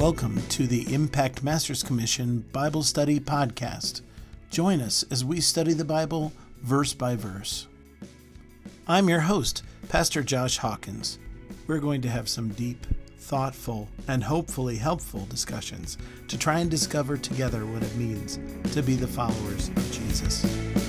Welcome 0.00 0.40
to 0.48 0.66
the 0.66 0.94
Impact 0.94 1.42
Masters 1.42 1.82
Commission 1.82 2.42
Bible 2.52 2.82
Study 2.82 3.20
Podcast. 3.20 4.00
Join 4.50 4.80
us 4.80 5.04
as 5.10 5.26
we 5.26 5.42
study 5.42 5.74
the 5.74 5.84
Bible 5.84 6.32
verse 6.62 6.94
by 6.94 7.16
verse. 7.16 7.66
I'm 8.88 9.10
your 9.10 9.20
host, 9.20 9.62
Pastor 9.90 10.22
Josh 10.22 10.56
Hawkins. 10.56 11.18
We're 11.66 11.80
going 11.80 12.00
to 12.00 12.08
have 12.08 12.30
some 12.30 12.48
deep, 12.48 12.86
thoughtful, 13.18 13.90
and 14.08 14.24
hopefully 14.24 14.76
helpful 14.76 15.26
discussions 15.28 15.98
to 16.28 16.38
try 16.38 16.60
and 16.60 16.70
discover 16.70 17.18
together 17.18 17.66
what 17.66 17.82
it 17.82 17.94
means 17.96 18.38
to 18.72 18.82
be 18.82 18.94
the 18.94 19.06
followers 19.06 19.68
of 19.68 19.92
Jesus. 19.92 20.79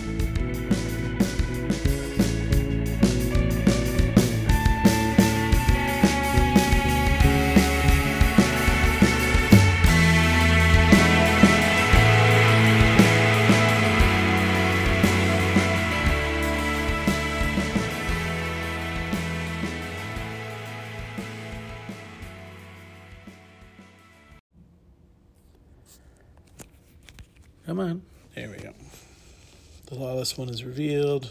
Lawless 30.02 30.38
one 30.38 30.50
is 30.50 30.64
revealed. 30.64 31.30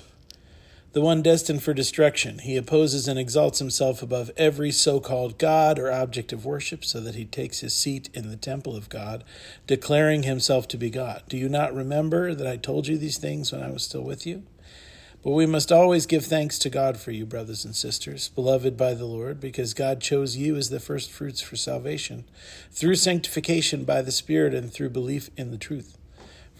The 0.92 1.00
one 1.00 1.22
destined 1.22 1.62
for 1.62 1.74
destruction. 1.74 2.38
He 2.38 2.56
opposes 2.56 3.06
and 3.06 3.18
exalts 3.18 3.58
himself 3.58 4.02
above 4.02 4.30
every 4.36 4.70
so 4.70 4.98
called 4.98 5.38
God 5.38 5.78
or 5.78 5.90
object 5.90 6.32
of 6.32 6.44
worship, 6.44 6.84
so 6.84 7.00
that 7.00 7.14
he 7.14 7.24
takes 7.24 7.60
his 7.60 7.74
seat 7.74 8.08
in 8.14 8.28
the 8.28 8.36
temple 8.36 8.76
of 8.76 8.88
God, 8.88 9.22
declaring 9.66 10.22
himself 10.22 10.66
to 10.68 10.76
be 10.76 10.90
God. 10.90 11.22
Do 11.28 11.36
you 11.36 11.48
not 11.48 11.74
remember 11.74 12.34
that 12.34 12.46
I 12.46 12.56
told 12.56 12.88
you 12.88 12.96
these 12.96 13.18
things 13.18 13.52
when 13.52 13.62
I 13.62 13.70
was 13.70 13.84
still 13.84 14.02
with 14.02 14.26
you? 14.26 14.42
But 15.22 15.32
we 15.32 15.46
must 15.46 15.70
always 15.70 16.06
give 16.06 16.24
thanks 16.24 16.58
to 16.60 16.70
God 16.70 16.96
for 16.96 17.10
you, 17.10 17.26
brothers 17.26 17.64
and 17.64 17.76
sisters, 17.76 18.30
beloved 18.30 18.76
by 18.76 18.94
the 18.94 19.04
Lord, 19.04 19.38
because 19.38 19.74
God 19.74 20.00
chose 20.00 20.36
you 20.36 20.56
as 20.56 20.70
the 20.70 20.80
firstfruits 20.80 21.40
for 21.40 21.56
salvation, 21.56 22.24
through 22.72 22.96
sanctification 22.96 23.84
by 23.84 24.00
the 24.00 24.12
Spirit 24.12 24.54
and 24.54 24.72
through 24.72 24.90
belief 24.90 25.28
in 25.36 25.50
the 25.50 25.58
truth. 25.58 25.98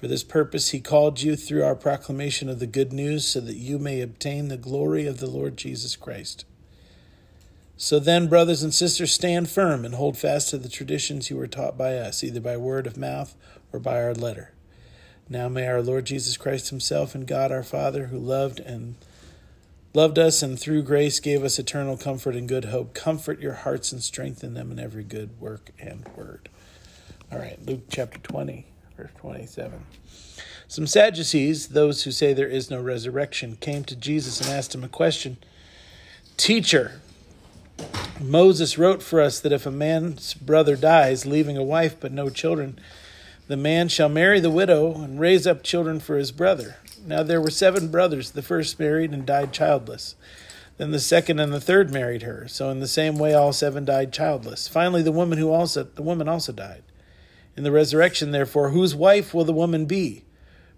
For 0.01 0.09
this 0.09 0.25
purpose 0.25 0.70
he 0.70 0.81
called 0.81 1.20
you 1.20 1.37
through 1.37 1.62
our 1.62 1.75
proclamation 1.75 2.48
of 2.48 2.59
the 2.59 2.67
good 2.67 2.91
news, 2.91 3.27
so 3.27 3.39
that 3.41 3.56
you 3.56 3.79
may 3.79 4.01
obtain 4.01 4.48
the 4.48 4.56
glory 4.56 5.06
of 5.06 5.19
the 5.19 5.27
Lord 5.27 5.59
Jesus 5.59 5.95
Christ. 5.95 6.47
So 7.77 7.98
then, 7.98 8.27
brothers 8.27 8.62
and 8.62 8.73
sisters, 8.73 9.12
stand 9.12 9.51
firm 9.51 9.84
and 9.84 9.95
hold 9.95 10.17
fast 10.17 10.48
to 10.51 10.59
the 10.59 10.71
traditions 10.71 11.28
you 11.28 11.37
were 11.37 11.47
taught 11.47 11.77
by 11.77 11.98
us, 11.98 12.25
either 12.25 12.41
by 12.41 12.56
word 12.56 12.87
of 12.87 12.97
mouth 12.97 13.37
or 13.75 13.78
by 13.78 14.03
our 14.03 14.15
letter. 14.15 14.53
Now 15.28 15.51
may 15.51 15.67
our 15.67 15.83
Lord 15.83 16.06
Jesus 16.06 16.39
Christ 16.39 16.71
himself 16.71 17.15
and 17.15 17.27
God 17.27 17.53
our 17.53 17.62
Father, 17.62 18.06
who 18.06 18.19
loved 18.19 18.59
and 18.59 18.95
loved 19.93 20.19
us 20.19 20.43
and 20.43 20.59
through 20.59 20.83
grace 20.83 21.21
gave 21.21 21.45
us 21.45 21.59
eternal 21.59 21.98
comfort 21.98 22.34
and 22.34 22.48
good 22.48 22.67
hope, 22.67 22.95
comfort 22.95 23.39
your 23.39 23.53
hearts 23.53 23.93
and 23.93 24.03
strengthen 24.03 24.55
them 24.55 24.73
in 24.73 24.78
every 24.78 25.05
good 25.05 25.39
work 25.39 25.71
and 25.78 26.09
word. 26.17 26.48
All 27.31 27.39
right, 27.39 27.59
Luke 27.67 27.83
chapter 27.91 28.19
20 28.19 28.70
verse 29.01 29.11
27. 29.20 29.87
Some 30.69 30.87
Sadducees, 30.87 31.69
those 31.69 32.05
who 32.05 32.11
say 32.11 32.33
there 32.33 32.47
is 32.47 32.70
no 32.70 32.81
resurrection, 32.81 33.56
came 33.56 33.83
to 33.84 33.97
Jesus 33.97 34.41
and 34.41 34.51
asked 34.51 34.75
him 34.75 34.84
a 34.84 34.89
question 34.89 35.39
Teacher, 36.37 37.01
Moses 38.21 38.78
wrote 38.78 39.03
for 39.03 39.21
us 39.21 39.41
that 39.41 39.53
if 39.53 39.66
a 39.66 39.71
man's 39.71 40.34
brother 40.34 40.77
dies, 40.77 41.27
leaving 41.27 41.56
a 41.56 41.62
wife 41.62 41.97
but 41.99 42.12
no 42.12 42.28
children, 42.28 42.78
the 43.49 43.56
man 43.56 43.88
shall 43.88 44.09
marry 44.09 44.38
the 44.38 44.50
widow 44.50 44.94
and 44.94 45.19
raise 45.19 45.47
up 45.47 45.62
children 45.62 45.99
for 45.99 46.17
his 46.17 46.31
brother. 46.31 46.77
Now 47.05 47.22
there 47.22 47.41
were 47.41 47.50
seven 47.50 47.91
brothers. 47.91 48.32
The 48.32 48.43
first 48.43 48.78
married 48.78 49.12
and 49.12 49.25
died 49.27 49.53
childless. 49.53 50.15
Then 50.77 50.93
the 50.93 51.00
second 51.00 51.41
and 51.41 51.53
the 51.53 51.61
third 51.61 51.91
married 51.91 52.22
her. 52.22 52.47
So 52.49 52.71
in 52.71 52.81
the 52.81 52.88
same 52.88 53.19
way 53.19 53.34
all 53.34 53.53
seven 53.53 53.84
died 53.84 54.12
childless. 54.12 54.69
Finally 54.69 55.03
the 55.03 55.12
woman 55.12 55.38
who 55.38 55.50
also 55.50 55.84
the 55.84 56.03
woman 56.03 56.28
also 56.28 56.53
died. 56.53 56.82
In 57.60 57.65
the 57.65 57.71
resurrection, 57.71 58.31
therefore, 58.31 58.71
whose 58.71 58.94
wife 58.94 59.34
will 59.34 59.44
the 59.44 59.53
woman 59.53 59.84
be? 59.84 60.25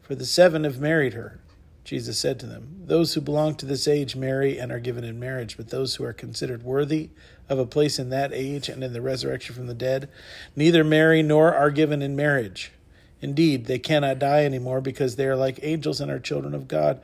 For 0.00 0.16
the 0.16 0.26
seven 0.26 0.64
have 0.64 0.80
married 0.80 1.12
her. 1.12 1.38
Jesus 1.84 2.18
said 2.18 2.40
to 2.40 2.46
them, 2.46 2.82
Those 2.86 3.14
who 3.14 3.20
belong 3.20 3.54
to 3.54 3.66
this 3.66 3.86
age 3.86 4.16
marry 4.16 4.58
and 4.58 4.72
are 4.72 4.80
given 4.80 5.04
in 5.04 5.20
marriage, 5.20 5.56
but 5.56 5.68
those 5.68 5.94
who 5.94 6.02
are 6.02 6.12
considered 6.12 6.64
worthy 6.64 7.10
of 7.48 7.60
a 7.60 7.66
place 7.66 8.00
in 8.00 8.10
that 8.10 8.32
age 8.32 8.68
and 8.68 8.82
in 8.82 8.92
the 8.92 9.00
resurrection 9.00 9.54
from 9.54 9.68
the 9.68 9.74
dead 9.74 10.08
neither 10.56 10.82
marry 10.82 11.22
nor 11.22 11.54
are 11.54 11.70
given 11.70 12.02
in 12.02 12.16
marriage. 12.16 12.72
Indeed, 13.20 13.66
they 13.66 13.78
cannot 13.78 14.18
die 14.18 14.44
anymore 14.44 14.80
because 14.80 15.14
they 15.14 15.28
are 15.28 15.36
like 15.36 15.60
angels 15.62 16.00
and 16.00 16.10
are 16.10 16.18
children 16.18 16.52
of 16.52 16.66
God, 16.66 17.00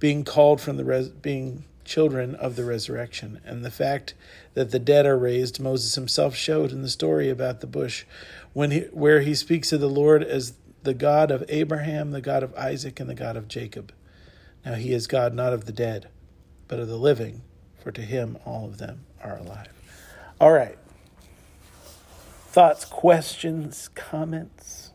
being 0.00 0.24
called 0.24 0.60
from 0.60 0.76
the 0.76 0.84
res- 0.84 1.08
being 1.08 1.62
children 1.84 2.34
of 2.34 2.56
the 2.56 2.64
resurrection. 2.64 3.40
And 3.44 3.64
the 3.64 3.70
fact 3.70 4.14
that 4.54 4.70
the 4.70 4.78
dead 4.78 5.06
are 5.06 5.18
raised, 5.18 5.60
Moses 5.60 5.94
himself 5.94 6.34
showed 6.34 6.72
in 6.72 6.82
the 6.82 6.88
story 6.88 7.28
about 7.30 7.60
the 7.60 7.66
bush, 7.66 8.04
when 8.52 8.70
he, 8.70 8.80
where 8.92 9.20
he 9.20 9.34
speaks 9.34 9.72
of 9.72 9.80
the 9.80 9.88
Lord 9.88 10.22
as 10.22 10.54
the 10.82 10.94
God 10.94 11.30
of 11.30 11.44
Abraham, 11.48 12.10
the 12.10 12.20
God 12.20 12.42
of 12.42 12.54
Isaac, 12.54 12.98
and 12.98 13.08
the 13.08 13.14
God 13.14 13.36
of 13.36 13.48
Jacob. 13.48 13.92
Now 14.64 14.74
he 14.74 14.92
is 14.92 15.06
God 15.06 15.34
not 15.34 15.52
of 15.52 15.66
the 15.66 15.72
dead, 15.72 16.08
but 16.68 16.80
of 16.80 16.88
the 16.88 16.96
living, 16.96 17.42
for 17.82 17.92
to 17.92 18.02
him 18.02 18.38
all 18.44 18.64
of 18.64 18.78
them 18.78 19.04
are 19.22 19.36
alive. 19.36 19.68
All 20.40 20.52
right. 20.52 20.78
Thoughts, 22.48 22.84
questions, 22.84 23.88
comments 23.94 24.90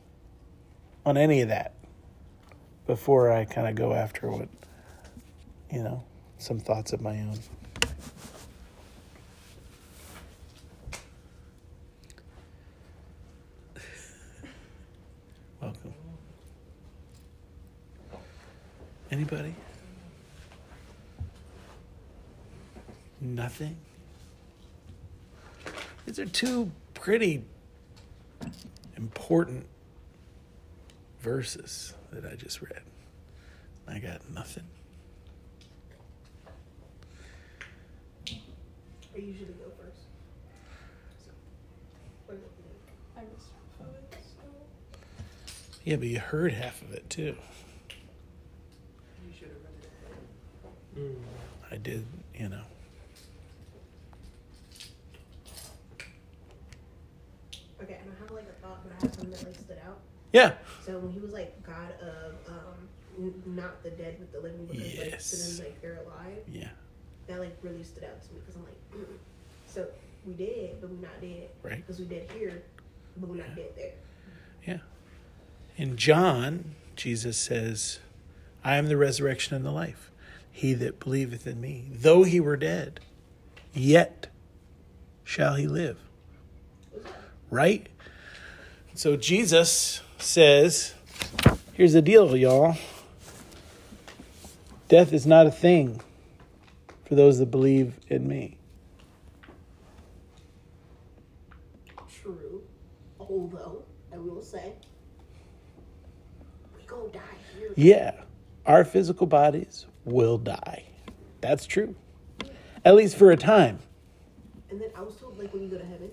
on 1.05 1.17
any 1.17 1.41
of 1.41 1.47
that 1.49 1.73
before 2.87 3.31
I 3.31 3.45
kind 3.45 3.67
of 3.67 3.75
go 3.75 3.93
after 3.93 4.29
what, 4.29 4.49
you 5.71 5.81
know, 5.81 6.03
some 6.37 6.59
thoughts 6.59 6.93
of 6.93 7.01
my 7.01 7.11
own. 7.11 7.39
Welcome. 15.61 15.93
Anybody? 19.11 19.55
Nothing? 23.21 23.77
These 26.05 26.19
are 26.19 26.25
two 26.25 26.71
pretty 26.93 27.43
important 28.97 29.65
verses 31.19 31.93
that 32.11 32.25
I 32.25 32.35
just 32.35 32.61
read. 32.61 32.81
I 33.87 33.99
got 33.99 34.21
nothing. 34.31 34.63
I 38.27 39.17
usually 39.17 39.53
go 39.53 39.71
first. 39.81 40.01
So, 41.23 41.31
what 42.25 42.35
do 42.35 42.41
you 42.43 42.49
think? 42.57 42.77
I 43.17 43.21
missed 43.21 43.47
half 43.79 43.87
of 43.87 43.95
it, 43.95 44.13
so. 44.13 44.43
Yeah, 45.83 45.95
but 45.95 46.07
you 46.07 46.19
heard 46.19 46.53
half 46.53 46.81
of 46.81 46.91
it 46.93 47.09
too. 47.09 47.35
You 49.25 49.33
should 49.37 49.47
have 49.47 50.71
ahead. 50.95 51.15
I 51.71 51.77
did, 51.77 52.05
you 52.35 52.49
know. 52.49 52.61
Okay, 57.81 57.97
and 58.01 58.11
I 58.15 58.19
have 58.21 58.31
like 58.31 58.45
a 58.47 58.61
thought, 58.65 58.83
but 58.83 58.93
I 58.93 58.95
have 59.05 59.13
something 59.13 59.31
that 59.31 59.43
like 59.45 59.55
stood 59.55 59.79
out. 59.85 59.99
Yeah. 60.31 60.53
So 60.85 60.97
when 60.99 61.11
he 61.11 61.19
was 61.19 61.33
like 61.33 61.61
God 61.65 61.93
of 62.01 62.33
um, 62.47 62.87
n- 63.19 63.43
not 63.45 63.83
the 63.83 63.89
dead 63.91 64.17
but 64.19 64.31
the 64.31 64.39
living, 64.39 64.65
because 64.65 64.83
like 64.97 65.11
Yes. 65.11 65.25
so 65.25 65.37
then 65.63 65.65
like 65.69 65.81
they're 65.81 65.99
alive. 66.05 66.43
Yeah. 66.51 66.69
That 67.27 67.39
like 67.39 67.57
really 67.61 67.83
stood 67.83 68.03
out 68.05 68.21
to 68.23 68.33
me 68.33 68.39
because 68.39 68.55
I'm 68.55 68.63
like, 68.63 69.07
mm. 69.09 69.17
so 69.67 69.87
we 70.25 70.33
dead, 70.33 70.77
but 70.81 70.89
we're 70.89 71.01
not 71.01 71.19
dead. 71.21 71.49
Right. 71.63 71.77
Because 71.77 71.99
we 71.99 72.05
dead 72.05 72.29
here, 72.37 72.61
but 73.17 73.29
we're 73.29 73.37
not 73.37 73.55
dead 73.55 73.71
there. 73.75 73.91
Yeah. 74.65 74.77
In 75.77 75.97
John, 75.97 76.75
Jesus 76.95 77.37
says, 77.37 77.99
I 78.63 78.77
am 78.77 78.87
the 78.87 78.97
resurrection 78.97 79.55
and 79.55 79.65
the 79.65 79.71
life. 79.71 80.09
He 80.57 80.73
that 80.75 81.01
believeth 81.01 81.45
in 81.47 81.59
me, 81.59 81.89
though 81.91 82.23
he 82.23 82.39
were 82.39 82.55
dead, 82.55 83.01
yet 83.73 84.27
shall 85.25 85.55
he 85.55 85.67
live. 85.67 85.97
Right? 87.49 87.87
So 88.93 89.17
Jesus 89.17 90.01
says, 90.17 90.93
here's 91.73 91.91
the 91.91 92.01
deal, 92.01 92.37
y'all. 92.37 92.77
Death 94.87 95.11
is 95.11 95.27
not 95.27 95.45
a 95.45 95.51
thing 95.51 95.99
for 97.03 97.15
those 97.15 97.37
that 97.39 97.51
believe 97.51 97.99
in 98.07 98.25
me. 98.25 98.57
True. 102.21 102.63
Although 103.19 103.83
I 104.13 104.17
will 104.19 104.41
say, 104.41 104.71
we 106.77 106.85
go 106.87 107.09
die 107.09 107.19
here. 107.59 107.73
Yeah, 107.75 108.21
our 108.65 108.85
physical 108.85 109.27
bodies 109.27 109.85
will 110.05 110.37
die. 110.37 110.83
That's 111.41 111.65
true. 111.65 111.95
At 112.83 112.95
least 112.95 113.17
for 113.17 113.31
a 113.31 113.37
time. 113.37 113.79
And 114.69 114.79
then 114.79 114.89
I 114.95 115.01
was 115.01 115.15
told 115.15 115.37
like 115.37 115.53
when 115.53 115.63
you 115.63 115.69
go 115.69 115.77
to 115.77 115.85
heaven, 115.85 116.11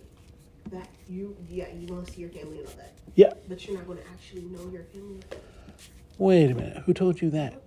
that 0.71 0.89
you 1.09 1.37
yeah 1.49 1.69
you 1.73 1.87
want 1.93 2.07
to 2.07 2.13
see 2.13 2.21
your 2.21 2.31
family 2.31 2.59
and 2.59 2.67
all 2.69 2.75
that, 2.77 2.95
Yeah. 3.15 3.33
but 3.49 3.67
you're 3.67 3.77
not 3.77 3.87
going 3.87 3.99
to 3.99 4.05
actually 4.09 4.43
know 4.43 4.69
your 4.71 4.85
family. 4.85 5.21
Wait 6.19 6.51
a 6.51 6.55
minute. 6.55 6.79
Who 6.85 6.95
told 6.95 7.21
you 7.21 7.31
that? 7.31 7.61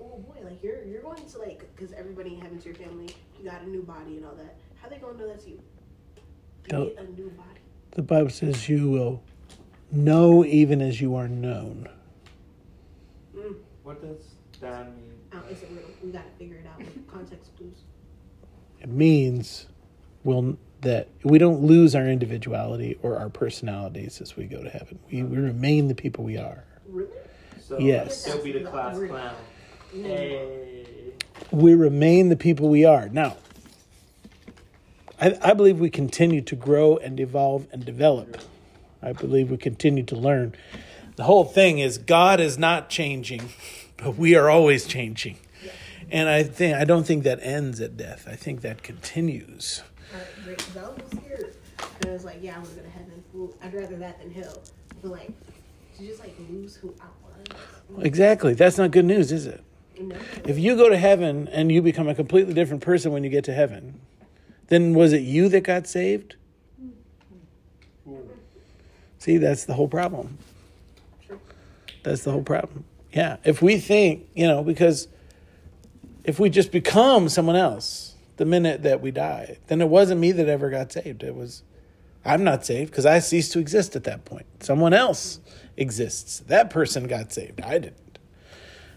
Oh 0.00 0.18
boy, 0.18 0.40
like 0.42 0.62
you're 0.62 0.82
you're 0.84 1.02
going 1.02 1.24
to 1.24 1.38
like 1.38 1.68
because 1.76 1.92
everybody 1.92 2.34
in 2.34 2.40
heaven's 2.40 2.64
your 2.64 2.74
family. 2.74 3.08
You 3.38 3.50
got 3.50 3.62
a 3.62 3.68
new 3.68 3.82
body 3.82 4.16
and 4.16 4.26
all 4.26 4.34
that. 4.34 4.56
How 4.80 4.88
they 4.88 4.96
gonna 4.96 5.18
know 5.18 5.28
that's 5.28 5.46
you? 5.46 5.54
You 5.54 6.68
Don't- 6.68 6.96
get 6.96 7.04
a 7.04 7.10
new 7.12 7.28
body. 7.30 7.60
The 7.92 8.02
Bible 8.02 8.30
says 8.30 8.68
you 8.68 8.88
will 8.90 9.22
know 9.90 10.44
even 10.44 10.80
as 10.82 11.00
you 11.00 11.14
are 11.16 11.28
known. 11.28 11.88
Mm. 13.36 13.56
What 13.82 14.00
does 14.02 14.22
that 14.60 14.86
mean? 14.94 15.07
Oh, 15.34 15.42
it's 15.50 15.62
a 15.62 15.66
riddle. 15.66 15.90
We 16.02 16.10
gotta 16.10 16.30
figure 16.38 16.56
it 16.56 16.66
out 16.66 16.78
with 16.78 17.06
context 17.12 17.50
clues. 17.56 17.84
It 18.80 18.88
means 18.88 19.66
we'll, 20.24 20.56
that 20.80 21.08
we 21.24 21.38
don't 21.38 21.62
lose 21.62 21.94
our 21.94 22.06
individuality 22.08 22.98
or 23.02 23.18
our 23.18 23.28
personalities 23.28 24.20
as 24.20 24.36
we 24.36 24.44
go 24.44 24.62
to 24.62 24.70
heaven. 24.70 24.98
We, 25.10 25.22
we 25.22 25.36
remain 25.38 25.88
the 25.88 25.94
people 25.94 26.24
we 26.24 26.36
are. 26.38 26.64
Really? 26.88 27.10
So 27.60 27.78
Yes. 27.78 28.24
He'll 28.24 28.42
be 28.42 28.52
the 28.52 28.60
class 28.60 28.96
clown. 28.96 29.34
Hey. 29.92 30.86
We 31.50 31.74
remain 31.74 32.28
the 32.28 32.36
people 32.36 32.68
we 32.68 32.84
are. 32.84 33.08
Now, 33.08 33.36
I, 35.20 35.36
I 35.42 35.52
believe 35.54 35.78
we 35.80 35.90
continue 35.90 36.40
to 36.42 36.56
grow 36.56 36.96
and 36.96 37.18
evolve 37.18 37.66
and 37.72 37.84
develop. 37.84 38.38
I 39.02 39.12
believe 39.12 39.50
we 39.50 39.56
continue 39.56 40.02
to 40.04 40.16
learn. 40.16 40.54
The 41.16 41.24
whole 41.24 41.44
thing 41.44 41.78
is 41.78 41.98
God 41.98 42.40
is 42.40 42.58
not 42.58 42.88
changing, 42.88 43.48
but 43.98 44.16
we 44.16 44.34
are 44.34 44.48
always 44.48 44.86
changing. 44.86 45.36
And 46.10 46.28
I 46.28 46.42
think 46.42 46.74
I 46.74 46.84
don't 46.84 47.06
think 47.06 47.24
that 47.24 47.38
ends 47.42 47.80
at 47.80 47.96
death. 47.96 48.26
I 48.26 48.34
think 48.34 48.62
that 48.62 48.82
continues. 48.82 49.82
All 50.12 50.18
right, 50.18 50.26
great. 50.44 50.56
Because 50.56 50.76
I 50.76 50.80
was 50.80 50.88
a 50.88 51.02
little 51.04 51.20
scared. 51.20 51.56
And 52.00 52.10
I 52.10 52.12
was 52.12 52.24
like, 52.24 52.38
yeah, 52.40 52.54
I 52.54 52.58
want 52.58 52.70
to 52.70 52.76
go 52.76 52.82
to 52.82 52.90
heaven. 52.90 53.24
Well, 53.34 53.54
I'd 53.62 53.74
rather 53.74 53.96
that 53.96 54.18
than 54.20 54.32
hell. 54.32 54.62
But 55.02 55.10
like, 55.10 55.32
to 55.98 56.06
just 56.06 56.20
like 56.20 56.34
lose 56.48 56.76
who 56.76 56.94
I 57.00 57.04
was. 57.92 58.06
Exactly. 58.06 58.54
That's 58.54 58.78
not 58.78 58.90
good 58.90 59.04
news, 59.04 59.32
is 59.32 59.46
it? 59.46 59.62
No. 60.00 60.16
If 60.44 60.58
you 60.58 60.76
go 60.76 60.88
to 60.88 60.96
heaven 60.96 61.48
and 61.48 61.70
you 61.70 61.82
become 61.82 62.08
a 62.08 62.14
completely 62.14 62.54
different 62.54 62.82
person 62.82 63.12
when 63.12 63.24
you 63.24 63.30
get 63.30 63.44
to 63.44 63.52
heaven, 63.52 64.00
then 64.68 64.94
was 64.94 65.12
it 65.12 65.22
you 65.22 65.48
that 65.50 65.64
got 65.64 65.86
saved? 65.86 66.36
Hmm. 68.06 68.14
See, 69.18 69.36
that's 69.36 69.64
the 69.64 69.74
whole 69.74 69.88
problem. 69.88 70.38
That's 72.02 72.22
the 72.22 72.30
whole 72.30 72.44
problem. 72.44 72.84
Yeah. 73.12 73.36
If 73.44 73.62
we 73.62 73.78
think, 73.78 74.28
you 74.34 74.46
know, 74.46 74.62
because 74.62 75.08
if 76.24 76.38
we 76.38 76.50
just 76.50 76.70
become 76.72 77.28
someone 77.28 77.56
else 77.56 78.14
the 78.36 78.44
minute 78.44 78.82
that 78.82 79.00
we 79.00 79.10
die, 79.10 79.58
then 79.68 79.80
it 79.80 79.88
wasn't 79.88 80.20
me 80.20 80.32
that 80.32 80.48
ever 80.48 80.70
got 80.70 80.92
saved. 80.92 81.22
It 81.22 81.34
was, 81.34 81.62
I'm 82.24 82.44
not 82.44 82.64
saved 82.64 82.90
because 82.90 83.06
I 83.06 83.18
ceased 83.18 83.52
to 83.52 83.58
exist 83.58 83.96
at 83.96 84.04
that 84.04 84.24
point. 84.24 84.46
Someone 84.60 84.92
else 84.92 85.40
exists. 85.76 86.40
That 86.40 86.70
person 86.70 87.06
got 87.06 87.32
saved. 87.32 87.60
I 87.60 87.78
didn't. 87.78 88.18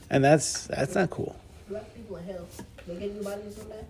And 0.10 0.24
that's 0.24 0.68
that's 0.68 0.94
not 0.94 1.10
cool. 1.10 1.40
Black 1.70 1.96
people 1.96 2.18
in 2.18 2.26
hell. 2.26 2.46
They 2.86 2.96
get 2.96 3.16
new 3.16 3.24
bodies 3.24 3.56
that? 3.56 3.86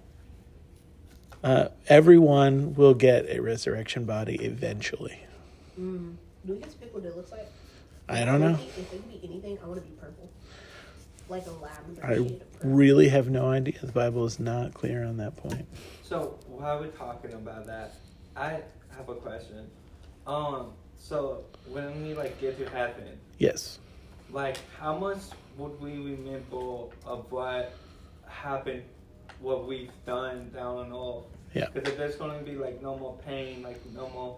Uh, 1.43 1.69
everyone 1.87 2.75
will 2.75 2.93
get 2.93 3.27
a 3.27 3.39
resurrection 3.39 4.05
body 4.05 4.35
eventually. 4.35 5.19
Mm. 5.79 6.15
Do 6.45 6.53
we 6.53 6.59
get 6.59 6.93
what 6.93 7.03
it 7.03 7.17
looks 7.17 7.31
like? 7.31 7.47
I 8.09 8.25
don't 8.25 8.41
know. 8.41 8.53
If 8.53 8.77
it 8.77 8.89
could 8.89 9.07
be 9.09 9.19
anything, 9.23 9.57
I 9.63 9.67
want 9.67 9.81
to 9.83 9.87
be 9.89 9.95
purple. 9.95 10.29
Like 11.29 11.45
a 11.47 11.51
lavender 11.51 12.05
I 12.05 12.15
shade 12.15 12.41
of 12.41 12.53
purple. 12.53 12.69
really 12.71 13.09
have 13.09 13.29
no 13.29 13.47
idea. 13.49 13.79
The 13.81 13.91
Bible 13.91 14.25
is 14.25 14.39
not 14.39 14.73
clear 14.73 15.03
on 15.05 15.17
that 15.17 15.37
point. 15.37 15.65
So 16.03 16.37
while 16.47 16.79
we're 16.79 16.87
talking 16.87 17.33
about 17.33 17.65
that, 17.67 17.95
I 18.35 18.59
have 18.97 19.07
a 19.07 19.15
question. 19.15 19.69
Um, 20.27 20.73
so 20.97 21.45
when 21.69 22.03
we 22.03 22.13
like 22.13 22.39
get 22.41 22.57
to 22.59 22.69
heaven, 22.69 23.17
Yes. 23.37 23.79
like 24.31 24.57
how 24.77 24.97
much 24.97 25.19
would 25.57 25.79
we 25.81 25.91
remember 25.97 26.87
of 27.05 27.31
what 27.31 27.73
happened, 28.27 28.83
what 29.39 29.65
we've 29.67 29.89
done 30.05 30.51
down 30.53 30.77
on 30.77 30.91
earth? 30.93 31.25
Yeah. 31.53 31.67
Because 31.73 31.89
if 31.93 31.97
there's 31.97 32.15
going 32.15 32.37
to 32.37 32.45
be 32.45 32.57
like 32.57 32.81
no 32.81 32.97
more 32.97 33.17
pain, 33.25 33.63
like 33.63 33.79
no 33.95 34.09
more 34.09 34.37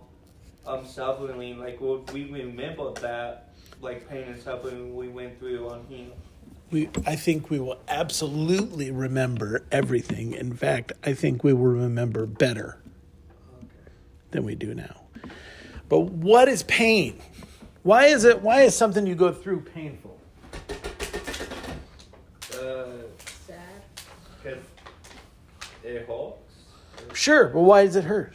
um 0.68 0.86
suffering, 0.86 1.58
like 1.60 1.82
would 1.82 2.10
we 2.12 2.26
remember 2.32 2.94
that 3.02 3.50
like 3.84 4.08
pain 4.10 4.24
and 4.24 4.42
suffering 4.42 4.96
we 4.96 5.10
went 5.10 5.38
through 5.40 5.70
on 5.70 5.86
here? 5.90 6.08
We, 6.72 6.90
I 7.06 7.16
think 7.16 7.50
we 7.50 7.60
will 7.60 7.80
absolutely 7.88 8.90
remember 8.90 9.64
everything. 9.72 10.34
In 10.34 10.56
fact, 10.56 10.94
I 11.04 11.14
think 11.14 11.44
we 11.44 11.54
will 11.54 11.68
remember 11.68 12.26
better 12.26 12.82
than 14.32 14.44
we 14.44 14.56
do 14.56 14.74
now. 14.74 15.02
But 15.90 16.00
what 16.00 16.48
is 16.48 16.64
pain? 16.64 17.20
Why 17.84 18.06
is 18.06 18.24
it? 18.24 18.42
Why 18.42 18.62
is 18.62 18.76
something 18.76 19.06
you 19.06 19.14
go 19.14 19.32
through 19.32 19.62
painful? 19.62 20.18
Uh, 22.54 22.86
Sad. 23.46 23.60
because 24.42 24.64
it 25.84 26.08
hurts. 26.08 26.38
Sure, 27.14 27.50
but 27.50 27.60
why 27.62 27.86
does 27.86 27.98
it 27.98 28.06
hurt? 28.06 28.34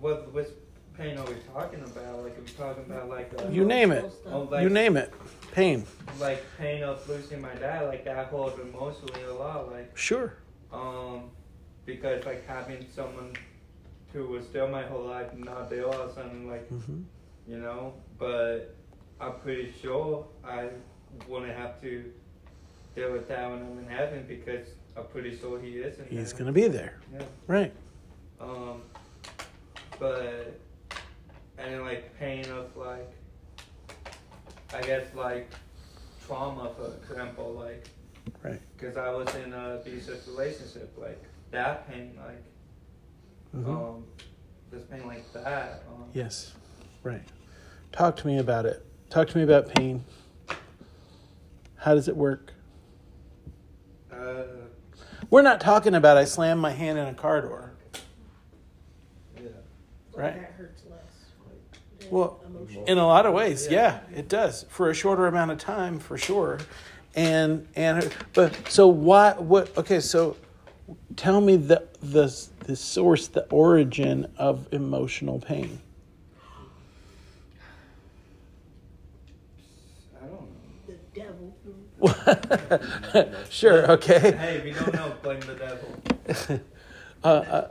What 0.00 0.32
which 0.32 0.48
pain 1.00 1.16
are 1.18 1.24
we 1.24 1.34
talking 1.54 1.82
about? 1.82 2.22
Like 2.22 2.36
are 2.38 2.42
we 2.42 2.48
talking 2.50 2.84
about 2.84 3.08
like 3.08 3.32
uh, 3.40 3.48
You 3.48 3.64
name 3.64 3.90
it. 3.92 4.12
like, 4.26 4.62
You 4.62 4.68
name 4.68 4.96
it. 4.96 5.12
Pain. 5.52 5.84
like 6.20 6.44
pain 6.58 6.82
of 6.82 7.06
losing 7.08 7.40
my 7.40 7.54
dad? 7.54 7.86
Like 7.86 8.04
that 8.04 8.26
hurt 8.28 8.58
emotionally 8.60 9.22
a 9.24 9.34
lot. 9.34 9.70
Like 9.72 9.96
Sure. 9.96 10.34
um 10.72 11.30
because 11.86 12.24
like 12.24 12.46
having 12.46 12.86
someone 12.94 13.32
who 14.12 14.26
was 14.26 14.46
there 14.48 14.68
my 14.68 14.82
whole 14.82 15.04
life 15.04 15.32
and 15.32 15.44
not 15.44 15.70
there 15.70 15.86
or 15.86 16.10
something 16.14 16.48
like 16.50 16.68
hmm 16.68 17.02
you 17.48 17.58
know. 17.58 17.94
But 18.18 18.76
I'm 19.20 19.34
pretty 19.40 19.72
sure 19.80 20.26
I 20.44 20.68
wouldn't 21.28 21.56
have 21.56 21.80
to 21.80 22.12
deal 22.94 23.12
with 23.12 23.26
that 23.28 23.50
when 23.50 23.60
I'm 23.62 23.78
in 23.78 23.86
heaven 23.88 24.24
because 24.28 24.66
I'm 24.96 25.04
pretty 25.06 25.36
sure 25.36 25.60
he 25.60 25.78
is 25.78 25.98
in 25.98 26.04
He's 26.06 26.32
heaven. 26.32 26.44
going 26.44 26.54
to 26.54 26.60
be 26.60 26.68
there. 26.68 26.98
Yeah. 27.12 27.22
Right. 27.46 27.72
Um, 28.40 28.82
but 29.98 30.58
and 31.60 31.74
then 31.74 31.82
like 31.84 32.18
pain 32.18 32.44
of 32.50 32.76
like, 32.76 33.10
I 34.72 34.80
guess 34.82 35.06
like 35.14 35.50
trauma 36.26 36.70
for 36.76 36.92
example, 37.12 37.52
like 37.52 37.86
Right. 38.42 38.60
because 38.76 38.96
I 38.96 39.10
was 39.10 39.34
in 39.34 39.52
a 39.52 39.76
abusive 39.80 40.26
relationship, 40.28 40.92
like 40.98 41.22
that 41.50 41.88
pain, 41.90 42.18
like 42.24 42.42
Mhm. 43.56 43.68
um, 43.68 44.04
this 44.70 44.84
pain 44.84 45.06
like 45.06 45.30
that. 45.32 45.82
Um, 45.88 46.04
Yes. 46.14 46.54
Right. 47.02 47.22
Talk 47.92 48.16
to 48.16 48.26
me 48.26 48.38
about 48.38 48.66
it. 48.66 48.84
Talk 49.10 49.28
to 49.28 49.36
me 49.38 49.42
about 49.42 49.68
pain. 49.74 50.04
How 51.76 51.94
does 51.94 52.08
it 52.08 52.16
work? 52.16 52.52
Uh, 54.12 54.42
We're 55.30 55.42
not 55.42 55.60
talking 55.60 55.94
about 55.94 56.16
I 56.16 56.24
slammed 56.24 56.60
my 56.60 56.70
hand 56.70 56.98
in 56.98 57.06
a 57.06 57.14
car 57.14 57.40
door. 57.40 57.72
yeah. 59.36 59.48
Right. 60.14 60.34
That 60.34 60.52
hurts 60.52 60.72
less. 60.72 60.79
than 60.79 60.79
Well. 62.10 62.40
In 62.86 62.98
a 62.98 63.06
lot 63.06 63.26
of 63.26 63.34
ways, 63.34 63.66
yeah, 63.68 63.98
it 64.14 64.28
does. 64.28 64.64
For 64.68 64.90
a 64.90 64.94
shorter 64.94 65.26
amount 65.26 65.50
of 65.50 65.58
time, 65.58 65.98
for 65.98 66.16
sure. 66.16 66.60
And 67.14 67.66
and 67.74 68.14
but 68.32 68.56
so 68.68 68.86
why 68.86 69.32
what 69.32 69.76
okay, 69.76 69.98
so 70.00 70.36
tell 71.16 71.40
me 71.40 71.56
the 71.56 71.88
the 72.00 72.32
the 72.64 72.76
source, 72.76 73.26
the 73.28 73.44
origin 73.46 74.30
of 74.36 74.72
emotional 74.72 75.40
pain. 75.40 75.80
I 80.16 80.20
don't 80.26 80.32
know. 80.32 80.46
the 80.86 80.94
devil. 81.20 81.56
sure, 83.50 83.90
okay. 83.92 84.32
Hey, 84.32 84.56
if 84.58 84.66
you 84.66 84.74
don't 84.74 84.92
know, 84.94 85.14
blame 85.22 85.40
the 85.40 85.54
devil. 85.54 86.60
uh, 87.24 87.26
uh, 87.26 87.68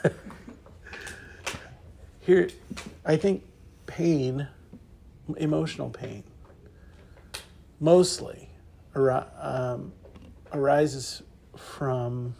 here, 2.20 2.48
I 3.04 3.16
think 3.16 3.42
pain, 3.90 4.46
emotional 5.36 5.90
pain, 5.90 6.22
mostly 7.80 8.48
um, 8.94 9.92
arises 10.52 11.22
from 11.56 12.34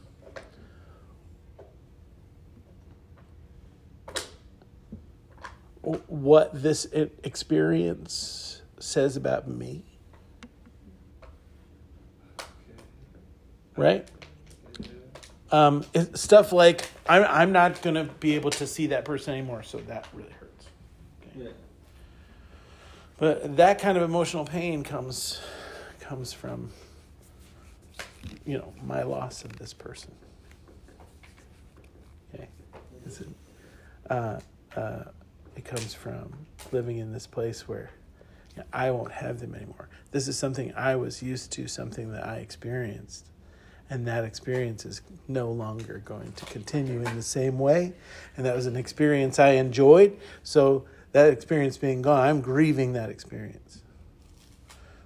what 5.82 6.62
this 6.62 6.86
experience 7.24 8.62
says 8.78 9.16
about 9.16 9.48
me, 9.48 9.84
right? 13.76 14.08
um, 15.52 15.84
stuff 16.14 16.52
like 16.52 16.88
I'm, 17.08 17.24
I'm 17.28 17.52
not 17.52 17.82
going 17.82 17.96
to 17.96 18.04
be 18.04 18.34
able 18.34 18.50
to 18.52 18.66
see 18.66 18.88
that 18.88 19.04
person 19.04 19.34
anymore, 19.34 19.62
so 19.62 19.78
that 19.78 20.06
really. 20.12 20.30
But 23.18 23.56
that 23.56 23.78
kind 23.78 23.98
of 23.98 24.02
emotional 24.02 24.44
pain 24.44 24.82
comes 24.82 25.40
comes 26.00 26.32
from 26.32 26.70
you 28.46 28.58
know 28.58 28.72
my 28.82 29.02
loss 29.02 29.44
of 29.44 29.58
this 29.58 29.74
person. 29.74 30.12
Okay, 32.34 32.48
it? 33.04 33.28
Uh, 34.08 34.40
uh, 34.76 35.04
it 35.56 35.64
comes 35.64 35.94
from 35.94 36.32
living 36.72 36.98
in 36.98 37.12
this 37.12 37.26
place 37.26 37.68
where 37.68 37.90
I 38.72 38.90
won't 38.90 39.12
have 39.12 39.40
them 39.40 39.54
anymore. 39.54 39.88
This 40.10 40.26
is 40.26 40.38
something 40.38 40.72
I 40.74 40.96
was 40.96 41.22
used 41.22 41.52
to, 41.52 41.68
something 41.68 42.12
that 42.12 42.26
I 42.26 42.36
experienced, 42.36 43.26
and 43.88 44.06
that 44.06 44.24
experience 44.24 44.84
is 44.84 45.02
no 45.28 45.50
longer 45.50 46.02
going 46.04 46.32
to 46.32 46.44
continue 46.46 47.02
in 47.02 47.16
the 47.16 47.22
same 47.22 47.58
way. 47.58 47.92
And 48.36 48.46
that 48.46 48.56
was 48.56 48.66
an 48.66 48.76
experience 48.76 49.38
I 49.38 49.50
enjoyed. 49.50 50.16
So 50.42 50.84
that 51.12 51.32
experience 51.32 51.76
being 51.76 52.02
gone, 52.02 52.26
I'm 52.26 52.40
grieving 52.40 52.92
that 52.94 53.10
experience. 53.10 53.82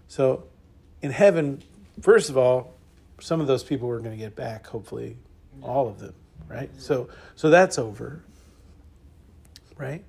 So 0.09 0.45
in 1.03 1.11
heaven, 1.11 1.63
first 2.01 2.31
of 2.31 2.37
all, 2.37 2.75
some 3.21 3.41
of 3.41 3.47
those 3.47 3.63
people 3.63 3.89
we're 3.89 3.99
going 3.99 4.11
to 4.11 4.17
get 4.17 4.37
back, 4.37 4.67
hopefully, 4.67 5.17
all 5.63 5.89
of 5.89 5.99
them, 5.99 6.15
right? 6.49 6.71
So 6.79 7.09
so 7.37 7.51
that's 7.51 7.79
over. 7.79 8.23
Right? 9.77 10.05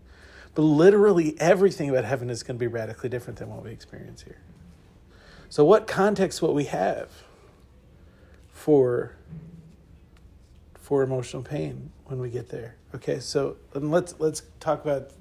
But 0.54 0.62
literally 0.62 1.36
everything 1.40 1.90
about 1.90 2.06
heaven 2.06 2.30
is 2.30 2.44
going 2.44 2.58
to 2.58 2.60
be 2.60 2.68
radically 2.68 3.10
different 3.10 3.40
than 3.40 3.50
what 3.50 3.64
we 3.64 3.72
experience 3.72 4.22
here. 4.22 4.38
So 5.50 5.66
what 5.66 5.88
context 5.88 6.42
will 6.42 6.54
we 6.54 6.66
have 6.66 7.10
for 8.50 9.16
for 10.75 11.02
emotional 11.02 11.42
pain 11.42 11.92
when 12.06 12.20
we 12.20 12.30
get 12.30 12.50
there? 12.50 12.75
Okay, 12.94 13.20
so 13.20 13.58
let's 13.74 14.16
let's 14.20 14.44
talk 14.60 14.84
about 14.84 15.12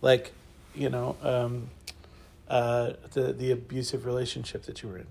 like, 0.00 0.32
you 0.74 0.88
know, 0.88 1.16
um, 1.22 1.70
uh, 2.48 2.92
the 3.12 3.32
the 3.32 3.50
abusive 3.50 4.06
relationship 4.06 4.64
that 4.64 4.82
you 4.82 4.88
were 4.88 4.98
in. 4.98 5.06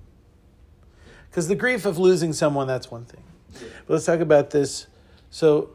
Because 1.29 1.47
the 1.47 1.55
grief 1.55 1.85
of 1.85 1.97
losing 1.97 2.31
someone, 2.31 2.67
that's 2.67 2.89
one 2.89 3.05
thing. 3.05 3.23
But 3.51 3.93
let's 3.93 4.05
talk 4.05 4.19
about 4.19 4.51
this. 4.51 4.87
So, 5.29 5.71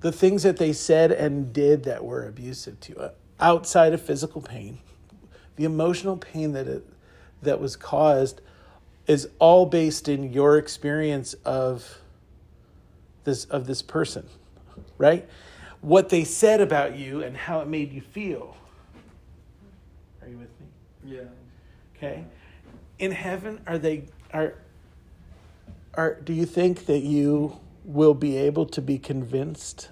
the 0.00 0.12
things 0.12 0.42
that 0.44 0.56
they 0.56 0.72
said 0.72 1.12
and 1.12 1.52
did 1.52 1.84
that 1.84 2.04
were 2.04 2.26
abusive 2.26 2.80
to 2.80 2.92
you, 2.92 2.98
uh, 2.98 3.10
outside 3.38 3.92
of 3.92 4.00
physical 4.00 4.40
pain, 4.40 4.78
the 5.56 5.64
emotional 5.64 6.16
pain 6.16 6.52
that 6.52 6.66
it, 6.68 6.86
that 7.42 7.60
was 7.60 7.76
caused, 7.76 8.40
is 9.06 9.28
all 9.38 9.66
based 9.66 10.08
in 10.08 10.32
your 10.32 10.56
experience 10.56 11.34
of 11.44 11.98
this 13.24 13.44
of 13.46 13.66
this 13.66 13.82
person, 13.82 14.26
right? 14.96 15.28
What 15.82 16.08
they 16.08 16.24
said 16.24 16.60
about 16.60 16.96
you 16.96 17.22
and 17.22 17.36
how 17.36 17.60
it 17.60 17.68
made 17.68 17.92
you 17.92 18.00
feel. 18.00 18.56
Are 20.22 20.28
you 20.28 20.38
with 20.38 20.48
me? 20.60 21.16
Yeah. 21.16 21.22
Okay. 21.96 22.24
In 22.98 23.10
heaven, 23.10 23.60
are 23.66 23.78
they 23.78 24.04
are 24.32 24.54
are 25.94 26.14
do 26.14 26.32
you 26.32 26.46
think 26.46 26.86
that 26.86 27.00
you 27.00 27.58
will 27.84 28.14
be 28.14 28.36
able 28.36 28.64
to 28.66 28.80
be 28.80 28.96
convinced 28.96 29.88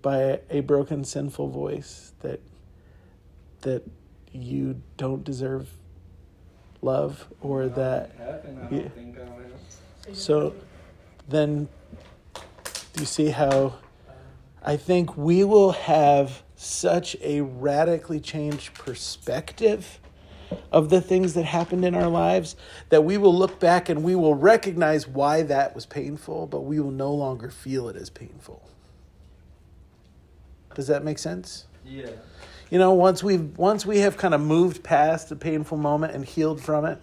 by 0.00 0.16
a, 0.18 0.38
a 0.50 0.60
broken 0.60 1.04
sinful 1.04 1.48
voice 1.48 2.12
that 2.20 2.40
that 3.60 3.82
you 4.32 4.80
don't 4.96 5.22
deserve 5.24 5.68
love 6.80 7.28
or 7.42 7.68
that 7.68 8.12
Heaven, 8.16 8.58
I 8.58 8.62
don't 8.62 8.82
Yeah. 8.82 8.88
think 8.88 9.18
I 9.18 10.12
so 10.14 10.54
then 11.28 11.68
do 12.34 13.00
you 13.00 13.06
see 13.06 13.28
how 13.28 13.74
I 14.64 14.76
think 14.76 15.16
we 15.16 15.44
will 15.44 15.72
have 15.72 16.42
such 16.54 17.16
a 17.20 17.40
radically 17.40 18.20
changed 18.20 18.74
perspective 18.74 19.98
of 20.70 20.90
the 20.90 21.00
things 21.00 21.34
that 21.34 21.44
happened 21.44 21.84
in 21.84 21.94
our 21.94 22.08
lives 22.08 22.56
that 22.90 23.04
we 23.04 23.16
will 23.16 23.34
look 23.34 23.58
back 23.58 23.88
and 23.88 24.04
we 24.04 24.14
will 24.14 24.34
recognize 24.34 25.08
why 25.08 25.42
that 25.42 25.74
was 25.74 25.86
painful, 25.86 26.46
but 26.46 26.60
we 26.60 26.78
will 26.78 26.90
no 26.90 27.12
longer 27.12 27.50
feel 27.50 27.88
it 27.88 27.96
as 27.96 28.10
painful. 28.10 28.62
Does 30.74 30.86
that 30.86 31.04
make 31.04 31.18
sense? 31.18 31.66
Yeah. 31.84 32.10
You 32.70 32.78
know, 32.78 32.92
once 32.92 33.22
we've 33.22 33.56
once 33.58 33.84
we 33.84 33.98
have 33.98 34.16
kind 34.16 34.32
of 34.32 34.40
moved 34.40 34.82
past 34.82 35.28
the 35.28 35.36
painful 35.36 35.76
moment 35.76 36.14
and 36.14 36.24
healed 36.24 36.62
from 36.62 36.86
it, 36.86 37.02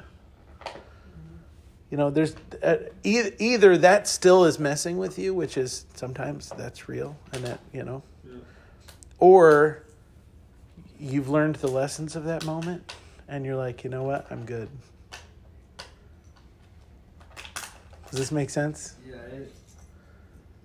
you 1.92 1.98
know, 1.98 2.10
there's 2.10 2.36
uh, 2.62 2.78
either, 3.04 3.32
either 3.40 3.78
that 3.80 4.08
still 4.08 4.46
is 4.46 4.60
messing 4.60 4.98
with 4.98 5.18
you, 5.18 5.34
which 5.34 5.58
is 5.58 5.86
sometimes 5.96 6.50
that's 6.56 6.88
real, 6.88 7.18
and 7.34 7.44
that 7.44 7.60
you 7.74 7.84
know, 7.84 8.04
Yeah. 8.24 8.38
or 9.20 9.84
you've 11.00 11.30
learned 11.30 11.56
the 11.56 11.68
lessons 11.68 12.16
of 12.16 12.26
that 12.26 12.46
moment, 12.46 12.94
and 13.28 13.46
you're 13.46 13.56
like, 13.56 13.84
you 13.84 13.90
know 13.90 14.04
what, 14.04 14.28
I'm 14.32 14.46
good. 14.46 14.70
Does 18.10 18.20
this 18.20 18.32
make 18.32 18.50
sense? 18.50 18.96
Yeah. 19.08 19.16
It, 19.16 19.54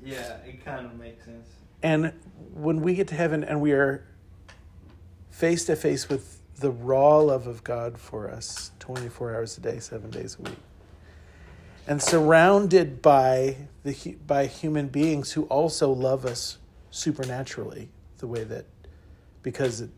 yeah. 0.02 0.36
It 0.46 0.64
kind 0.64 0.86
of 0.86 0.98
makes 0.98 1.24
sense. 1.24 1.46
And 1.82 2.12
when 2.54 2.80
we 2.80 2.94
get 2.94 3.08
to 3.08 3.14
heaven 3.14 3.44
and 3.44 3.60
we 3.60 3.72
are 3.72 4.06
face 5.30 5.66
to 5.66 5.76
face 5.76 6.08
with 6.08 6.40
the 6.56 6.70
raw 6.70 7.18
love 7.18 7.46
of 7.46 7.62
God 7.64 7.98
for 7.98 8.30
us 8.30 8.70
24 8.78 9.34
hours 9.34 9.58
a 9.58 9.60
day, 9.60 9.78
7 9.78 10.08
days 10.10 10.36
a 10.38 10.42
week. 10.42 10.56
And 11.86 12.02
surrounded 12.02 13.02
by 13.02 13.56
the 13.84 14.16
by 14.26 14.46
human 14.46 14.88
beings 14.88 15.32
who 15.32 15.44
also 15.44 15.92
love 15.92 16.24
us 16.24 16.58
supernaturally 16.90 17.90
the 18.18 18.26
way 18.26 18.44
that 18.44 18.64
because 19.42 19.82
it, 19.82 19.90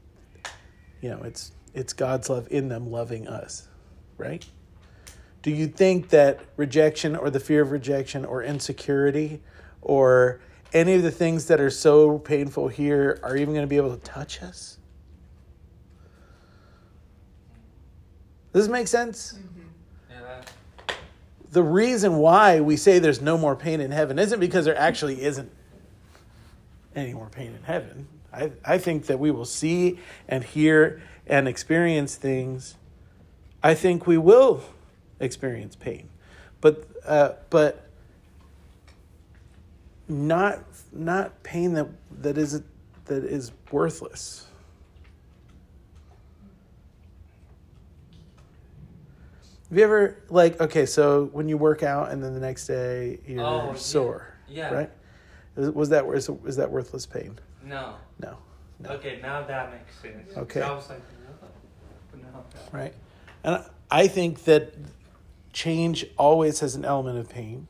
you 1.00 1.10
know, 1.10 1.22
it's 1.22 1.52
it's 1.74 1.92
God's 1.92 2.28
love 2.28 2.48
in 2.50 2.68
them 2.68 2.90
loving 2.90 3.28
us, 3.28 3.68
right? 4.18 4.44
Do 5.42 5.52
you 5.52 5.68
think 5.68 6.08
that 6.08 6.40
rejection 6.56 7.14
or 7.14 7.30
the 7.30 7.38
fear 7.38 7.62
of 7.62 7.70
rejection 7.70 8.24
or 8.24 8.42
insecurity 8.42 9.40
or 9.80 10.40
any 10.72 10.94
of 10.94 11.04
the 11.04 11.10
things 11.12 11.46
that 11.46 11.60
are 11.60 11.70
so 11.70 12.18
painful 12.18 12.66
here 12.66 13.20
are 13.22 13.36
even 13.36 13.54
going 13.54 13.62
to 13.62 13.68
be 13.68 13.76
able 13.76 13.96
to 13.96 14.02
touch 14.02 14.42
us? 14.42 14.78
Does 18.52 18.64
this 18.64 18.72
make 18.72 18.88
sense? 18.88 19.38
Yeah. 19.38 19.55
The 21.50 21.62
reason 21.62 22.16
why 22.16 22.60
we 22.60 22.76
say 22.76 22.98
there's 22.98 23.20
no 23.20 23.38
more 23.38 23.56
pain 23.56 23.80
in 23.80 23.90
heaven 23.90 24.18
isn't 24.18 24.40
because 24.40 24.64
there 24.64 24.76
actually 24.76 25.22
isn't 25.22 25.50
any 26.94 27.14
more 27.14 27.28
pain 27.28 27.54
in 27.54 27.62
heaven. 27.62 28.08
I, 28.32 28.52
I 28.64 28.78
think 28.78 29.06
that 29.06 29.18
we 29.18 29.30
will 29.30 29.44
see 29.44 29.98
and 30.28 30.42
hear 30.44 31.02
and 31.26 31.48
experience 31.48 32.16
things. 32.16 32.76
I 33.62 33.74
think 33.74 34.06
we 34.06 34.18
will 34.18 34.62
experience 35.20 35.76
pain, 35.76 36.08
but 36.60 36.88
uh, 37.04 37.32
but 37.50 37.88
not 40.08 40.60
not 40.92 41.42
pain 41.42 41.72
that 41.74 41.88
that 42.22 42.38
is 42.38 42.62
that 43.06 43.24
is 43.24 43.52
worthless. 43.70 44.45
Have 49.68 49.78
you 49.78 49.84
ever 49.84 50.16
like 50.28 50.60
okay, 50.60 50.86
so 50.86 51.26
when 51.32 51.48
you 51.48 51.56
work 51.56 51.82
out 51.82 52.10
and 52.12 52.22
then 52.22 52.34
the 52.34 52.40
next 52.40 52.66
day 52.66 53.18
you're 53.26 53.44
Oh, 53.44 53.74
sore, 53.74 54.34
Yeah. 54.48 54.72
right? 54.72 54.90
Is, 55.56 55.70
was 55.70 55.88
that 55.88 56.04
is, 56.06 56.28
is 56.44 56.56
that 56.56 56.70
worthless 56.70 57.06
pain? 57.06 57.38
No. 57.64 57.94
No, 58.20 58.36
No. 58.78 58.90
Okay, 58.90 59.18
now 59.20 59.42
that 59.42 59.72
makes 59.72 59.98
sense. 60.00 60.36
Okay. 60.36 60.60
I 60.62 60.70
was 60.72 60.88
like, 60.88 61.00
no. 62.14 62.20
No. 62.22 62.44
right? 62.72 62.94
And 63.42 63.64
I 63.90 64.06
think 64.06 64.44
that 64.44 64.74
change 65.52 66.06
always 66.16 66.60
has 66.60 66.74
an 66.76 66.84
element 66.84 67.18
of 67.18 67.28
pain, 67.28 67.66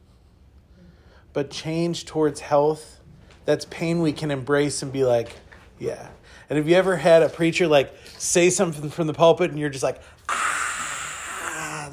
but 1.32 1.50
change 1.50 2.04
towards 2.04 2.40
health, 2.40 3.00
that's 3.46 3.64
pain 3.66 4.00
we 4.02 4.12
can 4.12 4.30
embrace 4.30 4.82
and 4.82 4.92
be 4.92 5.04
like, 5.04 5.36
yeah. 5.78 6.08
And 6.50 6.56
have 6.58 6.68
you 6.68 6.76
ever 6.76 6.96
had 6.96 7.22
a 7.22 7.28
preacher 7.28 7.66
like 7.66 7.92
say 8.18 8.50
something 8.50 8.90
from 8.90 9.06
the 9.06 9.14
pulpit 9.14 9.50
and 9.50 9.58
you're 9.58 9.70
just 9.70 9.82
like, 9.84 10.00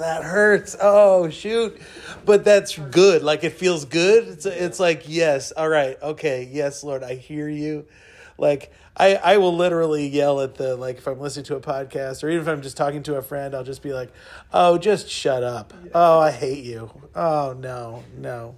that 0.04 0.24
hurts. 0.24 0.76
Oh, 0.80 1.30
shoot. 1.30 1.80
But 2.26 2.46
that's 2.46 2.78
good. 2.78 3.24
Like 3.24 3.44
it 3.44 3.54
feels 3.54 3.86
good. 3.86 4.28
It's, 4.28 4.46
it's 4.46 4.80
like, 4.80 5.04
yes, 5.08 5.52
all 5.52 5.70
right, 5.70 5.98
okay, 6.02 6.50
yes, 6.52 6.84
Lord, 6.84 7.04
I 7.04 7.16
hear 7.16 7.50
you. 7.50 7.86
Like 8.38 8.72
I, 8.96 9.16
I 9.16 9.38
will 9.38 9.56
literally 9.56 10.08
yell 10.08 10.42
at 10.42 10.56
the 10.56 10.76
like 10.76 10.98
if 10.98 11.08
I'm 11.08 11.20
listening 11.20 11.46
to 11.46 11.56
a 11.56 11.60
podcast 11.60 12.24
or 12.24 12.30
even 12.30 12.42
if 12.42 12.48
I'm 12.48 12.62
just 12.62 12.78
talking 12.78 13.04
to 13.04 13.16
a 13.16 13.22
friend, 13.22 13.56
I'll 13.56 13.64
just 13.64 13.82
be 13.82 13.94
like, 13.94 14.12
"Oh, 14.52 14.78
just 14.78 15.10
shut 15.10 15.44
up. 15.44 15.74
Oh, 15.94 16.20
I 16.20 16.32
hate 16.32 16.64
you. 16.64 16.92
Oh 17.16 17.56
no, 17.58 18.04
no, 18.18 18.58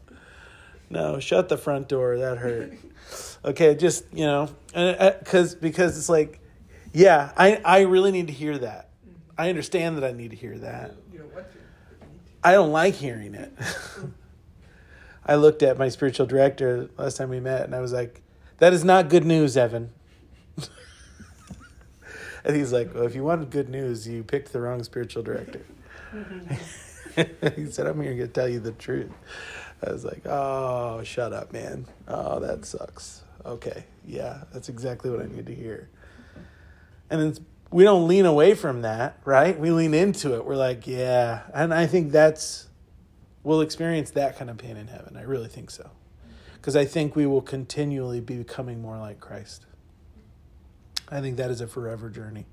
no, 0.89 1.19
shut 1.19 1.49
the 1.49 1.57
front 1.57 1.87
door. 1.87 2.17
That 2.17 2.37
hurt. 2.37 2.73
okay, 3.45 3.75
just 3.75 4.05
you 4.13 4.25
know, 4.25 4.49
because 4.73 5.55
uh, 5.55 5.59
because 5.61 5.97
it's 5.97 6.09
like, 6.09 6.39
yeah, 6.93 7.31
I 7.37 7.61
I 7.63 7.81
really 7.81 8.11
need 8.11 8.27
to 8.27 8.33
hear 8.33 8.57
that. 8.57 8.89
I 9.37 9.49
understand 9.49 9.97
that 9.97 10.03
I 10.03 10.13
need 10.13 10.31
to 10.31 10.37
hear 10.37 10.57
that. 10.59 10.95
You 11.11 11.19
know 11.19 11.25
what? 11.25 11.51
to- 11.51 11.57
I 12.45 12.51
don't 12.51 12.71
like 12.71 12.93
hearing 12.93 13.33
it. 13.33 13.51
I 15.25 15.33
looked 15.33 15.63
at 15.63 15.79
my 15.79 15.89
spiritual 15.89 16.27
director 16.27 16.91
last 16.95 17.17
time 17.17 17.29
we 17.29 17.39
met 17.39 17.63
and 17.63 17.73
I 17.73 17.81
was 17.81 17.91
like, 17.91 18.21
that 18.59 18.71
is 18.71 18.83
not 18.83 19.09
good 19.09 19.25
news, 19.25 19.57
Evan. 19.57 19.89
and 22.45 22.55
he's 22.55 22.71
like, 22.71 22.93
well, 22.93 23.07
if 23.07 23.15
you 23.15 23.23
wanted 23.23 23.49
good 23.49 23.67
news, 23.67 24.07
you 24.07 24.23
picked 24.23 24.53
the 24.53 24.61
wrong 24.61 24.83
spiritual 24.83 25.23
director. 25.23 25.65
he 27.55 27.65
said, 27.71 27.87
I'm 27.87 27.99
here 27.99 28.15
to 28.15 28.27
tell 28.27 28.47
you 28.47 28.59
the 28.59 28.73
truth. 28.73 29.11
I 29.83 29.91
was 29.91 30.05
like, 30.05 30.21
oh, 30.27 31.01
shut 31.03 31.33
up, 31.33 31.51
man. 31.51 31.87
Oh, 32.07 32.39
that 32.41 32.63
sucks. 32.63 33.23
Okay, 33.43 33.85
yeah, 34.05 34.43
that's 34.53 34.69
exactly 34.69 35.09
what 35.09 35.19
I 35.19 35.25
need 35.25 35.47
to 35.47 35.55
hear. 35.55 35.89
And 37.09 37.21
it's, 37.23 37.39
we 37.71 37.83
don't 37.83 38.07
lean 38.07 38.25
away 38.25 38.53
from 38.53 38.83
that, 38.83 39.19
right? 39.25 39.59
We 39.59 39.71
lean 39.71 39.93
into 39.93 40.35
it. 40.35 40.45
We're 40.45 40.55
like, 40.55 40.87
yeah. 40.87 41.41
And 41.53 41.73
I 41.73 41.87
think 41.87 42.11
that's, 42.11 42.67
we'll 43.43 43.61
experience 43.61 44.11
that 44.11 44.37
kind 44.37 44.49
of 44.49 44.57
pain 44.57 44.77
in 44.77 44.87
heaven. 44.87 45.17
I 45.17 45.23
really 45.23 45.47
think 45.47 45.69
so. 45.69 45.89
Because 46.53 46.75
I 46.75 46.85
think 46.85 47.15
we 47.15 47.25
will 47.25 47.41
continually 47.41 48.19
be 48.19 48.37
becoming 48.37 48.81
more 48.81 48.97
like 48.97 49.19
Christ. 49.19 49.65
I 51.09 51.21
think 51.21 51.37
that 51.37 51.51
is 51.51 51.61
a 51.61 51.67
forever 51.67 52.09
journey. 52.09 52.45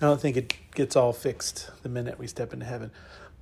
I 0.00 0.06
don't 0.06 0.20
think 0.20 0.36
it 0.36 0.54
gets 0.74 0.94
all 0.94 1.12
fixed 1.12 1.70
the 1.82 1.88
minute 1.88 2.18
we 2.18 2.28
step 2.28 2.52
into 2.52 2.66
heaven. 2.66 2.92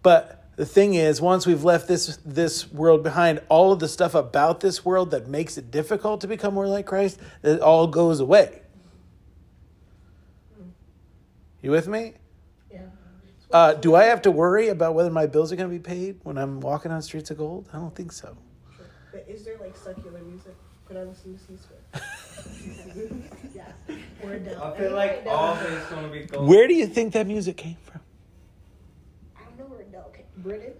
But 0.02 0.46
the 0.56 0.64
thing 0.64 0.94
is, 0.94 1.20
once 1.20 1.46
we've 1.46 1.64
left 1.64 1.86
this 1.86 2.16
this 2.24 2.72
world 2.72 3.02
behind, 3.02 3.42
all 3.50 3.72
of 3.72 3.78
the 3.78 3.88
stuff 3.88 4.14
about 4.14 4.60
this 4.60 4.84
world 4.84 5.10
that 5.10 5.28
makes 5.28 5.58
it 5.58 5.70
difficult 5.70 6.22
to 6.22 6.26
become 6.26 6.54
more 6.54 6.66
like 6.66 6.86
Christ, 6.86 7.20
it 7.42 7.60
all 7.60 7.86
goes 7.86 8.20
away. 8.20 8.62
You 11.62 11.70
with 11.70 11.88
me? 11.88 12.14
Yeah. 12.70 12.80
Uh, 13.50 13.74
do 13.74 13.94
I 13.94 14.04
have 14.04 14.22
to 14.22 14.30
worry 14.30 14.68
about 14.68 14.94
whether 14.94 15.10
my 15.10 15.26
bills 15.26 15.52
are 15.52 15.56
going 15.56 15.68
to 15.68 15.74
be 15.74 15.82
paid 15.82 16.20
when 16.22 16.36
I'm 16.36 16.60
walking 16.60 16.92
on 16.92 17.00
streets 17.02 17.30
of 17.30 17.38
gold? 17.38 17.68
I 17.72 17.76
don't 17.76 17.94
think 17.94 18.12
so. 18.12 18.36
But 19.12 19.24
is 19.28 19.44
there 19.44 19.56
like 19.58 19.76
secular 19.76 20.20
music? 20.20 20.54
Could 20.86 20.96
I 20.98 21.02
listen 21.04 21.36
to 21.36 21.44
C-Square? 21.44 21.80
yeah. 23.54 23.72
Or 24.22 24.34
Adele. 24.34 24.62
I 24.62 24.78
feel 24.78 24.92
like 24.92 25.24
all 25.26 25.54
of 25.54 25.62
it's 25.62 25.86
gonna 25.90 26.08
be 26.08 26.20
gold. 26.20 26.48
Where 26.48 26.68
do 26.68 26.74
you 26.74 26.86
think 26.86 27.12
that 27.14 27.26
music 27.26 27.56
came 27.56 27.76
from? 27.84 28.00
I 29.36 29.40
don't 29.44 29.58
know 29.58 29.64
where 29.64 29.80
it 29.80 29.92
came. 30.12 30.26
Britain? 30.36 30.74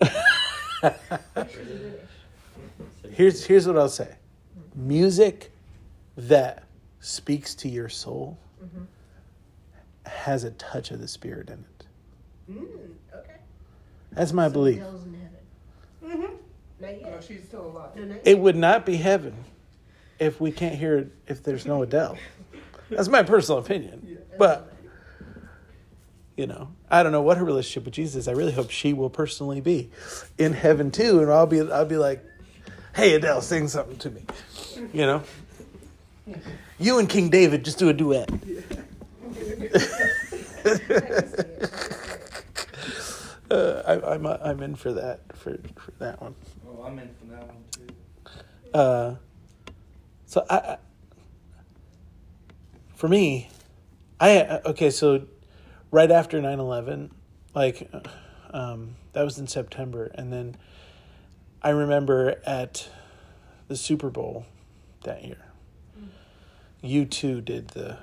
British. 1.34 2.00
Here's 3.10 3.44
here's 3.44 3.66
what 3.66 3.76
I'll 3.76 3.88
say. 3.88 4.16
Music 4.74 5.52
that 6.16 6.64
speaks 7.00 7.54
to 7.56 7.68
your 7.68 7.90
soul 7.90 8.38
has 10.06 10.44
a 10.44 10.50
touch 10.52 10.90
of 10.90 11.00
the 11.00 11.08
spirit 11.08 11.48
in 11.48 11.64
it. 11.64 11.86
Mm, 12.50 13.18
okay. 13.18 13.36
That's 14.12 14.32
my 14.32 14.48
So 14.48 14.52
belief. 14.52 14.78
Adele's 14.78 15.04
in 15.04 15.14
heaven. 15.14 16.18
Mm-hmm. 16.18 16.34
Not 16.80 17.00
yet. 17.00 17.10
No, 17.10 17.20
she's 17.20 17.44
still 17.44 17.66
alive. 17.66 17.96
No, 17.96 18.04
not 18.04 18.18
It 18.24 18.38
would 18.38 18.56
not 18.56 18.84
be 18.84 18.96
heaven 18.96 19.34
if 20.18 20.40
we 20.40 20.52
can't 20.52 20.74
hear 20.74 20.98
it 20.98 21.12
if 21.26 21.42
there's 21.42 21.66
no 21.66 21.82
Adele. 21.82 22.16
That's 22.90 23.08
my 23.08 23.22
personal 23.22 23.58
opinion. 23.60 24.18
But 24.38 24.72
you 26.36 26.46
know, 26.46 26.68
I 26.90 27.02
don't 27.02 27.12
know 27.12 27.22
what 27.22 27.36
her 27.38 27.44
relationship 27.44 27.84
with 27.84 27.94
Jesus 27.94 28.16
is. 28.16 28.28
I 28.28 28.32
really 28.32 28.52
hope 28.52 28.70
she 28.70 28.92
will 28.92 29.10
personally 29.10 29.60
be 29.60 29.90
in 30.38 30.52
heaven 30.52 30.90
too, 30.90 31.20
and 31.20 31.30
I'll 31.30 31.46
be 31.46 31.60
I'll 31.60 31.84
be 31.84 31.96
like, 31.96 32.24
"Hey 32.94 33.14
Adele, 33.14 33.42
sing 33.42 33.68
something 33.68 33.98
to 33.98 34.10
me," 34.10 34.22
you 34.92 35.06
know. 35.06 35.22
You 36.78 36.98
and 36.98 37.08
King 37.08 37.30
David 37.30 37.64
just 37.64 37.78
do 37.78 37.90
a 37.90 37.92
duet. 37.92 38.28
Uh, 43.52 43.82
I, 43.86 44.14
I'm 44.14 44.26
I'm 44.26 44.62
in 44.62 44.74
for 44.76 44.94
that 44.94 45.20
for 45.36 45.58
for 45.76 45.90
that 45.98 46.22
one. 46.22 46.34
Oh, 46.66 46.84
I'm 46.84 46.98
in 46.98 47.10
for 47.20 47.26
that 47.26 47.46
one 47.46 47.64
too. 47.70 47.94
Uh, 48.72 49.16
so 50.24 50.46
I, 50.48 50.56
I, 50.56 50.76
for 52.94 53.08
me, 53.08 53.50
I 54.18 54.60
okay. 54.64 54.88
So 54.88 55.26
right 55.90 56.10
after 56.10 56.40
9-11, 56.40 57.10
like 57.54 57.90
uh, 57.92 58.00
um, 58.56 58.96
that 59.12 59.22
was 59.22 59.38
in 59.38 59.46
September, 59.46 60.10
and 60.14 60.32
then 60.32 60.56
I 61.60 61.70
remember 61.70 62.40
at 62.46 62.88
the 63.68 63.76
Super 63.76 64.08
Bowl 64.08 64.46
that 65.04 65.26
year, 65.26 65.44
U2 66.82 67.44
did 67.44 67.68
the 67.68 67.98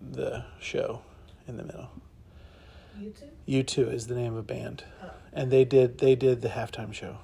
the 0.00 0.44
show 0.60 1.02
in 1.46 1.56
the 1.56 1.64
middle. 1.64 1.90
You 2.98 3.10
too? 3.10 3.82
U2 3.82 3.92
is 3.92 4.06
the 4.06 4.14
name 4.14 4.32
of 4.32 4.38
a 4.38 4.42
band, 4.42 4.84
Oh. 5.02 5.10
and 5.32 5.50
they 5.50 5.64
did 5.64 5.98
they 5.98 6.14
did 6.14 6.42
the 6.42 6.48
halftime 6.48 6.92
show, 6.92 7.18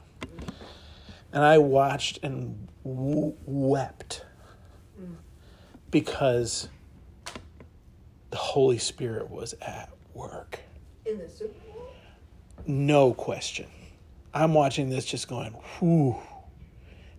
and 1.32 1.44
I 1.44 1.58
watched 1.58 2.18
and 2.22 2.68
w- 2.84 3.34
wept 3.46 4.24
mm. 5.00 5.14
because 5.90 6.68
the 8.30 8.36
Holy 8.36 8.78
Spirit 8.78 9.30
was 9.30 9.54
at 9.62 9.90
work. 10.14 10.60
In 11.06 11.18
the 11.18 11.28
Super 11.28 11.54
Bowl? 11.72 11.88
No 12.66 13.14
question. 13.14 13.66
I'm 14.32 14.54
watching 14.54 14.90
this 14.90 15.04
just 15.04 15.28
going, 15.28 15.52
whew. 15.78 16.16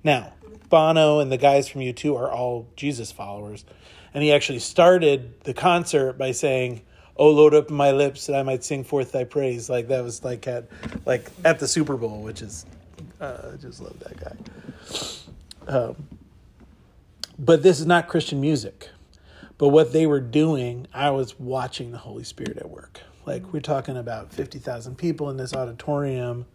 Now, 0.04 0.34
Bono 0.70 1.20
and 1.20 1.30
the 1.32 1.38
guys 1.38 1.68
from 1.68 1.82
U2 1.82 2.18
are 2.18 2.32
all 2.32 2.68
Jesus 2.78 3.12
followers. 3.12 3.66
And 4.14 4.24
he 4.24 4.32
actually 4.32 4.60
started 4.60 5.42
the 5.44 5.54
concert 5.54 6.18
by 6.18 6.32
saying, 6.32 6.82
Oh, 7.18 7.30
load 7.30 7.54
up 7.54 7.70
my 7.70 7.92
lips 7.92 8.28
that 8.28 8.36
I 8.36 8.44
might 8.44 8.64
sing 8.64 8.84
forth 8.84 9.12
thy 9.12 9.26
praise. 9.26 9.70
Like 9.70 9.90
that 9.90 10.04
was 10.04 10.24
like 10.24 10.48
at 10.48 10.66
like 11.06 11.30
at 11.44 11.60
the 11.60 11.68
Super 11.68 11.98
Bowl, 11.98 12.22
which 12.22 12.42
is 12.42 12.66
uh, 13.20 13.52
I 13.54 13.58
just 13.58 13.82
love 13.82 14.00
that 14.00 14.20
guy. 14.20 15.72
Um, 15.72 15.96
but 17.38 17.64
this 17.64 17.80
is 17.80 17.86
not 17.86 18.08
Christian 18.08 18.42
music. 18.42 18.90
But 19.58 19.70
what 19.70 19.94
they 19.94 20.08
were 20.08 20.20
doing, 20.20 20.88
I 20.94 21.12
was 21.12 21.40
watching 21.40 21.92
the 21.92 22.00
Holy 22.00 22.24
Spirit 22.24 22.58
at 22.58 22.70
work. 22.70 23.02
Like 23.26 23.54
we're 23.54 23.60
talking 23.60 23.98
about 23.98 24.34
50,000 24.34 24.98
people 24.98 25.30
in 25.30 25.38
this 25.38 25.54
auditorium 25.54 26.46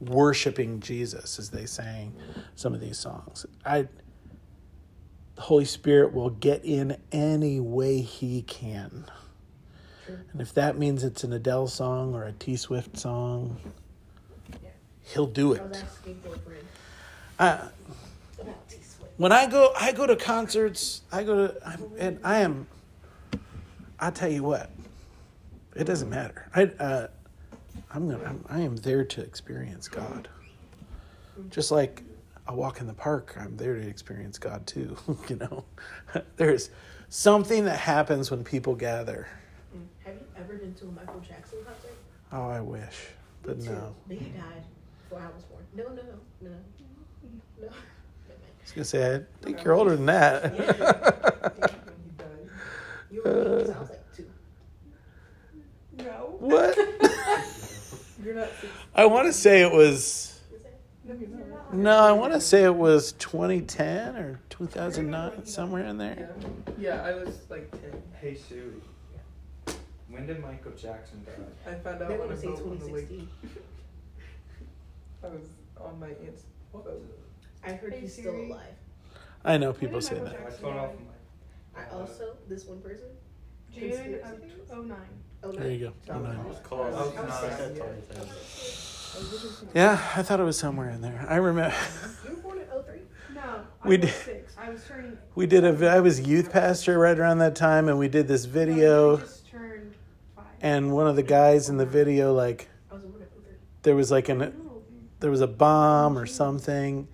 worshiping 0.00 0.80
Jesus 0.80 1.38
as 1.38 1.50
they 1.50 1.66
sang 1.66 2.14
some 2.56 2.74
of 2.74 2.80
these 2.80 2.98
songs. 2.98 3.46
I 3.64 3.88
the 5.38 5.44
Holy 5.44 5.64
Spirit 5.64 6.12
will 6.12 6.30
get 6.30 6.64
in 6.64 6.96
any 7.12 7.60
way 7.60 8.00
he 8.00 8.42
can. 8.42 9.04
And 10.32 10.40
if 10.40 10.52
that 10.54 10.76
means 10.76 11.04
it's 11.04 11.22
an 11.22 11.32
Adele 11.32 11.68
song 11.68 12.12
or 12.12 12.24
a 12.24 12.32
T 12.32 12.56
Swift 12.56 12.98
song, 12.98 13.56
Yeah. 14.60 14.70
he'll 15.02 15.28
do 15.28 15.52
it. 15.52 15.62
asking 15.62 16.20
girlfriend 16.24 16.66
I, 17.38 17.68
about 18.40 18.68
T-Swift. 18.68 19.12
when 19.16 19.30
I 19.30 19.46
go, 19.46 19.72
I 19.78 19.92
go 19.92 20.08
to 20.08 20.16
concerts. 20.16 21.02
I 21.12 21.22
go 21.22 21.46
to, 21.46 21.56
I'm, 21.68 21.84
and 22.00 22.18
I 22.24 22.38
am. 22.38 22.66
I 24.00 24.10
tell 24.10 24.28
you 24.30 24.42
what, 24.42 24.70
it 25.76 25.84
doesn't 25.84 26.10
matter. 26.10 26.48
I, 26.52 26.64
uh, 26.64 27.06
I'm 27.94 28.08
gonna, 28.10 28.24
I'm, 28.24 28.44
I 28.48 28.60
am 28.62 28.74
there 28.74 29.04
to 29.04 29.20
experience 29.20 29.86
God. 29.86 30.28
Just 31.50 31.70
like 31.70 32.02
I 32.48 32.52
walk 32.52 32.80
in 32.80 32.86
the 32.86 32.94
park, 32.94 33.36
I'm 33.38 33.58
there 33.58 33.74
to 33.74 33.86
experience 33.86 34.38
God 34.38 34.66
too. 34.66 34.96
you 35.28 35.36
know, 35.36 35.64
there's 36.36 36.70
something 37.10 37.66
that 37.66 37.78
happens 37.78 38.30
when 38.30 38.42
people 38.42 38.74
gather. 38.74 39.28
Mm. 39.76 39.82
Have 40.06 40.14
you 40.14 40.26
ever 40.38 40.54
been 40.54 40.72
to 40.76 40.86
a 40.86 40.92
Michael 40.92 41.20
Jackson 41.20 41.58
concert? 41.62 41.94
Oh, 42.32 42.48
I 42.48 42.62
wish, 42.62 43.08
but 43.42 43.58
no. 43.58 43.94
But 44.06 44.16
he 44.16 44.30
died 44.30 44.64
before 45.02 45.20
I 45.20 45.26
was 45.26 45.44
born. 45.44 45.62
No, 45.74 45.84
no, 45.88 46.02
no, 46.02 46.18
no, 46.40 46.56
no. 47.60 47.68
I 47.68 48.62
was 48.62 48.72
gonna 48.72 48.84
say, 48.86 49.16
I 49.16 49.20
think 49.44 49.62
you're 49.62 49.74
older 49.74 49.94
than 49.94 50.06
that. 50.06 51.74
You 53.10 53.22
were 53.24 53.64
me, 53.64 53.72
I 53.72 53.80
was 53.80 53.88
like 53.88 54.14
two. 54.14 54.26
No. 55.96 56.36
what? 56.38 56.76
You're 58.22 58.34
not 58.34 58.48
six. 58.60 58.72
I 58.94 59.06
want 59.06 59.28
to 59.28 59.32
say 59.32 59.62
it 59.62 59.72
was. 59.72 60.27
Is 61.08 61.18
that- 61.20 61.28
No, 61.30 61.36
you're 61.38 61.46
not. 61.46 61.74
No, 61.74 61.98
I 62.00 62.12
want 62.12 62.32
to 62.34 62.40
say 62.40 62.64
it 62.64 62.74
was 62.74 63.12
2010 63.12 64.16
or 64.16 64.40
2009, 64.50 65.44
somewhere 65.46 65.84
in 65.84 65.98
there. 65.98 66.30
Yeah, 66.78 67.02
I 67.02 67.14
was 67.14 67.48
like 67.50 67.70
10. 67.70 68.02
Hey 68.20 68.34
Siri. 68.34 68.72
When 70.10 70.26
did 70.26 70.40
Michael 70.40 70.72
Jackson 70.72 71.24
die? 71.24 71.70
I 71.70 71.74
found 71.76 72.02
out 72.02 72.08
They're 72.08 72.22
on 72.22 72.28
gonna 72.28 72.40
a 72.40 72.42
boat 72.42 72.62
on 72.66 72.78
the 72.78 72.86
lake. 72.86 73.08
2016. 73.08 73.28
I 75.22 75.26
was 75.28 75.42
on 75.80 76.00
my 76.00 76.08
aunt's 76.08 76.44
boat. 76.72 77.04
I 77.64 77.72
heard 77.72 77.92
Hey, 77.92 78.00
he's 78.00 78.14
still 78.14 78.34
alive. 78.34 78.60
I 79.44 79.56
know 79.58 79.72
people 79.72 80.00
say 80.00 80.14
Michael 80.14 80.28
that. 80.30 80.40
I 80.40 80.42
Jackson 80.44 80.64
turned 80.64 80.78
off 80.78 80.88
died? 80.90 80.98
my. 81.74 81.80
I 81.82 81.98
also, 82.00 82.36
this 82.48 82.64
one 82.64 82.80
person, 82.80 83.06
June 83.74 83.92
of 83.92 83.98
theories? 83.98 84.52
09. 84.70 84.96
oh. 85.44 85.52
There 85.52 85.70
you 85.70 85.86
go. 85.88 85.92
So 86.06 86.12
I 86.12 86.16
Oh, 86.16 86.20
was 86.20 86.28
nine. 86.28 86.38
like- 86.38 86.56
It's 86.56 86.66
close. 86.66 86.94
I 86.94 86.98
was- 87.00 87.12
oh, 87.16 87.18
I 87.18 87.24
was 87.24 87.34
Oh, 87.34 87.48
six. 87.48 87.58
nine. 87.60 87.76
Yeah. 87.76 87.82
I 87.82 87.86
was 87.86 88.04
six. 88.06 88.16
I 88.16 88.20
was 88.20 88.28
looking 88.28 88.34
for- 88.34 88.97
Yeah, 89.74 90.00
I 90.16 90.22
thought 90.22 90.40
it 90.40 90.44
was 90.44 90.58
somewhere 90.58 90.90
in 90.90 91.00
there. 91.00 91.24
I 91.28 91.36
remember 91.36 91.74
You 92.28 92.36
were 92.36 92.42
born 92.42 92.58
in 92.58 92.66
03? 92.66 93.00
No, 93.34 93.40
I 93.84 93.88
We 93.88 93.96
was 93.98 94.06
did- 94.06 94.14
six. 94.24 94.54
I 94.58 94.70
was 94.70 94.84
turning. 94.84 95.16
we 95.34 95.46
did 95.46 95.64
a. 95.64 95.88
I 95.88 96.00
was 96.00 96.20
youth 96.20 96.50
pastor 96.52 96.98
right 96.98 97.18
around 97.18 97.38
that 97.38 97.56
time, 97.56 97.88
and 97.88 97.98
we 97.98 98.08
did 98.08 98.28
this 98.28 98.44
video. 98.44 99.18
Just 99.18 99.48
turned 99.48 99.94
five. 100.36 100.44
And 100.60 100.92
one 100.92 101.06
of 101.06 101.16
the 101.16 101.22
guys 101.22 101.68
in 101.68 101.76
the 101.76 101.86
video, 101.86 102.32
like, 102.34 102.68
I 102.90 102.94
was 102.94 103.02
born 103.04 103.22
in 103.22 103.28
03. 103.42 103.52
there 103.82 103.96
was 103.96 104.10
like 104.10 104.28
an 104.28 104.42
oh, 104.42 104.82
there 105.20 105.30
was 105.30 105.40
a 105.40 105.46
bomb 105.46 106.18
or 106.18 106.26
something, 106.26 107.08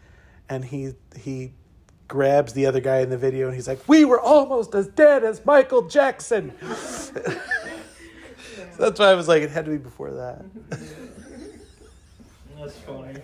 and 0.49 0.65
he 0.65 0.95
he 1.17 1.53
grabs 2.09 2.53
the 2.55 2.67
other 2.67 2.81
guy 2.81 2.99
in 3.01 3.11
the 3.11 3.19
video, 3.19 3.47
and 3.47 3.55
he's 3.55 3.69
like, 3.69 3.87
"We 3.89 4.05
were 4.05 4.21
almost 4.21 4.75
as 4.75 4.89
dead 4.89 5.23
as 5.25 5.45
Michael 5.45 5.83
Jackson." 5.89 6.53
That's 8.79 8.99
why 8.99 9.07
I 9.07 9.15
was 9.15 9.29
like, 9.29 9.43
it 9.43 9.51
had 9.51 9.67
to 9.67 9.71
be 9.71 9.77
before 9.79 10.11
that. 10.13 10.45
That's 12.65 12.79
funny. 12.79 13.21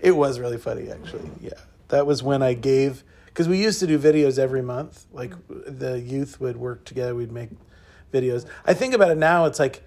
It 0.00 0.12
was 0.12 0.40
really 0.40 0.58
funny, 0.58 0.90
actually. 0.90 1.30
Yeah, 1.40 1.50
that 1.88 2.06
was 2.06 2.22
when 2.22 2.42
I 2.42 2.54
gave 2.54 3.04
because 3.26 3.48
we 3.48 3.62
used 3.62 3.78
to 3.80 3.86
do 3.86 3.98
videos 3.98 4.36
every 4.38 4.62
month. 4.62 5.06
Like 5.12 5.32
the 5.48 6.00
youth 6.00 6.40
would 6.40 6.56
work 6.56 6.84
together, 6.84 7.14
we'd 7.14 7.30
make 7.30 7.50
videos. 8.12 8.46
I 8.64 8.74
think 8.74 8.94
about 8.94 9.12
it 9.12 9.18
now, 9.18 9.44
it's 9.44 9.60
like 9.60 9.82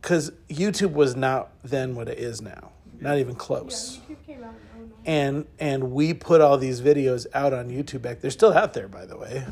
because 0.00 0.32
YouTube 0.48 0.92
was 0.92 1.14
not 1.16 1.50
then 1.62 1.94
what 1.94 2.08
it 2.08 2.18
is 2.18 2.40
now, 2.40 2.72
not 3.00 3.18
even 3.18 3.32
Yeah, 3.32 3.38
close. 3.38 4.00
YouTube 4.08 4.26
came 4.26 4.42
out 4.42 4.54
oh 4.78 4.88
And 5.04 5.46
and 5.58 5.92
we 5.92 6.14
put 6.14 6.40
all 6.40 6.56
these 6.56 6.80
videos 6.80 7.26
out 7.34 7.52
on 7.52 7.68
YouTube 7.68 8.00
back. 8.00 8.20
They're 8.20 8.30
still 8.30 8.54
out 8.54 8.72
there, 8.72 8.88
by 8.88 9.04
the 9.04 9.18
way. 9.18 9.44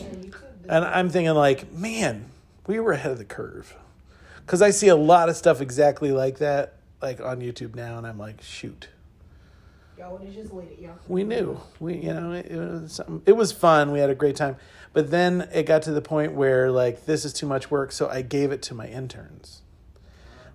Yeah. 0.00 0.30
And 0.68 0.84
I'm 0.84 1.08
thinking 1.08 1.34
like, 1.34 1.72
man, 1.72 2.26
we 2.66 2.80
were 2.80 2.92
ahead 2.92 3.12
of 3.12 3.18
the 3.18 3.24
curve. 3.24 3.76
Cuz 4.48 4.60
I 4.60 4.70
see 4.70 4.88
a 4.88 4.96
lot 4.96 5.28
of 5.28 5.36
stuff 5.36 5.60
exactly 5.60 6.10
like 6.10 6.38
that 6.38 6.74
like 7.00 7.20
on 7.20 7.40
YouTube 7.40 7.74
now 7.74 7.98
and 7.98 8.06
I'm 8.06 8.18
like, 8.18 8.42
shoot. 8.42 8.88
Y'all 9.98 10.12
would 10.12 10.22
have 10.22 10.34
just 10.34 10.52
waited. 10.52 10.78
Y'all. 10.78 10.94
We 11.08 11.24
knew. 11.24 11.60
We 11.80 11.96
you 11.96 12.14
know, 12.14 12.32
it, 12.32 12.46
it 12.46 12.56
was 12.56 12.92
something, 12.92 13.22
it 13.26 13.32
was 13.32 13.52
fun. 13.52 13.92
We 13.92 13.98
had 13.98 14.10
a 14.10 14.14
great 14.14 14.36
time. 14.36 14.56
But 14.92 15.10
then 15.10 15.48
it 15.52 15.64
got 15.64 15.82
to 15.82 15.92
the 15.92 16.00
point 16.00 16.32
where 16.32 16.70
like 16.70 17.04
this 17.04 17.24
is 17.24 17.32
too 17.32 17.46
much 17.46 17.70
work, 17.70 17.92
so 17.92 18.08
I 18.08 18.22
gave 18.22 18.50
it 18.52 18.62
to 18.62 18.74
my 18.74 18.86
interns. 18.86 19.62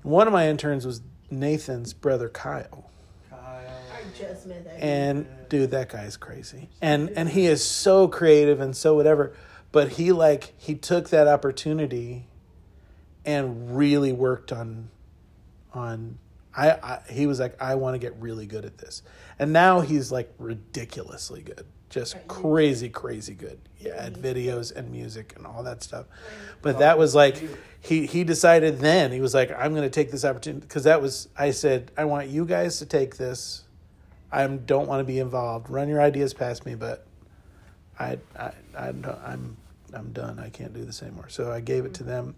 One 0.02 0.28
of 0.28 0.34
my 0.34 0.50
interns 0.50 0.86
was 0.86 1.02
Nathan's 1.30 1.94
brother 1.94 2.30
Kyle. 2.30 2.90
Kyle. 3.30 3.40
I 3.40 4.18
just 4.18 4.46
met 4.48 4.66
that. 4.66 4.82
And 4.82 5.28
dude, 5.50 5.72
that 5.72 5.90
guy's 5.90 6.18
crazy. 6.18 6.70
And 6.82 7.10
and 7.12 7.30
he 7.30 7.46
is 7.46 7.64
so 7.64 8.08
creative 8.08 8.60
and 8.60 8.76
so 8.76 8.96
whatever. 8.96 9.34
But 9.72 9.90
he 9.90 10.12
like 10.12 10.54
he 10.58 10.76
took 10.76 11.10
that 11.10 11.28
opportunity 11.28 12.28
and 13.26 13.76
really 13.76 14.14
worked 14.14 14.52
on 14.52 14.90
on 15.74 16.18
I, 16.56 16.72
I 16.72 17.00
he 17.10 17.26
was 17.26 17.40
like, 17.40 17.60
I 17.62 17.76
want 17.76 17.96
to 17.96 18.00
get 18.00 18.16
really 18.20 18.46
good 18.46 18.66
at 18.66 18.78
this. 18.78 19.02
And 19.40 19.52
now 19.52 19.82
he's 19.82 20.12
like 20.12 20.34
ridiculously 20.38 21.42
good. 21.42 21.66
Just 21.90 22.16
Right. 22.16 22.28
crazy, 22.28 22.90
crazy 22.90 23.34
good. 23.34 23.60
Yeah, 23.80 23.94
at 23.96 24.14
videos 24.14 24.76
and 24.76 24.92
music 24.92 25.34
and 25.36 25.46
all 25.46 25.64
that 25.64 25.84
stuff. 25.84 26.06
But 26.62 26.76
oh, 26.76 26.80
that 26.80 26.98
was 26.98 27.14
like 27.16 27.42
he 27.82 28.06
he 28.06 28.24
decided 28.24 28.80
then 28.80 29.12
he 29.12 29.20
was 29.20 29.34
like 29.34 29.52
I'm 29.52 29.72
going 29.72 29.84
to 29.84 29.90
take 29.90 30.12
this 30.12 30.26
opportunity 30.26 30.62
because 30.62 30.84
that 30.86 31.02
was 31.02 31.28
I 31.38 31.52
said 31.52 31.92
I 31.98 32.06
want 32.06 32.30
you 32.30 32.46
guys 32.46 32.80
to 32.80 32.86
take 32.86 33.18
this. 33.18 33.64
I 34.32 34.46
don't 34.48 34.88
want 34.88 35.00
to 35.00 35.04
be 35.04 35.20
involved. 35.20 35.70
Run 35.70 35.88
your 35.88 36.02
ideas 36.02 36.34
past 36.34 36.66
me, 36.66 36.76
but 36.76 37.06
I 38.00 38.18
I 38.38 38.52
I 38.78 38.88
I'm 38.88 39.58
I'm 39.94 40.12
done. 40.14 40.40
I 40.40 40.50
can't 40.50 40.74
do 40.74 40.86
this 40.86 41.02
anymore. 41.04 41.30
So 41.30 41.52
I 41.52 41.60
gave 41.60 41.86
it 41.86 41.94
to 41.96 42.04
them. 42.04 42.36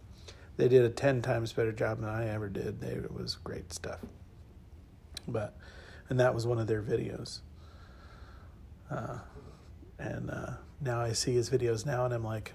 They 0.57 0.67
did 0.67 0.83
a 0.83 0.89
ten 0.89 1.21
times 1.21 1.53
better 1.53 1.71
job 1.71 1.99
than 1.99 2.09
I 2.09 2.29
ever 2.29 2.49
did. 2.49 2.79
They, 2.79 2.87
it 2.87 3.13
was 3.13 3.35
great 3.35 3.73
stuff. 3.73 3.99
But 5.27 5.57
and 6.09 6.19
that 6.19 6.33
was 6.33 6.45
one 6.45 6.59
of 6.59 6.67
their 6.67 6.81
videos. 6.81 7.39
Uh, 8.89 9.17
and 9.97 10.29
uh, 10.29 10.51
now 10.81 11.01
I 11.01 11.13
see 11.13 11.33
his 11.33 11.49
videos 11.49 11.85
now, 11.85 12.05
and 12.05 12.13
I'm 12.13 12.23
like, 12.23 12.53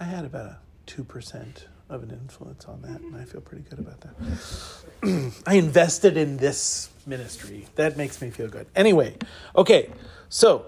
I 0.00 0.04
had 0.04 0.24
about 0.24 0.46
a 0.46 0.58
two 0.86 1.04
percent 1.04 1.66
of 1.88 2.02
an 2.02 2.10
influence 2.10 2.64
on 2.64 2.82
that, 2.82 3.00
and 3.00 3.16
I 3.16 3.24
feel 3.24 3.40
pretty 3.40 3.64
good 3.68 3.78
about 3.78 4.00
that. 4.00 5.32
I 5.46 5.54
invested 5.54 6.16
in 6.16 6.38
this 6.38 6.90
ministry. 7.06 7.66
That 7.76 7.96
makes 7.96 8.20
me 8.20 8.30
feel 8.30 8.48
good. 8.48 8.66
Anyway, 8.74 9.16
okay, 9.56 9.90
so 10.28 10.66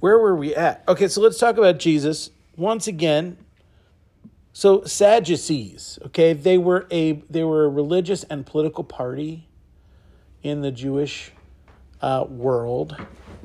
where 0.00 0.18
were 0.18 0.36
we 0.36 0.54
at? 0.54 0.84
Okay, 0.88 1.08
so 1.08 1.20
let's 1.20 1.38
talk 1.38 1.58
about 1.58 1.78
Jesus 1.78 2.30
once 2.56 2.86
again. 2.86 3.36
So 4.56 4.84
Sadducees, 4.84 5.98
okay, 6.06 6.32
they 6.32 6.56
were 6.56 6.86
a 6.90 7.12
they 7.28 7.44
were 7.44 7.66
a 7.66 7.68
religious 7.68 8.24
and 8.24 8.46
political 8.46 8.84
party 8.84 9.46
in 10.42 10.62
the 10.62 10.70
Jewish 10.70 11.30
uh, 12.00 12.24
world. 12.26 12.96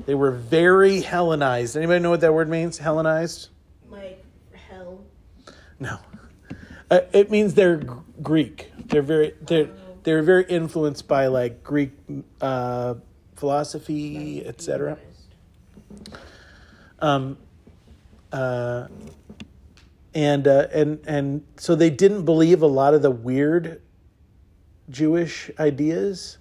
They 0.06 0.14
were 0.14 0.30
very 0.30 1.02
Hellenized. 1.02 1.76
Anybody 1.76 2.00
know 2.00 2.08
what 2.08 2.22
that 2.22 2.32
word 2.32 2.48
means? 2.48 2.78
Hellenized? 2.78 3.50
like 3.90 4.24
hell. 4.70 5.04
No. 5.78 5.98
Uh, 6.90 7.00
it 7.12 7.30
means 7.30 7.52
they're 7.52 7.76
G- 7.76 7.90
Greek. 8.22 8.72
They're 8.86 9.02
very 9.02 9.34
they're 9.42 9.68
they're 10.04 10.22
very 10.22 10.44
influenced 10.44 11.08
by 11.08 11.26
like 11.26 11.62
Greek 11.62 11.90
uh, 12.40 12.94
philosophy, 13.36 14.46
etc. 14.46 14.96
Um, 17.00 17.36
uh, 18.32 18.88
and 20.14 20.46
uh, 20.46 20.68
and 20.72 21.00
and 21.06 21.46
so 21.56 21.74
they 21.74 21.90
didn't 21.90 22.24
believe 22.24 22.62
a 22.62 22.66
lot 22.66 22.94
of 22.94 23.02
the 23.02 23.10
weird 23.10 23.80
Jewish 24.90 25.50
ideas. 25.58 26.38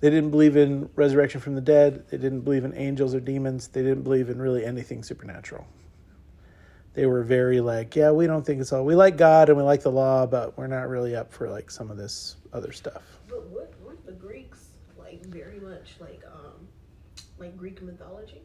They 0.00 0.10
didn't 0.10 0.30
believe 0.30 0.56
in 0.56 0.90
resurrection 0.94 1.40
from 1.40 1.54
the 1.54 1.60
dead. 1.60 2.04
They 2.10 2.18
didn't 2.18 2.42
believe 2.42 2.64
in 2.64 2.74
angels 2.74 3.14
or 3.14 3.20
demons. 3.20 3.68
They 3.68 3.82
didn't 3.82 4.02
believe 4.02 4.28
in 4.28 4.40
really 4.40 4.64
anything 4.64 5.02
supernatural 5.02 5.66
they 6.96 7.04
were 7.04 7.22
very 7.22 7.60
like, 7.60 7.94
yeah, 7.94 8.10
we 8.10 8.26
don't 8.26 8.44
think 8.44 8.58
it's 8.58 8.72
all. 8.72 8.82
We 8.84 8.94
like 8.94 9.18
God 9.18 9.50
and 9.50 9.58
we 9.58 9.62
like 9.62 9.82
the 9.82 9.92
law, 9.92 10.26
but 10.26 10.56
we're 10.56 10.66
not 10.66 10.88
really 10.88 11.14
up 11.14 11.30
for 11.30 11.48
like 11.48 11.70
some 11.70 11.90
of 11.90 11.98
this 11.98 12.36
other 12.54 12.72
stuff. 12.72 13.02
But 13.28 13.46
what 13.50 13.70
weren't 13.84 14.04
the 14.06 14.12
Greeks 14.12 14.70
like 14.98 15.24
very 15.26 15.60
much 15.60 15.96
like 16.00 16.22
um 16.26 16.66
like 17.38 17.54
Greek 17.54 17.82
mythology? 17.82 18.40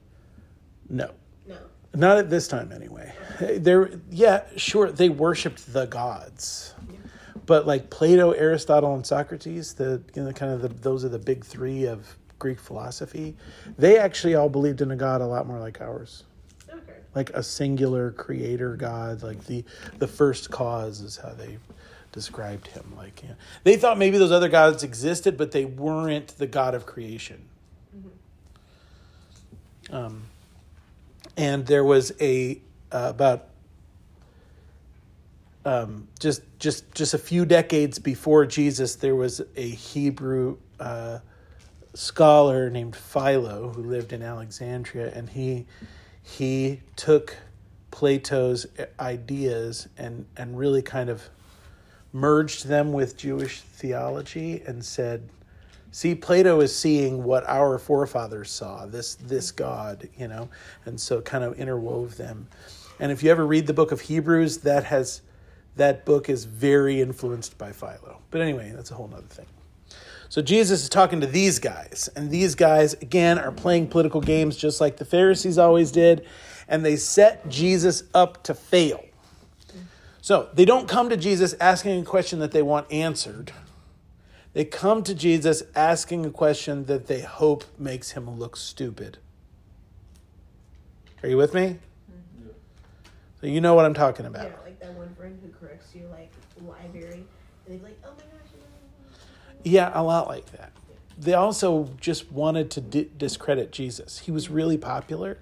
No, 0.90 1.12
No. 1.48 1.58
not 1.96 2.18
at 2.18 2.30
this 2.30 2.48
time 2.48 2.72
anyway. 2.72 3.14
They're 3.40 3.92
yeah, 4.10 4.44
sure, 4.56 4.92
they 4.92 5.10
worshipped 5.10 5.74
the 5.74 5.86
gods, 5.86 6.74
but 7.46 7.66
like 7.66 7.90
Plato, 7.90 8.32
Aristotle, 8.32 8.94
and 8.94 9.06
Socrates, 9.06 9.74
the 9.74 10.02
you 10.16 10.24
know 10.24 10.32
kind 10.32 10.52
of 10.52 10.62
the 10.62 10.68
those 10.70 11.04
are 11.04 11.10
the 11.10 11.20
big 11.20 11.44
three 11.44 11.86
of 11.86 12.16
Greek 12.40 12.60
philosophy. 12.60 13.36
They 13.78 13.98
actually 13.98 14.36
all 14.36 14.50
believed 14.50 14.82
in 14.82 14.92
a 14.92 14.96
god 14.96 15.22
a 15.22 15.26
lot 15.26 15.48
more 15.48 15.60
like 15.60 15.82
ours. 15.82 16.24
Okay. 16.70 16.94
like 17.16 17.30
a 17.32 17.44
singular 17.44 18.12
creator 18.12 18.78
god 18.78 19.22
like 19.24 19.44
the 19.46 19.64
the 20.00 20.08
first 20.08 20.50
cause 20.50 21.02
is 21.02 21.18
how 21.18 21.34
they 21.34 21.58
described 22.14 22.68
him 22.68 22.94
like 22.96 23.22
yeah. 23.24 23.34
they 23.66 23.76
thought 23.76 23.98
maybe 23.98 24.18
those 24.18 24.32
other 24.32 24.48
gods 24.48 24.84
existed 24.84 25.38
but 25.38 25.52
they 25.52 25.66
weren't 25.66 26.30
the 26.38 26.48
god 26.48 26.74
of 26.74 26.86
creation 26.86 27.42
um, 29.92 30.24
and 31.38 31.66
there 31.66 31.84
was 31.84 32.14
a 32.20 32.62
uh, 32.92 33.08
about 33.10 33.48
um, 35.66 36.08
just 36.20 36.42
just 36.60 36.92
just 36.94 37.14
a 37.14 37.18
few 37.18 37.46
decades 37.46 38.00
before 38.00 38.46
jesus 38.46 38.96
there 38.96 39.16
was 39.16 39.42
a 39.56 39.70
hebrew 39.70 40.58
uh, 40.80 41.20
scholar 41.94 42.70
named 42.70 42.96
philo 42.96 43.70
who 43.70 43.84
lived 43.84 44.14
in 44.14 44.22
alexandria 44.22 45.12
and 45.14 45.30
he 45.30 45.66
he 46.24 46.82
took 46.96 47.38
Plato's 47.92 48.66
ideas 49.00 49.88
and 49.98 50.26
and 50.38 50.58
really 50.58 50.82
kind 50.82 51.10
of 51.10 51.30
merged 52.14 52.68
them 52.68 52.94
with 52.94 53.18
Jewish 53.18 53.62
theology 53.62 54.62
and 54.66 54.84
said, 54.84 55.30
"See, 55.92 56.16
Plato 56.16 56.62
is 56.62 56.76
seeing 56.76 57.24
what 57.24 57.44
our 57.48 57.78
forefathers 57.78 58.50
saw 58.50 58.86
this 58.86 59.16
this 59.16 59.52
mm-hmm. 59.52 59.64
God, 59.64 60.10
you 60.18 60.28
know," 60.28 60.50
and 60.86 61.00
so 61.00 61.22
kind 61.22 61.44
of 61.44 61.56
interwove 61.58 62.16
them. 62.16 62.48
And 63.00 63.12
if 63.12 63.24
you 63.24 63.32
ever 63.32 63.46
read 63.46 63.68
the 63.68 63.74
book 63.74 63.92
of 63.92 64.02
Hebrews, 64.02 64.60
that 64.60 64.86
has 64.86 65.22
that 65.76 66.06
book 66.06 66.30
is 66.30 66.46
very 66.46 67.02
influenced 67.02 67.58
by 67.58 67.72
Philo. 67.72 68.20
But 68.30 68.42
anyway, 68.42 68.72
that's 68.76 68.92
a 68.92 68.96
whole 68.96 69.08
nother 69.08 69.24
thing. 69.24 69.48
So 70.30 70.42
Jesus 70.42 70.84
is 70.84 70.90
talking 70.90 71.20
to 71.22 71.28
these 71.28 71.60
guys, 71.60 72.10
and 72.16 72.32
these 72.32 72.56
guys, 72.56 72.94
again, 72.94 73.38
are 73.38 73.52
playing 73.52 73.88
political 73.88 74.22
games 74.22 74.56
just 74.56 74.80
like 74.80 74.96
the 74.98 75.04
Pharisees 75.04 75.58
always 75.58 75.92
did, 75.92 76.26
and 76.70 76.86
they 76.86 76.96
set 76.96 77.50
Jesus 77.50 78.04
up 78.14 78.42
to 78.44 78.54
fail. 78.54 79.04
Mm-hmm. 79.68 79.80
So 80.22 80.48
they 80.54 80.64
don't 80.64 80.88
come 80.88 81.10
to 81.10 81.18
Jesus 81.18 81.54
asking 81.60 82.02
a 82.02 82.06
question 82.06 82.40
that 82.40 82.52
they 82.52 82.62
want 82.62 82.90
answered. 82.92 83.52
They 84.54 84.66
come 84.66 85.04
to 85.04 85.16
Jesus 85.16 85.64
asking 85.76 86.26
a 86.26 86.30
question 86.30 86.86
that 86.86 87.08
they 87.08 87.22
hope 87.22 87.64
makes 87.80 88.12
him 88.12 88.30
look 88.38 88.58
stupid. 88.58 89.18
Are 91.24 91.30
you 91.30 91.38
with 91.38 91.54
me? 91.54 91.62
Mm-hmm. 91.62 92.50
So 93.40 93.48
you 93.48 93.62
know 93.62 93.76
what 93.76 93.86
I'm 93.86 93.94
talking 93.94 94.26
about. 94.26 94.46
Yeah, 94.46 94.56
like 94.64 94.80
that 94.80 94.94
one 94.94 95.14
friend 95.16 95.40
who 95.42 95.50
corrects 95.58 95.96
you 95.96 96.08
like 96.12 96.32
library, 96.66 97.24
and 97.66 97.80
they're 97.80 97.88
like, 97.88 97.98
"Oh 98.04 98.10
my 98.10 98.24
gosh." 98.24 98.52
Yeah, 99.64 99.92
a 99.94 100.04
lot 100.04 100.28
like 100.28 100.52
that. 100.54 100.72
They 101.18 101.34
also 101.34 101.90
just 102.02 102.32
wanted 102.32 102.72
to 102.72 102.82
di- 102.82 103.10
discredit 103.18 103.72
Jesus. 103.72 104.20
He 104.20 104.32
was 104.32 104.50
really 104.50 104.78
popular. 104.78 105.38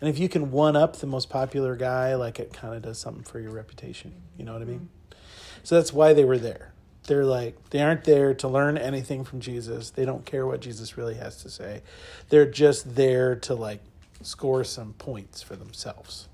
And 0.00 0.10
if 0.10 0.18
you 0.18 0.28
can 0.28 0.50
one 0.50 0.76
up 0.76 0.96
the 0.96 1.06
most 1.06 1.30
popular 1.30 1.74
guy, 1.74 2.14
like 2.14 2.38
it 2.38 2.52
kind 2.52 2.74
of 2.74 2.82
does 2.82 2.98
something 2.98 3.24
for 3.24 3.40
your 3.40 3.52
reputation. 3.52 4.12
You 4.36 4.44
know 4.44 4.52
what 4.52 4.60
I 4.60 4.66
mean? 4.66 4.90
Mm-hmm. 5.10 5.18
So 5.62 5.76
that's 5.76 5.92
why 5.92 6.12
they 6.12 6.24
were 6.24 6.38
there. 6.38 6.72
They're 7.06 7.24
like, 7.24 7.70
they 7.70 7.82
aren't 7.82 8.04
there 8.04 8.34
to 8.34 8.48
learn 8.48 8.76
anything 8.76 9.24
from 9.24 9.40
Jesus. 9.40 9.90
They 9.90 10.04
don't 10.04 10.26
care 10.26 10.46
what 10.46 10.60
Jesus 10.60 10.96
really 10.96 11.14
has 11.14 11.42
to 11.42 11.50
say. 11.50 11.82
They're 12.28 12.50
just 12.50 12.94
there 12.94 13.36
to 13.36 13.54
like 13.54 13.80
score 14.22 14.64
some 14.64 14.92
points 14.94 15.42
for 15.42 15.56
themselves. 15.56 16.28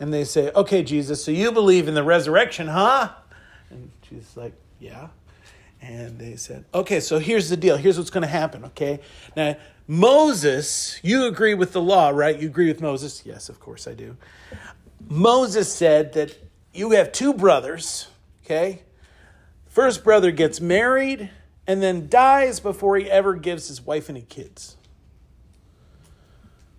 And 0.00 0.14
they 0.14 0.24
say, 0.24 0.50
okay, 0.54 0.82
Jesus, 0.82 1.24
so 1.24 1.30
you 1.30 1.50
believe 1.50 1.88
in 1.88 1.94
the 1.94 2.04
resurrection, 2.04 2.68
huh? 2.68 3.10
And 3.70 3.90
Jesus 4.08 4.36
like, 4.36 4.52
yeah. 4.78 5.08
And 5.80 6.18
they 6.18 6.36
said, 6.36 6.64
okay, 6.74 7.00
so 7.00 7.18
here's 7.18 7.48
the 7.50 7.56
deal. 7.56 7.76
Here's 7.76 7.98
what's 7.98 8.10
going 8.10 8.22
to 8.22 8.28
happen, 8.28 8.64
okay? 8.66 9.00
Now, 9.36 9.56
Moses, 9.86 11.00
you 11.02 11.26
agree 11.26 11.54
with 11.54 11.72
the 11.72 11.80
law, 11.80 12.10
right? 12.10 12.38
You 12.38 12.48
agree 12.48 12.68
with 12.68 12.80
Moses? 12.80 13.22
Yes, 13.24 13.48
of 13.48 13.58
course 13.60 13.86
I 13.88 13.94
do. 13.94 14.16
Moses 15.08 15.72
said 15.72 16.12
that 16.14 16.36
you 16.74 16.90
have 16.90 17.12
two 17.12 17.32
brothers, 17.32 18.08
okay? 18.44 18.82
First 19.68 20.02
brother 20.02 20.30
gets 20.30 20.60
married 20.60 21.30
and 21.66 21.82
then 21.82 22.08
dies 22.08 22.60
before 22.60 22.96
he 22.96 23.10
ever 23.10 23.34
gives 23.34 23.68
his 23.68 23.82
wife 23.84 24.08
any 24.08 24.22
kids. 24.22 24.76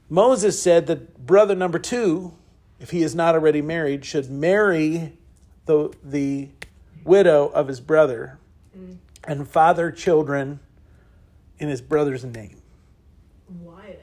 Moses 0.09 0.61
said 0.61 0.87
that 0.87 1.25
brother 1.25 1.55
number 1.55 1.77
two, 1.77 2.33
if 2.79 2.89
he 2.89 3.03
is 3.03 3.13
not 3.13 3.35
already 3.35 3.61
married, 3.61 4.03
should 4.03 4.29
marry 4.29 5.13
the, 5.65 5.93
the 6.03 6.49
widow 7.03 7.47
of 7.49 7.67
his 7.67 7.79
brother 7.79 8.39
mm. 8.75 8.97
and 9.23 9.47
father 9.47 9.91
children 9.91 10.59
in 11.59 11.69
his 11.69 11.81
brother's 11.81 12.25
name. 12.25 12.59
Why? 13.61 13.97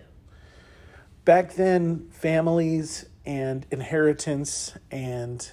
Back 1.24 1.54
then, 1.54 2.08
families 2.10 3.06
and 3.24 3.66
inheritance 3.72 4.74
and 4.92 5.50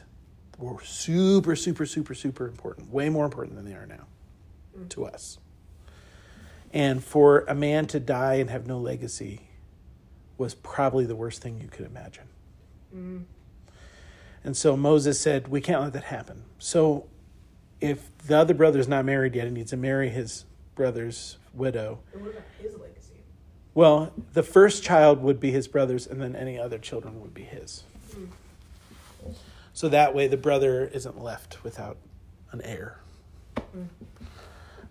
were 0.57 0.81
super, 0.83 1.55
super, 1.55 1.85
super, 1.85 2.13
super 2.13 2.47
important. 2.47 2.91
Way 2.91 3.09
more 3.09 3.25
important 3.25 3.55
than 3.55 3.65
they 3.65 3.73
are 3.73 3.85
now 3.85 4.05
mm. 4.77 4.89
to 4.89 5.05
us. 5.05 5.39
And 6.71 7.03
for 7.03 7.45
a 7.47 7.55
man 7.55 7.85
to 7.87 7.99
die 7.99 8.35
and 8.35 8.49
have 8.49 8.65
no 8.65 8.79
legacy 8.79 9.41
was 10.37 10.55
probably 10.55 11.05
the 11.05 11.15
worst 11.15 11.41
thing 11.41 11.59
you 11.61 11.67
could 11.67 11.85
imagine. 11.85 12.25
Mm. 12.95 13.23
And 14.43 14.57
so 14.57 14.75
Moses 14.75 15.19
said, 15.19 15.47
We 15.47 15.61
can't 15.61 15.81
let 15.81 15.93
that 15.93 16.05
happen. 16.05 16.43
So 16.59 17.07
if 17.79 18.09
the 18.25 18.37
other 18.37 18.53
brother's 18.53 18.87
not 18.87 19.05
married 19.05 19.35
yet, 19.35 19.45
he 19.45 19.53
needs 19.53 19.71
to 19.71 19.77
marry 19.77 20.09
his 20.09 20.45
brother's 20.75 21.37
widow. 21.53 21.99
And 22.13 22.21
what 22.21 22.31
about 22.31 22.43
his 22.59 22.73
legacy? 22.73 23.13
Well, 23.73 24.13
the 24.33 24.43
first 24.43 24.83
child 24.83 25.21
would 25.21 25.39
be 25.39 25.51
his 25.51 25.67
brother's, 25.67 26.07
and 26.07 26.21
then 26.21 26.35
any 26.35 26.57
other 26.59 26.77
children 26.77 27.21
would 27.21 27.33
be 27.33 27.43
his. 27.43 27.83
Mm. 28.15 28.29
So 29.73 29.89
that 29.89 30.13
way 30.13 30.27
the 30.27 30.37
brother 30.37 30.85
isn't 30.85 31.19
left 31.19 31.63
without 31.63 31.97
an 32.51 32.61
heir. 32.61 32.99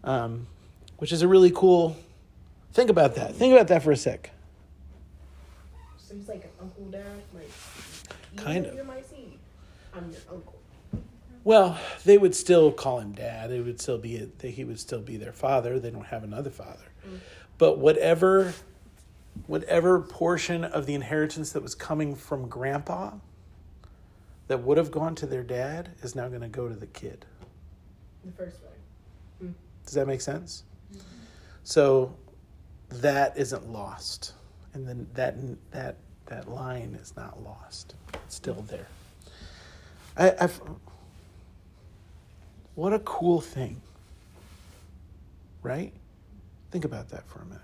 Um, 0.04 0.46
which 0.98 1.12
is 1.12 1.22
a 1.22 1.28
really 1.28 1.52
cool. 1.52 1.96
Think 2.72 2.90
about 2.90 3.14
that. 3.14 3.34
Think 3.34 3.52
about 3.52 3.68
that 3.68 3.82
for 3.82 3.92
a 3.92 3.96
sec. 3.96 4.30
So 5.98 6.14
he's 6.16 6.28
like 6.28 6.44
an 6.44 6.50
uncle 6.60 6.84
dad, 6.86 7.22
like 7.34 7.50
Kind 8.36 8.66
of. 8.66 8.74
You're 8.74 8.84
my 8.84 9.00
seed. 9.02 9.38
I'm 9.94 10.10
your 10.10 10.20
uncle. 10.30 10.58
Well, 11.44 11.78
they 12.04 12.18
would 12.18 12.34
still 12.34 12.72
call 12.72 13.00
him 13.00 13.12
dad. 13.12 13.50
It 13.50 13.64
would 13.64 13.80
still 13.80 13.98
be 13.98 14.16
that 14.38 14.48
he 14.50 14.64
would 14.64 14.78
still 14.78 15.00
be 15.00 15.16
their 15.16 15.32
father. 15.32 15.78
They 15.78 15.90
don't 15.90 16.06
have 16.06 16.24
another 16.24 16.50
father. 16.50 16.84
But 17.58 17.78
whatever 17.78 18.54
whatever 19.46 19.98
portion 20.00 20.62
of 20.62 20.86
the 20.86 20.94
inheritance 20.94 21.52
that 21.52 21.62
was 21.62 21.74
coming 21.74 22.14
from 22.14 22.48
grandpa 22.48 23.12
that 24.52 24.58
would 24.58 24.76
have 24.76 24.90
gone 24.90 25.14
to 25.14 25.24
their 25.24 25.42
dad 25.42 25.88
is 26.02 26.14
now 26.14 26.28
going 26.28 26.42
to 26.42 26.46
go 26.46 26.68
to 26.68 26.74
the 26.74 26.86
kid. 26.88 27.24
The 28.22 28.32
first 28.32 28.58
one. 28.62 29.48
Hmm. 29.48 29.52
Does 29.86 29.94
that 29.94 30.06
make 30.06 30.20
sense? 30.20 30.64
Mm-hmm. 30.92 31.06
So 31.64 32.14
that 32.90 33.34
isn't 33.38 33.66
lost. 33.66 34.34
And 34.74 34.86
then 34.86 35.06
that 35.14 35.36
that 35.70 35.96
that 36.26 36.50
line 36.50 36.98
is 37.00 37.16
not 37.16 37.42
lost. 37.42 37.94
It's 38.26 38.34
still 38.34 38.56
mm-hmm. 38.56 38.66
there. 38.66 38.86
I, 40.18 40.44
I've 40.44 40.60
what 42.74 42.92
a 42.92 42.98
cool 42.98 43.40
thing. 43.40 43.80
Right? 45.62 45.94
Think 46.72 46.84
about 46.84 47.08
that 47.08 47.26
for 47.26 47.38
a 47.38 47.46
minute. 47.46 47.62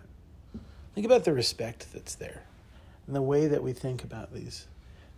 Think 0.95 1.05
about 1.05 1.25
the 1.25 1.35
respect 1.35 1.93
that's 1.93 2.15
there 2.15 2.45
and 3.07 3.15
the 3.15 3.21
way 3.21 3.47
that 3.47 3.63
we 3.63 3.75
think 3.75 4.05
about 4.05 4.33
these 4.33 4.69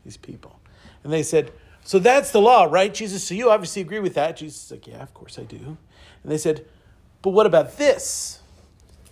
these 0.05 0.17
people. 0.17 0.59
And 1.05 1.13
they 1.13 1.23
said, 1.23 1.53
So 1.85 1.99
that's 1.99 2.31
the 2.31 2.41
law, 2.41 2.65
right, 2.65 2.93
Jesus? 2.93 3.25
So 3.25 3.35
you 3.35 3.51
obviously 3.51 3.83
agree 3.83 4.01
with 4.01 4.15
that. 4.15 4.37
Jesus 4.37 4.65
is 4.65 4.71
like, 4.71 4.87
Yeah, 4.87 5.03
of 5.03 5.15
course 5.15 5.39
I 5.39 5.45
do. 5.45 5.77
And 6.23 6.33
they 6.33 6.39
said, 6.39 6.67
But 7.23 7.31
what 7.31 7.47
about 7.47 7.79
this? 7.79 8.41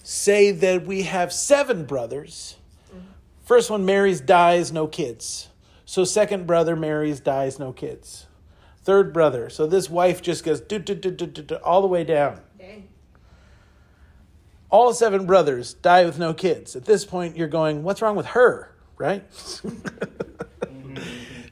Say 0.02 0.52
that 0.52 0.86
we 0.86 1.02
have 1.02 1.32
seven 1.32 1.84
brothers. 1.84 2.56
First 3.44 3.70
one 3.70 3.86
marries, 3.86 4.20
dies, 4.20 4.72
no 4.72 4.86
kids. 4.86 5.48
So 5.86 6.04
second 6.04 6.46
brother 6.46 6.76
marries, 6.76 7.18
dies, 7.20 7.58
no 7.58 7.72
kids. 7.72 8.26
Third 8.82 9.12
brother. 9.12 9.48
So 9.48 9.66
this 9.66 9.88
wife 9.88 10.20
just 10.20 10.44
goes 10.44 10.60
do, 10.60 10.78
do, 10.78 10.94
do, 10.94 11.10
do, 11.10 11.26
do, 11.26 11.54
all 11.56 11.80
the 11.80 11.88
way 11.88 12.04
down. 12.04 12.40
Dang. 12.58 12.88
All 14.70 14.92
seven 14.92 15.24
brothers 15.24 15.74
die 15.74 16.04
with 16.04 16.18
no 16.18 16.34
kids. 16.34 16.76
At 16.76 16.84
this 16.84 17.04
point, 17.06 17.36
you're 17.36 17.48
going, 17.48 17.82
what's 17.82 18.02
wrong 18.02 18.16
with 18.16 18.26
her? 18.26 18.74
Right? 18.98 19.24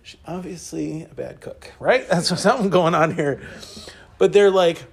She's 0.07 0.21
obviously 0.25 1.03
a 1.03 1.15
bad 1.15 1.41
cook, 1.41 1.73
right? 1.81 2.09
That's 2.09 2.41
something 2.41 2.71
going 2.71 2.95
on 2.95 3.13
here. 3.13 3.41
But 4.19 4.33
they're 4.33 4.53
like, 4.53 4.85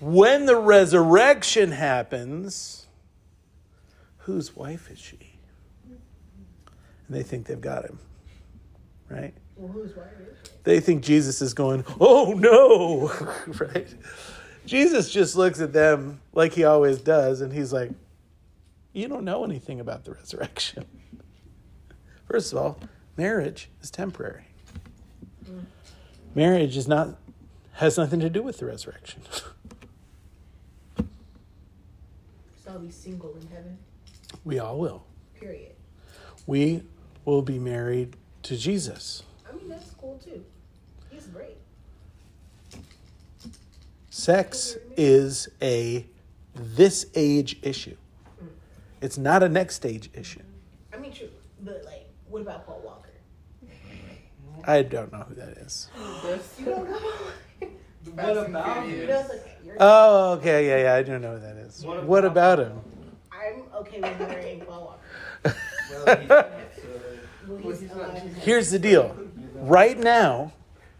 when 0.00 0.44
the 0.44 0.56
resurrection 0.56 1.72
happens, 1.72 2.86
whose 4.18 4.54
wife 4.54 4.90
is 4.90 4.98
she? 4.98 5.18
And 5.88 5.98
they 7.08 7.22
think 7.22 7.46
they've 7.46 7.58
got 7.58 7.86
him, 7.86 8.00
right? 9.08 9.32
Well, 9.56 9.72
who's 9.72 9.96
wife 9.96 10.08
is 10.20 10.36
she? 10.44 10.52
they 10.64 10.78
think 10.78 11.02
Jesus 11.04 11.40
is 11.40 11.54
going, 11.54 11.82
oh 11.98 12.34
no, 12.34 13.10
right? 13.64 13.88
Jesus 14.66 15.10
just 15.10 15.36
looks 15.36 15.62
at 15.62 15.72
them 15.72 16.20
like 16.34 16.52
he 16.52 16.64
always 16.64 17.00
does, 17.00 17.40
and 17.40 17.50
he's 17.50 17.72
like, 17.72 17.92
you 18.92 19.08
don't 19.08 19.24
know 19.24 19.42
anything 19.42 19.80
about 19.80 20.04
the 20.04 20.12
resurrection. 20.12 20.84
First 22.26 22.52
of 22.52 22.58
all, 22.58 22.78
marriage 23.16 23.70
is 23.80 23.90
temporary. 23.90 24.49
Marriage 26.34 26.76
is 26.76 26.86
not 26.88 27.16
has 27.74 27.96
nothing 27.96 28.20
to 28.20 28.30
do 28.30 28.42
with 28.42 28.58
the 28.58 28.66
resurrection. 28.66 29.22
So 32.64 32.72
I'll 32.72 32.78
be 32.78 32.90
single 32.90 33.34
in 33.40 33.46
heaven. 33.48 33.78
we 34.44 34.58
all 34.58 34.78
will. 34.78 35.02
Period. 35.40 35.72
We 36.46 36.82
will 37.24 37.42
be 37.42 37.58
married 37.58 38.16
to 38.44 38.56
Jesus. 38.56 39.22
I 39.48 39.56
mean, 39.56 39.68
that's 39.68 39.90
cool 39.92 40.18
too. 40.22 40.44
He's 41.10 41.26
great. 41.26 41.56
Sex 44.10 44.76
is 44.96 45.48
a 45.62 46.06
this 46.54 47.06
age 47.14 47.58
issue. 47.62 47.96
Hmm. 48.38 48.46
It's 49.00 49.18
not 49.18 49.42
a 49.42 49.48
next 49.48 49.76
stage 49.76 50.10
issue. 50.14 50.42
I 50.92 50.98
mean, 50.98 51.12
true. 51.12 51.30
But 51.62 51.82
like, 51.84 52.06
what 52.28 52.42
about 52.42 52.66
Paul 52.66 52.82
Walker? 52.84 53.09
I 54.66 54.82
don't 54.82 55.12
know 55.12 55.24
who 55.28 55.34
that 55.36 55.56
is. 55.58 55.88
You 56.58 56.64
don't 56.66 56.90
know. 56.90 56.98
What 58.14 58.36
about 58.46 58.86
him? 58.86 59.06
know, 59.06 59.20
it's 59.20 59.30
okay. 59.30 59.52
You're, 59.64 59.76
Oh, 59.78 60.32
okay, 60.38 60.66
yeah, 60.68 60.82
yeah, 60.84 60.94
I 60.94 61.02
don't 61.02 61.20
know 61.20 61.34
who 61.34 61.40
that 61.40 61.56
is. 61.56 61.84
What 61.84 62.04
What 62.06 62.24
about- 62.24 62.58
about 62.58 62.72
him? 62.72 62.80
I'm 63.30 63.62
okay 63.76 64.00
with 64.00 64.18
marrying 64.20 64.60
Paul 64.62 64.98
Walker. 65.44 65.56
Well, 65.90 66.16
he's 66.18 66.28
not, 66.28 66.48
so- 66.76 66.82
Well, 67.46 67.58
Well, 67.58 67.70
he's 67.70 67.80
he's 67.80 67.90
not- 67.90 68.10
alive. 68.10 68.36
Here's 68.38 68.70
the 68.70 68.78
deal. 68.78 69.14
Right 69.54 69.98
now, 69.98 70.52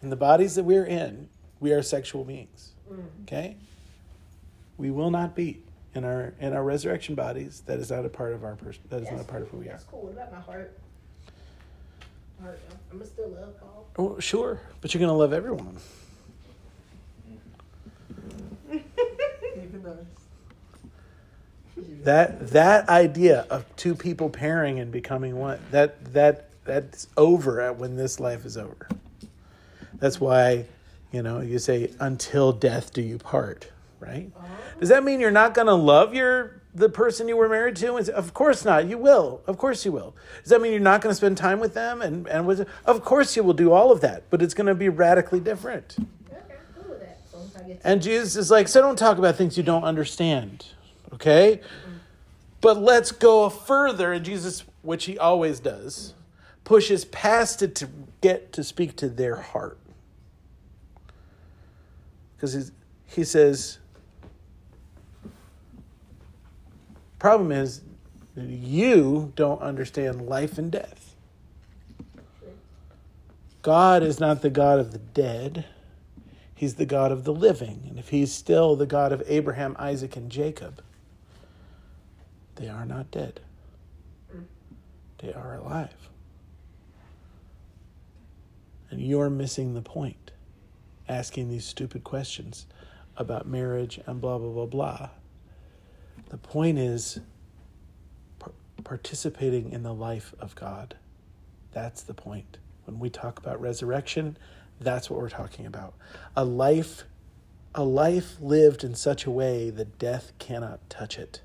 in 0.03 0.11
the 0.11 0.17
bodies 0.17 0.55
that 0.57 0.65
we're 0.65 0.85
in, 0.85 1.29
we 1.59 1.73
are 1.73 1.83
sexual 1.83 2.23
beings. 2.25 2.73
Mm. 2.91 3.05
Okay? 3.23 3.57
We 4.77 4.91
will 4.91 5.11
not 5.11 5.35
be 5.35 5.63
in 5.95 6.05
our 6.05 6.35
in 6.39 6.53
our 6.53 6.63
resurrection 6.63 7.15
bodies. 7.15 7.63
That 7.67 7.79
is 7.79 7.91
not 7.91 8.05
a 8.05 8.09
part 8.09 8.33
of 8.35 8.45
our 8.45 8.57
person. 8.57 8.83
That 8.91 9.03
is 9.03 9.11
not 9.11 9.21
a 9.21 9.25
part 9.25 9.43
of 9.43 9.49
who 9.49 9.59
we 9.59 9.67
are. 9.69 9.73
That's 9.73 9.85
cool. 9.85 10.03
What 10.03 10.13
about 10.13 10.33
my 10.33 10.41
heart? 10.41 10.79
I'm 12.43 12.99
gonna 12.99 13.07
still 13.07 13.29
love 13.29 13.61
Paul. 13.61 13.87
Oh, 13.99 14.19
sure, 14.19 14.61
but 14.81 14.93
you're 14.95 15.01
gonna 15.01 15.17
love 15.17 15.33
everyone. 15.33 15.77
Even 18.71 20.07
That 22.03 22.51
that 22.51 22.89
idea 22.89 23.47
of 23.51 23.65
two 23.77 23.95
people 23.95 24.31
pairing 24.31 24.79
and 24.79 24.91
becoming 24.91 25.37
one 25.37 25.61
that 25.71 26.13
that 26.13 26.51
that's 26.65 27.09
over 27.17 27.61
at 27.61 27.79
when 27.79 27.97
this 27.97 28.21
life 28.21 28.45
is 28.45 28.57
over. 28.57 28.89
That's 29.95 30.21
why, 30.21 30.67
you 31.13 31.23
know, 31.23 31.41
you 31.41 31.59
say 31.59 31.91
until 32.01 32.53
death 32.53 32.93
do 32.93 33.03
you 33.03 33.19
part, 33.19 33.69
right? 33.99 34.31
Oh. 34.37 34.45
Does 34.79 34.89
that 34.89 35.05
mean 35.05 35.21
you're 35.21 35.31
not 35.31 35.55
going 35.55 35.67
to 35.67 35.75
love 35.75 36.15
your 36.15 36.60
the 36.75 36.89
person 36.89 37.29
you 37.29 37.37
were 37.37 37.49
married 37.49 37.77
to? 37.77 37.97
And 37.97 38.09
Of 38.11 38.35
course 38.35 38.65
not. 38.65 38.87
You 38.87 38.99
will. 38.99 39.43
Of 39.47 39.59
course 39.59 39.85
you 39.85 39.93
will. 39.93 40.15
Does 40.43 40.51
that 40.51 40.61
mean 40.61 40.73
you're 40.73 40.81
not 40.81 41.01
going 41.01 41.11
to 41.11 41.17
spend 41.17 41.37
time 41.37 41.61
with 41.61 41.75
them 41.75 42.03
and 42.03 42.27
and 42.27 42.47
with 42.47 42.67
Of 42.85 43.05
course 43.05 43.37
you 43.37 43.43
will 43.43 43.55
do 43.55 43.73
all 43.73 43.91
of 43.93 44.01
that, 44.01 44.25
but 44.31 44.43
it's 44.43 44.55
going 44.55 44.67
to 44.67 44.75
be 44.75 44.89
radically 44.89 45.41
different. 45.41 45.97
Okay, 45.99 46.57
cool 46.75 46.91
with 46.91 47.01
that. 47.01 47.19
So 47.31 47.39
if 47.41 47.57
I 47.57 47.67
get 47.67 47.83
to 47.83 47.89
And 47.89 48.03
Jesus 48.03 48.37
is 48.37 48.51
like, 48.51 48.69
so 48.69 48.81
don't 48.81 48.99
talk 48.99 49.19
about 49.19 49.37
things 49.37 49.57
you 49.57 49.63
don't 49.63 49.85
understand, 49.85 50.67
okay? 51.13 51.61
Mm-hmm. 51.63 51.97
But 52.61 52.79
let's 52.79 53.13
go 53.13 53.49
further. 53.49 54.13
And 54.13 54.25
Jesus, 54.25 54.65
which 54.83 55.07
he 55.07 55.19
always 55.19 55.61
does, 55.61 56.15
pushes 56.65 57.05
past 57.07 57.63
it 57.63 57.75
to 57.77 57.89
get 58.21 58.53
to 58.53 58.63
speak 58.63 58.97
to 58.97 59.09
their 59.09 59.37
heart. 59.37 59.79
Because 62.37 62.73
he 63.07 63.25
says, 63.25 63.79
problem 67.21 67.53
is, 67.53 67.83
You 68.35 69.33
don't 69.37 69.61
understand 69.63 70.23
life 70.23 70.59
and 70.59 70.73
death. 70.73 71.15
God 73.63 74.03
is 74.03 74.19
not 74.19 74.43
the 74.43 74.51
God 74.51 74.81
of 74.81 74.91
the 74.91 74.99
dead. 74.99 75.67
He's 76.55 76.75
the 76.75 76.87
God 76.87 77.13
of 77.13 77.25
the 77.25 77.33
living. 77.33 77.85
And 77.89 77.99
if 77.99 78.09
he's 78.09 78.33
still 78.33 78.75
the 78.75 78.87
God 78.87 79.13
of 79.13 79.23
Abraham, 79.27 79.77
Isaac, 79.79 80.17
and 80.17 80.31
Jacob, 80.31 80.83
they 82.57 82.69
are 82.69 82.85
not 82.85 83.11
dead. 83.11 83.41
They 85.19 85.33
are 85.33 85.57
alive. 85.57 85.95
And 88.91 89.01
you're 89.01 89.31
missing 89.31 89.75
the 89.75 89.83
point, 89.83 90.33
asking 91.09 91.49
these 91.49 91.65
stupid 91.65 92.03
questions 92.03 92.67
about 93.17 93.47
marriage 93.47 94.01
and 94.07 94.21
blah, 94.21 94.39
blah, 94.39 94.51
blah, 94.51 94.67
blah. 94.67 95.09
The 96.31 96.39
point 96.39 96.79
is 96.79 97.21
par- 98.39 98.53
participating 98.83 99.73
in 99.73 99.83
the 99.83 99.93
life 99.93 100.35
of 100.41 100.55
God. 100.55 100.97
That's 101.73 102.03
the 102.03 102.15
point. 102.15 102.59
When 102.87 102.99
we 102.99 103.11
talk 103.11 103.39
about 103.39 103.61
resurrection, 103.61 104.37
that's 104.81 105.11
what 105.11 105.21
we're 105.21 105.29
talking 105.29 105.67
about. 105.67 105.95
A 106.37 106.45
life 106.45 107.05
a 107.75 107.85
life 107.85 108.37
lived 108.41 108.83
in 108.83 108.95
such 108.97 109.27
a 109.27 109.31
way 109.31 109.71
that 109.71 109.97
death 109.99 110.33
cannot 110.41 110.81
touch 110.91 111.19
it. 111.19 111.41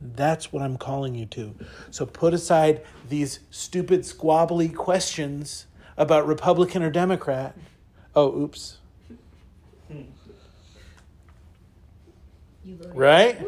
That's 0.00 0.50
what 0.50 0.62
I'm 0.62 0.78
calling 0.78 1.14
you 1.14 1.26
to. 1.26 1.54
So 1.90 2.06
put 2.06 2.32
aside 2.32 2.82
these 3.06 3.40
stupid, 3.50 4.00
squabbly 4.00 4.74
questions 4.74 5.66
about 5.98 6.26
Republican 6.26 6.82
or 6.82 6.90
Democrat. 6.90 7.54
Oh, 8.16 8.34
oops. 8.34 8.78
Right? 12.92 13.40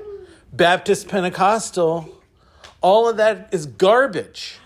Baptist, 0.52 1.08
Pentecostal. 1.08 2.22
All 2.80 3.08
of 3.08 3.16
that 3.18 3.48
is 3.52 3.66
garbage. 3.66 4.56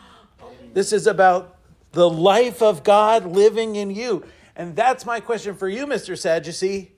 This 0.73 0.93
is 0.93 1.07
about 1.07 1.57
the 1.93 2.09
life 2.09 2.63
of 2.63 2.85
God 2.85 3.27
living 3.27 3.77
in 3.77 3.91
you. 3.91 4.25
And 4.55 4.75
that's 4.75 5.05
my 5.05 5.21
question 5.21 5.55
for 5.55 5.69
you, 5.69 5.87
Mr. 5.87 6.17
Sadducee. 6.17 6.93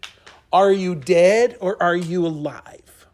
Are 0.53 0.73
you 0.73 0.95
dead 0.95 1.57
or 1.61 1.81
are 1.83 1.97
you 1.97 2.27
alive? 2.27 3.07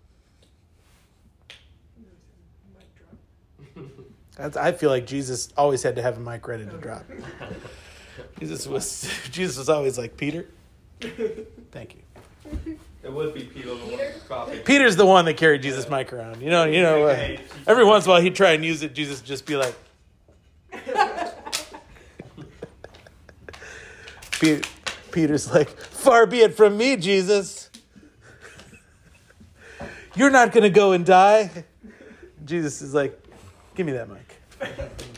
That's, 4.36 4.56
I 4.56 4.72
feel 4.72 4.90
like 4.90 5.06
Jesus 5.06 5.48
always 5.56 5.82
had 5.82 5.96
to 5.96 6.02
have 6.02 6.16
a 6.16 6.20
mic 6.20 6.46
ready 6.48 6.64
to 6.64 6.76
drop. 6.78 7.04
Jesus 8.38 8.66
was 8.66 9.08
Jesus 9.30 9.56
was 9.58 9.68
always 9.68 9.96
like 9.96 10.16
Peter. 10.16 10.46
Thank 11.70 11.96
you. 11.96 12.78
It 13.04 13.12
would 13.12 13.34
be 13.34 13.44
Peter 13.44 13.68
the 13.68 13.74
one. 14.30 14.58
Peter's 14.64 14.96
the 14.96 15.04
one 15.04 15.26
that 15.26 15.34
carried 15.34 15.60
Jesus' 15.60 15.90
mic 15.90 16.10
around. 16.12 16.40
You 16.40 16.48
know, 16.48 16.64
you 16.64 16.80
know. 16.80 17.06
Uh, 17.06 17.36
every 17.66 17.84
once 17.84 18.06
in 18.06 18.10
a 18.10 18.14
while, 18.14 18.22
he'd 18.22 18.34
try 18.34 18.52
and 18.52 18.64
use 18.64 18.82
it. 18.82 18.94
Jesus 18.94 19.20
would 19.20 19.26
just 19.26 19.44
be 19.44 19.56
like, 19.56 19.74
Peter's 25.12 25.52
like, 25.52 25.68
"Far 25.68 26.24
be 26.26 26.40
it 26.40 26.54
from 26.54 26.78
me, 26.78 26.96
Jesus. 26.96 27.68
You're 30.16 30.30
not 30.30 30.52
going 30.52 30.64
to 30.64 30.70
go 30.70 30.92
and 30.92 31.04
die." 31.04 31.50
Jesus 32.44 32.80
is 32.80 32.94
like, 32.94 33.22
"Give 33.74 33.84
me 33.84 33.92
that 33.92 34.08
mic. 34.08 34.40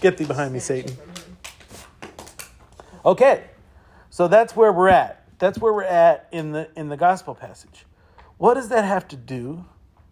Get 0.00 0.18
thee 0.18 0.24
behind 0.24 0.52
me, 0.52 0.58
Satan." 0.58 0.96
Okay, 3.04 3.44
so 4.10 4.26
that's 4.26 4.56
where 4.56 4.72
we're 4.72 4.88
at. 4.88 5.25
That's 5.38 5.58
where 5.58 5.72
we're 5.72 5.82
at 5.82 6.28
in 6.32 6.52
the 6.52 6.70
in 6.76 6.88
the 6.88 6.96
gospel 6.96 7.34
passage. 7.34 7.84
What 8.38 8.54
does 8.54 8.68
that 8.70 8.84
have 8.84 9.06
to 9.08 9.16
do 9.16 9.64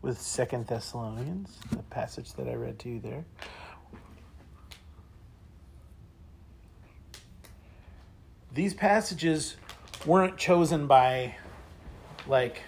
with 0.03 0.21
Second 0.21 0.67
Thessalonians, 0.67 1.59
the 1.71 1.79
passage 1.79 2.35
that 2.35 2.47
I 2.47 2.55
read 2.55 2.79
to 2.81 2.89
you 2.91 3.01
there? 3.01 3.25
These 8.53 8.75
passages 8.75 9.57
weren't 10.07 10.37
chosen 10.37 10.87
by 10.87 11.37
like, 12.27 12.63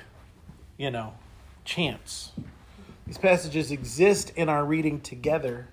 you 0.79 0.91
know, 0.91 1.15
chance. 1.65 2.33
These 3.07 3.19
passages 3.19 3.71
exist 3.71 4.33
in 4.35 4.49
our 4.49 4.65
reading 4.65 5.01
together 5.01 5.69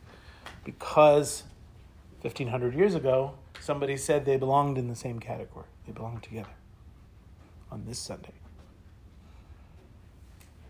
because 0.63 1.43
1500 2.22 2.76
years 2.76 2.93
ago 2.93 3.36
somebody 3.60 3.98
said 3.98 4.26
they 4.26 4.38
belonged 4.38 4.78
in 4.78 4.88
the 4.88 4.96
same 4.96 5.19
category. 5.19 5.65
They 5.88 5.93
belonged 5.93 6.24
together 6.24 6.50
on 7.73 7.83
this 7.88 7.97
Sunday. 7.97 8.33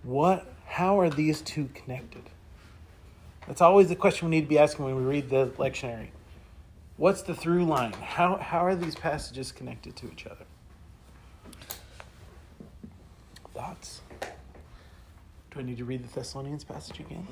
What 0.04 0.48
how 0.66 1.00
are 1.00 1.10
these 1.10 1.42
two 1.42 1.70
connected? 1.74 2.24
That's 3.46 3.62
always 3.62 3.90
the 3.90 3.96
question 3.96 4.30
we 4.30 4.38
need 4.38 4.44
to 4.44 4.48
be 4.48 4.58
asking 4.58 4.86
when 4.86 4.96
we 4.96 5.04
read 5.04 5.30
the 5.30 5.48
lectionary. 5.58 6.08
What's 6.96 7.22
the 7.22 7.36
through 7.36 7.66
line? 7.66 7.94
How 7.94 8.38
how 8.38 8.66
are 8.66 8.76
these 8.76 8.96
passages 8.96 9.52
connected 9.52 9.96
to 9.98 10.08
each 10.12 10.26
other? 10.26 10.46
Thoughts? 13.54 14.02
Do 14.22 15.60
I 15.60 15.62
need 15.62 15.78
to 15.78 15.86
read 15.86 16.04
the 16.04 16.14
Thessalonians 16.14 16.64
passage 16.64 17.00
again? 17.00 17.28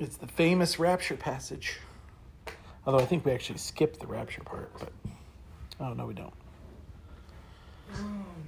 It's 0.00 0.16
the 0.16 0.26
famous 0.26 0.78
rapture 0.78 1.16
passage. 1.16 1.78
Although 2.86 3.00
I 3.02 3.06
think 3.06 3.24
we 3.24 3.32
actually 3.32 3.58
skipped 3.58 4.00
the 4.00 4.06
rapture 4.06 4.42
part, 4.42 4.70
but 4.78 4.92
oh 5.80 5.94
no, 5.94 6.06
we 6.06 6.14
don't. 6.14 6.34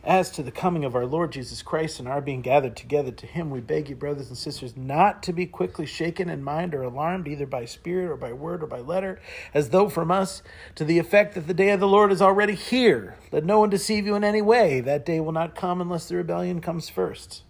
As 0.05 0.31
to 0.33 0.42
the 0.42 0.53
coming 0.53 0.85
of 0.85 0.94
our 0.94 1.05
Lord 1.07 1.33
Jesus 1.33 1.62
Christ 1.62 1.99
and 1.99 2.07
our 2.07 2.20
being 2.20 2.40
gathered 2.40 2.77
together 2.77 3.11
to 3.11 3.27
him, 3.27 3.51
we 3.51 3.61
beg 3.61 3.88
you, 3.88 3.96
brothers 3.96 4.29
and 4.29 4.38
sisters, 4.38 4.77
not 4.77 5.22
to 5.25 5.33
be 5.33 5.46
quickly 5.46 5.85
shaken 5.85 6.29
in 6.29 6.44
mind 6.44 6.75
or 6.75 6.83
alarmed, 6.83 7.27
either 7.27 7.46
by 7.46 7.64
spirit 7.64 8.11
or 8.11 8.16
by 8.16 8.33
word 8.33 8.62
or 8.62 8.66
by 8.66 8.79
letter, 8.81 9.20
as 9.53 9.70
though 9.70 9.88
from 9.88 10.12
us, 10.12 10.42
to 10.77 10.85
the 10.85 10.99
effect 10.99 11.35
that 11.35 11.49
the 11.49 11.55
day 11.55 11.70
of 11.70 11.81
the 11.81 11.88
Lord 11.88 12.12
is 12.12 12.22
already 12.22 12.55
here. 12.55 13.16
Let 13.33 13.44
no 13.44 13.59
one 13.59 13.70
deceive 13.70 14.07
you 14.07 14.14
in 14.14 14.22
any 14.22 14.42
way. 14.42 14.81
That 14.81 15.05
day 15.05 15.18
will 15.18 15.33
not 15.33 15.57
come 15.57 15.81
unless 15.81 16.09
the 16.09 16.16
rebellion 16.16 16.61
comes 16.61 16.88
first. 16.88 17.42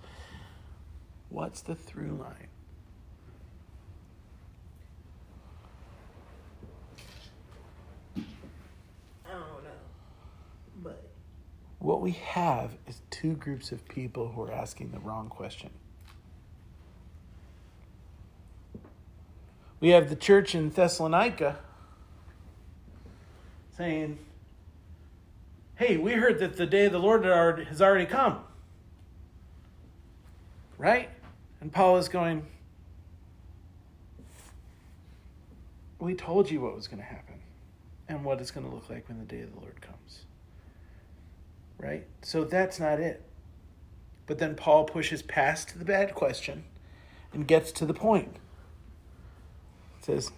What's 1.28 1.60
the 1.60 1.74
through 1.74 2.18
line? 2.22 2.48
I 9.26 9.32
don't 9.32 9.64
know. 9.64 9.70
But 10.82 11.10
What 11.86 12.00
we 12.00 12.10
have 12.10 12.72
is 12.88 13.00
two 13.10 13.34
groups 13.34 13.70
of 13.70 13.86
people 13.86 14.32
who 14.32 14.42
are 14.42 14.50
asking 14.50 14.90
the 14.90 14.98
wrong 14.98 15.28
question. 15.28 15.70
We 19.78 19.90
have 19.90 20.08
the 20.08 20.16
church 20.16 20.56
in 20.56 20.70
Thessalonica 20.70 21.60
saying, 23.76 24.18
Hey, 25.76 25.96
we 25.96 26.14
heard 26.14 26.40
that 26.40 26.56
the 26.56 26.66
day 26.66 26.86
of 26.86 26.92
the 26.92 26.98
Lord 26.98 27.24
has 27.68 27.80
already 27.80 28.06
come. 28.06 28.40
Right? 30.78 31.08
And 31.60 31.72
Paul 31.72 31.98
is 31.98 32.08
going, 32.08 32.44
We 36.00 36.16
told 36.16 36.50
you 36.50 36.62
what 36.62 36.74
was 36.74 36.88
going 36.88 36.98
to 36.98 37.08
happen 37.08 37.36
and 38.08 38.24
what 38.24 38.40
it's 38.40 38.50
going 38.50 38.68
to 38.68 38.74
look 38.74 38.90
like 38.90 39.06
when 39.06 39.20
the 39.20 39.24
day 39.24 39.42
of 39.42 39.54
the 39.54 39.60
Lord 39.60 39.80
comes 39.80 40.25
right? 41.78 42.06
So 42.22 42.44
that's 42.44 42.80
not 42.80 43.00
it. 43.00 43.22
But 44.26 44.38
then 44.38 44.54
Paul 44.54 44.84
pushes 44.84 45.22
past 45.22 45.78
the 45.78 45.84
bad 45.84 46.14
question 46.14 46.64
and 47.32 47.46
gets 47.46 47.72
to 47.72 47.86
the 47.86 47.94
point. 47.94 48.36
It 49.98 50.04
says, 50.04 50.32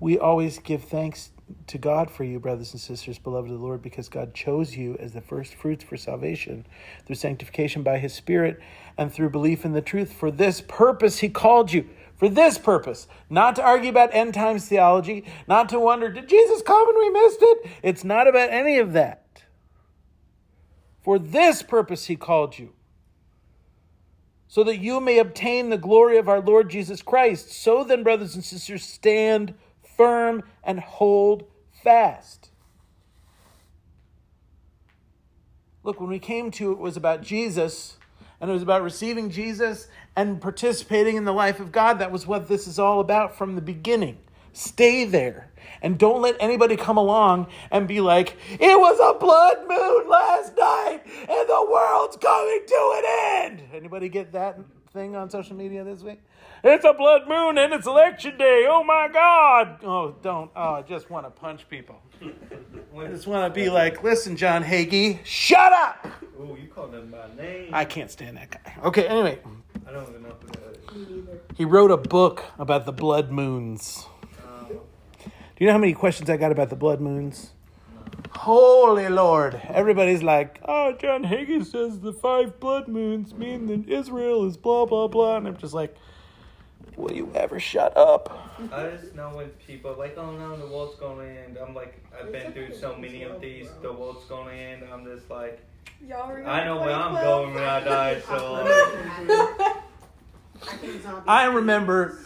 We 0.00 0.16
always 0.16 0.60
give 0.60 0.84
thanks 0.84 1.32
to 1.66 1.78
God 1.78 2.10
for 2.10 2.22
you, 2.22 2.38
brothers 2.38 2.72
and 2.72 2.80
sisters, 2.80 3.18
beloved 3.18 3.50
of 3.50 3.58
the 3.58 3.64
Lord, 3.64 3.82
because 3.82 4.08
God 4.08 4.32
chose 4.32 4.76
you 4.76 4.96
as 5.00 5.12
the 5.12 5.20
first 5.20 5.54
fruits 5.54 5.82
for 5.82 5.96
salvation 5.96 6.66
through 7.04 7.16
sanctification 7.16 7.82
by 7.82 7.98
his 7.98 8.14
Spirit 8.14 8.60
and 8.96 9.12
through 9.12 9.30
belief 9.30 9.64
in 9.64 9.72
the 9.72 9.82
truth. 9.82 10.12
For 10.12 10.30
this 10.30 10.60
purpose 10.60 11.18
he 11.18 11.28
called 11.28 11.72
you. 11.72 11.88
For 12.18 12.28
this 12.28 12.58
purpose, 12.58 13.06
not 13.30 13.54
to 13.56 13.62
argue 13.62 13.90
about 13.90 14.12
end 14.12 14.34
times 14.34 14.66
theology, 14.66 15.24
not 15.46 15.68
to 15.68 15.78
wonder, 15.78 16.10
did 16.10 16.28
Jesus 16.28 16.62
come 16.62 16.88
and 16.88 16.98
we 16.98 17.10
missed 17.10 17.38
it? 17.40 17.70
It's 17.82 18.02
not 18.02 18.26
about 18.26 18.50
any 18.50 18.78
of 18.78 18.92
that. 18.94 19.44
For 21.00 21.18
this 21.18 21.62
purpose 21.62 22.06
he 22.06 22.16
called 22.16 22.58
you, 22.58 22.72
so 24.48 24.64
that 24.64 24.78
you 24.78 24.98
may 24.98 25.18
obtain 25.18 25.70
the 25.70 25.78
glory 25.78 26.18
of 26.18 26.28
our 26.28 26.40
Lord 26.40 26.70
Jesus 26.70 27.02
Christ. 27.02 27.52
So 27.52 27.84
then, 27.84 28.02
brothers 28.02 28.34
and 28.34 28.42
sisters, 28.42 28.82
stand 28.82 29.54
firm 29.96 30.42
and 30.64 30.80
hold 30.80 31.44
fast. 31.70 32.50
Look, 35.84 36.00
when 36.00 36.10
we 36.10 36.18
came 36.18 36.50
to 36.52 36.72
it 36.72 36.78
was 36.78 36.96
about 36.96 37.22
Jesus 37.22 37.97
and 38.40 38.50
it 38.50 38.52
was 38.52 38.62
about 38.62 38.82
receiving 38.82 39.30
Jesus 39.30 39.88
and 40.14 40.40
participating 40.40 41.16
in 41.16 41.24
the 41.24 41.32
life 41.32 41.60
of 41.60 41.72
God. 41.72 41.98
That 41.98 42.12
was 42.12 42.26
what 42.26 42.48
this 42.48 42.66
is 42.66 42.78
all 42.78 43.00
about 43.00 43.36
from 43.36 43.54
the 43.54 43.60
beginning. 43.60 44.18
Stay 44.52 45.04
there. 45.04 45.50
And 45.82 45.98
don't 45.98 46.22
let 46.22 46.36
anybody 46.40 46.76
come 46.76 46.96
along 46.96 47.48
and 47.70 47.86
be 47.86 48.00
like, 48.00 48.36
it 48.50 48.78
was 48.78 48.98
a 48.98 49.18
blood 49.18 49.58
moon 49.68 50.08
last 50.08 50.56
night 50.56 51.02
and 51.04 51.48
the 51.48 51.66
world's 51.70 52.16
coming 52.16 52.62
to 52.66 52.94
an 52.96 53.04
end. 53.44 53.62
Anybody 53.72 54.08
get 54.08 54.32
that 54.32 54.58
thing 54.92 55.14
on 55.14 55.30
social 55.30 55.54
media 55.54 55.84
this 55.84 56.02
week? 56.02 56.20
It's 56.64 56.84
a 56.84 56.92
blood 56.92 57.28
moon 57.28 57.58
and 57.58 57.72
it's 57.72 57.86
election 57.86 58.36
day. 58.36 58.66
Oh 58.68 58.82
my 58.82 59.08
God. 59.12 59.78
Oh, 59.84 60.16
don't. 60.22 60.50
Oh, 60.56 60.74
I 60.74 60.82
just 60.82 61.10
want 61.10 61.26
to 61.26 61.30
punch 61.30 61.68
people. 61.68 62.00
I 62.22 63.06
just 63.06 63.26
want 63.26 63.52
to 63.52 63.60
be 63.60 63.70
like, 63.70 64.02
listen, 64.02 64.36
John 64.36 64.62
Hagee, 64.64 65.18
shut 65.24 65.72
up. 65.72 66.06
Ooh, 66.40 66.56
you 66.60 66.68
called 66.68 66.94
him 66.94 67.10
by 67.10 67.28
name. 67.40 67.70
I 67.72 67.84
can't 67.84 68.10
stand 68.10 68.36
that 68.36 68.50
guy. 68.50 68.74
Okay, 68.84 69.06
anyway, 69.06 69.38
I 69.86 69.92
don't 69.92 70.08
even 70.08 70.22
know 70.22 70.34
who 70.40 70.46
that 70.48 70.76
is. 70.76 70.94
Me 71.08 71.16
neither. 71.16 71.40
he 71.54 71.64
wrote 71.64 71.90
a 71.90 71.96
book 71.96 72.44
about 72.58 72.86
the 72.86 72.92
blood 72.92 73.30
moons. 73.30 74.06
Um, 74.46 74.66
Do 74.68 74.80
you 75.58 75.66
know 75.66 75.72
how 75.72 75.78
many 75.78 75.92
questions 75.94 76.28
I 76.28 76.36
got 76.36 76.50
about 76.52 76.70
the 76.70 76.76
blood 76.76 77.00
moons? 77.00 77.52
Holy 78.32 79.08
Lord. 79.08 79.60
Everybody's 79.68 80.22
like, 80.22 80.60
oh, 80.64 80.92
John 80.92 81.24
Hagee 81.24 81.64
says 81.64 82.00
the 82.00 82.12
five 82.12 82.58
blood 82.60 82.88
moons 82.88 83.34
mean 83.34 83.66
that 83.66 83.88
Israel 83.88 84.46
is 84.46 84.56
blah, 84.56 84.86
blah, 84.86 85.08
blah. 85.08 85.36
And 85.36 85.46
I'm 85.46 85.56
just 85.56 85.74
like, 85.74 85.94
will 86.98 87.12
you 87.14 87.30
ever 87.34 87.58
shut 87.60 87.96
up? 87.96 88.50
I 88.72 88.88
just 88.90 89.14
know 89.14 89.30
when 89.30 89.48
people 89.66 89.92
are 89.92 89.96
like, 89.96 90.18
oh 90.18 90.32
no, 90.32 90.56
the 90.56 90.66
world's 90.66 90.98
gonna 90.98 91.24
end. 91.24 91.56
I'm 91.56 91.74
like, 91.74 91.94
I've 92.18 92.32
been 92.32 92.52
through 92.52 92.74
so 92.74 92.96
many 92.96 93.22
of 93.22 93.40
these. 93.40 93.68
The 93.82 93.92
world's 93.92 94.24
gonna 94.26 94.50
end. 94.52 94.82
I'm 94.92 95.04
just 95.04 95.30
like, 95.30 95.64
Y'all 96.06 96.28
remember 96.28 96.50
I 96.50 96.64
know 96.64 96.76
where 96.80 96.94
I'm 96.94 97.10
2012? 97.16 97.44
going 97.44 97.54
when 97.54 97.64
I 97.64 97.80
die. 97.80 98.20
So 98.20 98.34
uh, 99.56 99.74
I. 101.26 101.42
I 101.42 101.44
remember, 101.46 102.18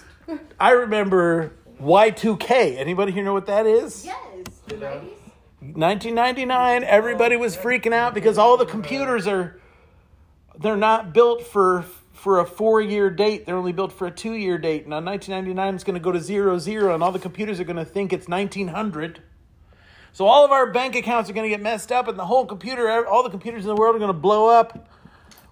I 0.58 0.70
remember 0.70 1.52
Y2K. 1.80 2.76
Anybody 2.78 3.12
here 3.12 3.24
know 3.24 3.32
what 3.34 3.46
that 3.46 3.66
is? 3.66 4.04
Yes, 4.04 4.18
the 4.66 4.76
Yeah. 4.76 5.00
90s. 5.00 5.08
1999 5.74 6.82
everybody 6.82 7.36
was 7.36 7.56
freaking 7.56 7.92
out 7.92 8.14
because 8.14 8.36
all 8.36 8.56
the 8.56 8.66
computers 8.66 9.28
are 9.28 9.60
they're 10.58 10.76
not 10.76 11.14
built 11.14 11.46
for 11.46 11.84
for 12.22 12.38
a 12.38 12.46
four 12.46 12.80
year 12.80 13.10
date 13.10 13.44
they're 13.46 13.56
only 13.56 13.72
built 13.72 13.92
for 13.92 14.06
a 14.06 14.10
two 14.10 14.34
year 14.34 14.56
date 14.56 14.86
now 14.86 15.00
1999 15.00 15.74
is 15.74 15.82
going 15.82 15.94
to 15.94 16.00
go 16.00 16.12
to 16.12 16.20
zero 16.20 16.56
zero 16.56 16.94
and 16.94 17.02
all 17.02 17.10
the 17.10 17.18
computers 17.18 17.58
are 17.58 17.64
going 17.64 17.76
to 17.76 17.84
think 17.84 18.12
it's 18.12 18.28
1900 18.28 19.20
so 20.12 20.26
all 20.26 20.44
of 20.44 20.52
our 20.52 20.70
bank 20.70 20.94
accounts 20.94 21.28
are 21.28 21.32
going 21.32 21.42
to 21.42 21.48
get 21.56 21.60
messed 21.60 21.90
up 21.90 22.06
and 22.06 22.16
the 22.16 22.26
whole 22.26 22.46
computer 22.46 23.04
all 23.08 23.24
the 23.24 23.28
computers 23.30 23.64
in 23.64 23.68
the 23.68 23.74
world 23.74 23.96
are 23.96 23.98
going 23.98 24.06
to 24.08 24.12
blow 24.28 24.46
up 24.46 24.88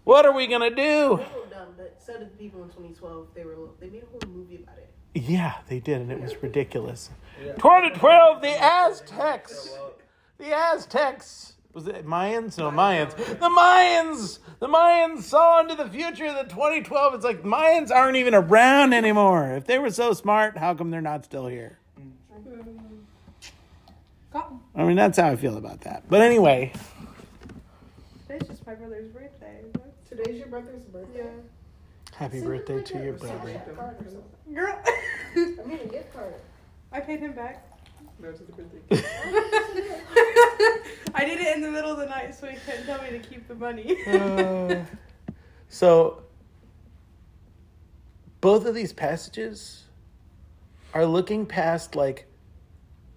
what 0.05 0.25
are 0.25 0.33
we 0.33 0.47
going 0.47 0.61
to 0.61 0.71
do 0.77 1.17
People 1.19 1.47
dumb, 1.51 1.69
but 1.77 1.97
so 2.01 2.13
did 2.19 2.33
the 2.33 2.37
people 2.37 2.63
in 2.63 2.69
2012. 2.69 3.27
They 3.35 3.45
were 3.45 3.57
they 3.81 3.89
made 3.91 4.05
a 4.05 4.07
whole 4.07 4.33
movie 4.33 4.57
about 4.63 4.79
it. 4.79 4.93
yeah 5.15 5.55
they 5.69 5.81
did 5.81 6.01
and 6.03 6.13
it 6.13 6.21
was 6.21 6.41
ridiculous 6.41 7.11
Yeah. 7.45 7.53
2012 7.55 8.43
the 8.43 8.63
aztecs 8.63 9.77
The 10.39 10.53
Aztecs. 10.55 11.55
Was 11.73 11.87
it 11.87 12.05
Mayans? 12.07 12.59
No, 12.59 12.71
Mayans. 12.71 13.15
The 13.17 13.49
Mayans! 13.49 14.39
The 14.59 14.67
Mayans 14.67 15.23
saw 15.23 15.61
into 15.61 15.77
the 15.77 15.89
future 15.89 16.33
that 16.33 16.51
2012. 16.51 17.15
It's 17.15 17.25
like 17.25 17.43
Mayans 17.45 17.91
aren't 17.93 18.17
even 18.17 18.35
around 18.35 18.93
anymore. 18.93 19.53
If 19.57 19.67
they 19.67 19.79
were 19.79 19.91
so 19.91 20.13
smart, 20.13 20.57
how 20.59 20.75
come 20.75 20.91
they're 20.91 21.01
not 21.01 21.25
still 21.25 21.47
here? 21.47 21.79
Got 24.33 24.47
'em. 24.47 24.61
I 24.77 24.85
mean, 24.85 24.97
that's 24.97 25.19
how 25.19 25.29
I 25.29 25.37
feel 25.37 25.57
about 25.57 25.81
that. 25.83 26.05
But 26.09 26.21
anyway, 26.23 26.73
Today's 28.29 28.49
just 28.49 28.65
my 28.67 28.75
brother's 28.75 29.09
birthday. 29.09 29.61
That's- 29.73 29.91
Today's 30.09 30.39
your 30.39 30.47
brother's 30.49 30.85
birthday. 30.85 31.25
Yeah. 31.25 32.17
happy 32.17 32.39
Send 32.39 32.49
birthday 32.51 32.77
like 32.77 32.85
to 32.87 33.03
your 33.05 33.13
brother. 33.15 33.61
card 33.77 33.97
or 34.01 34.05
something. 34.11 34.55
Girl. 34.55 34.79
I 35.37 35.67
mean, 35.67 35.79
a 35.83 35.87
gift 35.87 36.13
card. 36.15 36.35
I 36.93 37.01
paid 37.01 37.21
him 37.21 37.33
back. 37.33 37.67
No 38.21 38.33
to 38.33 38.43
the 38.45 38.53
birthday. 38.53 39.05
I 41.15 41.25
did 41.25 41.41
it 41.41 41.57
in 41.57 41.63
the 41.63 41.71
middle 41.71 41.93
of 41.93 41.99
the 41.99 42.07
night 42.07 42.35
so 42.35 42.47
he 42.47 42.57
couldn't 42.59 42.85
tell 42.85 43.03
me 43.03 43.11
to 43.11 43.19
keep 43.19 43.49
the 43.49 43.55
money. 43.55 43.97
Uh, 44.07 44.85
so, 45.69 46.23
both 48.41 48.67
of 48.67 48.75
these 48.75 48.93
passages 48.93 49.85
are 50.93 51.07
looking 51.07 51.47
past 51.47 51.95
like 51.95 52.27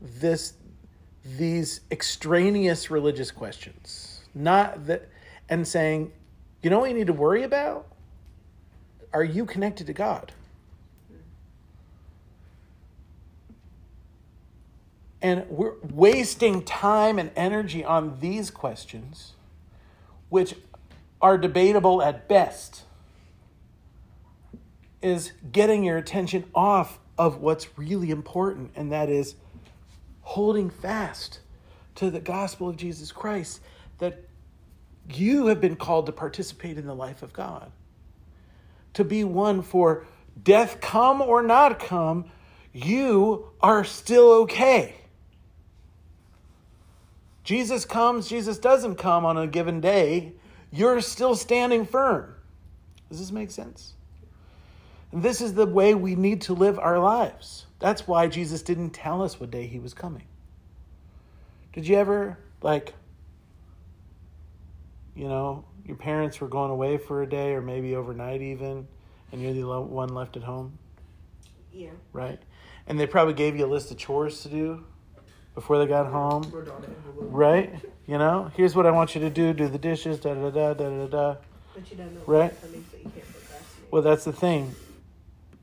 this 0.01 0.53
these 1.37 1.81
extraneous 1.89 2.91
religious 2.91 3.31
questions 3.31 4.21
not 4.35 4.85
that 4.85 5.07
and 5.47 5.65
saying 5.65 6.11
you 6.61 6.69
know 6.69 6.79
what 6.79 6.89
you 6.89 6.95
need 6.95 7.07
to 7.07 7.13
worry 7.13 7.43
about 7.43 7.87
are 9.13 9.23
you 9.23 9.45
connected 9.45 9.87
to 9.87 9.93
god 9.93 10.33
and 15.23 15.49
we're 15.49 15.75
wasting 15.81 16.63
time 16.63 17.17
and 17.17 17.31
energy 17.37 17.83
on 17.83 18.19
these 18.19 18.51
questions 18.51 19.33
which 20.27 20.53
are 21.21 21.37
debatable 21.37 22.01
at 22.01 22.27
best 22.27 22.83
is 25.01 25.31
getting 25.51 25.83
your 25.83 25.97
attention 25.97 26.43
off 26.53 26.99
of 27.17 27.37
what's 27.37 27.77
really 27.77 28.11
important, 28.11 28.71
and 28.75 28.91
that 28.91 29.09
is 29.09 29.35
holding 30.21 30.69
fast 30.69 31.39
to 31.95 32.09
the 32.09 32.19
gospel 32.19 32.67
of 32.67 32.75
Jesus 32.75 33.11
Christ 33.11 33.61
that 33.99 34.23
you 35.13 35.47
have 35.47 35.61
been 35.61 35.75
called 35.75 36.05
to 36.07 36.11
participate 36.11 36.77
in 36.77 36.85
the 36.85 36.95
life 36.95 37.23
of 37.23 37.31
God, 37.31 37.71
to 38.93 39.03
be 39.03 39.23
one 39.23 39.61
for 39.61 40.05
death 40.41 40.81
come 40.81 41.21
or 41.21 41.43
not 41.43 41.79
come, 41.79 42.25
you 42.73 43.51
are 43.61 43.83
still 43.83 44.31
okay. 44.31 44.95
Jesus 47.43 47.85
comes, 47.85 48.27
Jesus 48.27 48.57
doesn't 48.57 48.95
come 48.95 49.25
on 49.25 49.37
a 49.37 49.47
given 49.47 49.81
day, 49.81 50.33
you're 50.71 51.01
still 51.01 51.35
standing 51.35 51.85
firm. 51.85 52.33
Does 53.09 53.19
this 53.19 53.31
make 53.31 53.51
sense? 53.51 53.93
And 55.11 55.21
this 55.21 55.41
is 55.41 55.53
the 55.53 55.65
way 55.65 55.93
we 55.93 56.15
need 56.15 56.41
to 56.43 56.53
live 56.53 56.79
our 56.79 56.99
lives. 56.99 57.65
That's 57.79 58.07
why 58.07 58.27
Jesus 58.27 58.61
didn't 58.61 58.91
tell 58.91 59.21
us 59.21 59.39
what 59.39 59.51
day 59.51 59.67
he 59.67 59.77
was 59.77 59.93
coming. 59.93 60.23
Did 61.73 61.87
you 61.87 61.97
ever, 61.97 62.37
like, 62.61 62.93
you 65.15 65.27
know, 65.27 65.65
your 65.85 65.97
parents 65.97 66.39
were 66.39 66.47
going 66.47 66.71
away 66.71 66.97
for 66.97 67.21
a 67.21 67.29
day 67.29 67.53
or 67.53 67.61
maybe 67.61 67.95
overnight 67.95 68.41
even, 68.41 68.87
and 69.31 69.41
you're 69.41 69.53
the 69.53 69.81
one 69.81 70.09
left 70.09 70.37
at 70.37 70.43
home, 70.43 70.77
Yeah. 71.71 71.89
right? 72.13 72.39
And 72.87 72.99
they 72.99 73.05
probably 73.05 73.33
gave 73.33 73.55
you 73.57 73.65
a 73.65 73.67
list 73.67 73.91
of 73.91 73.97
chores 73.97 74.41
to 74.43 74.49
do 74.49 74.85
before 75.55 75.77
they 75.79 75.85
got 75.85 76.07
home. 76.07 76.43
Wrote 76.51 76.65
down 76.67 76.83
an 76.83 76.95
envelope. 76.95 77.29
Right? 77.31 77.73
You 78.05 78.17
know, 78.17 78.51
here's 78.55 78.75
what 78.75 78.85
I 78.85 78.91
want 78.91 79.15
you 79.15 79.21
to 79.21 79.29
do: 79.29 79.53
do 79.53 79.67
the 79.67 79.77
dishes, 79.77 80.19
da 80.19 80.33
da 80.33 80.49
da 80.49 80.73
da 80.73 80.89
da 80.89 81.05
da. 81.07 81.35
But 81.73 81.89
you 81.89 81.97
don't 81.97 82.13
know 82.13 82.21
Right. 82.25 82.61
coming, 82.61 82.83
so 82.91 82.97
you 82.97 83.03
can't 83.03 83.25
procrastinate. 83.31 83.91
Well, 83.91 84.01
that's 84.01 84.23
the 84.25 84.33
thing. 84.33 84.75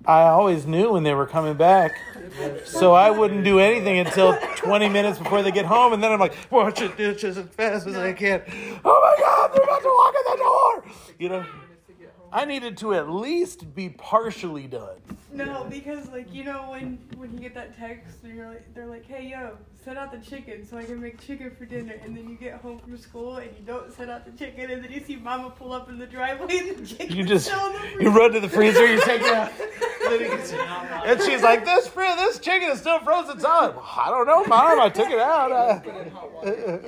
I 0.06 0.22
always 0.22 0.66
knew 0.66 0.92
when 0.92 1.02
they 1.02 1.12
were 1.12 1.26
coming 1.26 1.54
back, 1.54 1.92
so 2.64 2.94
I 2.94 3.10
wouldn't 3.10 3.44
do 3.44 3.58
anything 3.58 3.98
until 3.98 4.34
20 4.56 4.88
minutes 4.88 5.18
before 5.18 5.42
they 5.42 5.50
get 5.52 5.66
home, 5.66 5.92
and 5.92 6.02
then 6.02 6.10
I'm 6.10 6.18
like, 6.18 6.34
wash 6.50 6.78
the 6.78 6.88
dishes 6.88 7.36
as 7.36 7.46
fast 7.48 7.86
as 7.86 7.96
I 7.96 8.14
can. 8.14 8.42
Oh 8.82 9.00
my 9.02 9.22
God, 9.22 9.50
they're 9.52 9.62
about 9.62 9.82
to 9.82 9.88
walk 9.94 10.14
in 10.14 10.32
the 10.32 10.36
door! 10.42 10.84
You 11.18 11.28
know, 11.28 11.40
Minutes 11.40 11.86
to 11.86 11.92
get 11.92 12.14
home. 12.16 12.19
I 12.32 12.44
needed 12.44 12.76
to 12.78 12.94
at 12.94 13.10
least 13.10 13.74
be 13.74 13.88
partially 13.88 14.66
done. 14.68 14.96
no, 15.32 15.64
because 15.68 16.08
like 16.10 16.32
you 16.32 16.44
know 16.44 16.70
when 16.70 16.98
when 17.16 17.32
you 17.32 17.40
get 17.40 17.54
that 17.54 17.76
text 17.76 18.22
and 18.22 18.36
you're 18.36 18.48
like 18.48 18.72
they're 18.74 18.86
like, 18.86 19.04
hey 19.06 19.28
yo, 19.28 19.56
set 19.84 19.96
out 19.96 20.12
the 20.12 20.18
chicken 20.18 20.64
so 20.66 20.76
I 20.78 20.84
can 20.84 21.00
make 21.00 21.20
chicken 21.20 21.50
for 21.56 21.64
dinner, 21.64 21.94
and 22.04 22.16
then 22.16 22.28
you 22.28 22.36
get 22.36 22.60
home 22.60 22.78
from 22.78 22.96
school 22.98 23.36
and 23.38 23.50
you 23.58 23.64
don't 23.66 23.92
set 23.92 24.08
out 24.08 24.24
the 24.24 24.32
chicken, 24.32 24.70
and 24.70 24.84
then 24.84 24.92
you 24.92 25.00
see 25.02 25.16
mama 25.16 25.50
pull 25.50 25.72
up 25.72 25.88
in 25.88 25.98
the 25.98 26.06
driveway 26.06 26.58
and 26.58 26.76
the 26.78 26.86
chicken 26.86 27.16
You 27.16 27.24
just 27.24 27.46
still 27.46 27.66
in 27.66 27.72
the 27.98 28.04
you 28.04 28.10
run 28.10 28.32
to 28.32 28.40
the 28.40 28.48
freezer, 28.48 28.86
you 28.86 29.00
take 29.04 29.22
it 29.22 29.32
out, 29.32 29.50
and, 29.60 30.12
then 30.12 30.20
you 30.20 30.28
can- 30.28 31.06
and 31.10 31.22
she's 31.22 31.42
like, 31.42 31.64
"This 31.64 31.88
fr- 31.88 32.02
this 32.16 32.38
chicken 32.38 32.70
is 32.70 32.78
still 32.80 33.00
frozen 33.00 33.40
solid." 33.40 33.74
Well, 33.74 33.84
I 33.98 34.08
don't 34.10 34.26
know, 34.26 34.44
mom. 34.44 34.78
I 34.80 34.88
took 34.88 35.10
it 35.10 35.18
out. 35.18 35.50
Uh, 35.50 35.80
Put 35.80 35.94
it 35.96 36.06
in 36.06 36.10
hot 36.12 36.32
water. 36.32 36.80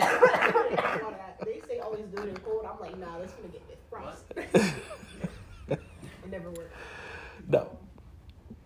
they 1.44 1.60
say 1.68 1.78
always 1.80 2.04
do 2.14 2.22
it 2.22 2.28
in 2.28 2.36
cold. 2.38 2.64
I'm 2.72 2.78
like, 2.80 2.96
nah, 2.98 3.18
that's 3.18 3.32
gonna 3.32 3.48
get 3.48 3.62
defrosted. 3.90 4.74
it 5.68 5.80
never 6.30 6.50
worked. 6.50 6.74
No. 7.48 7.68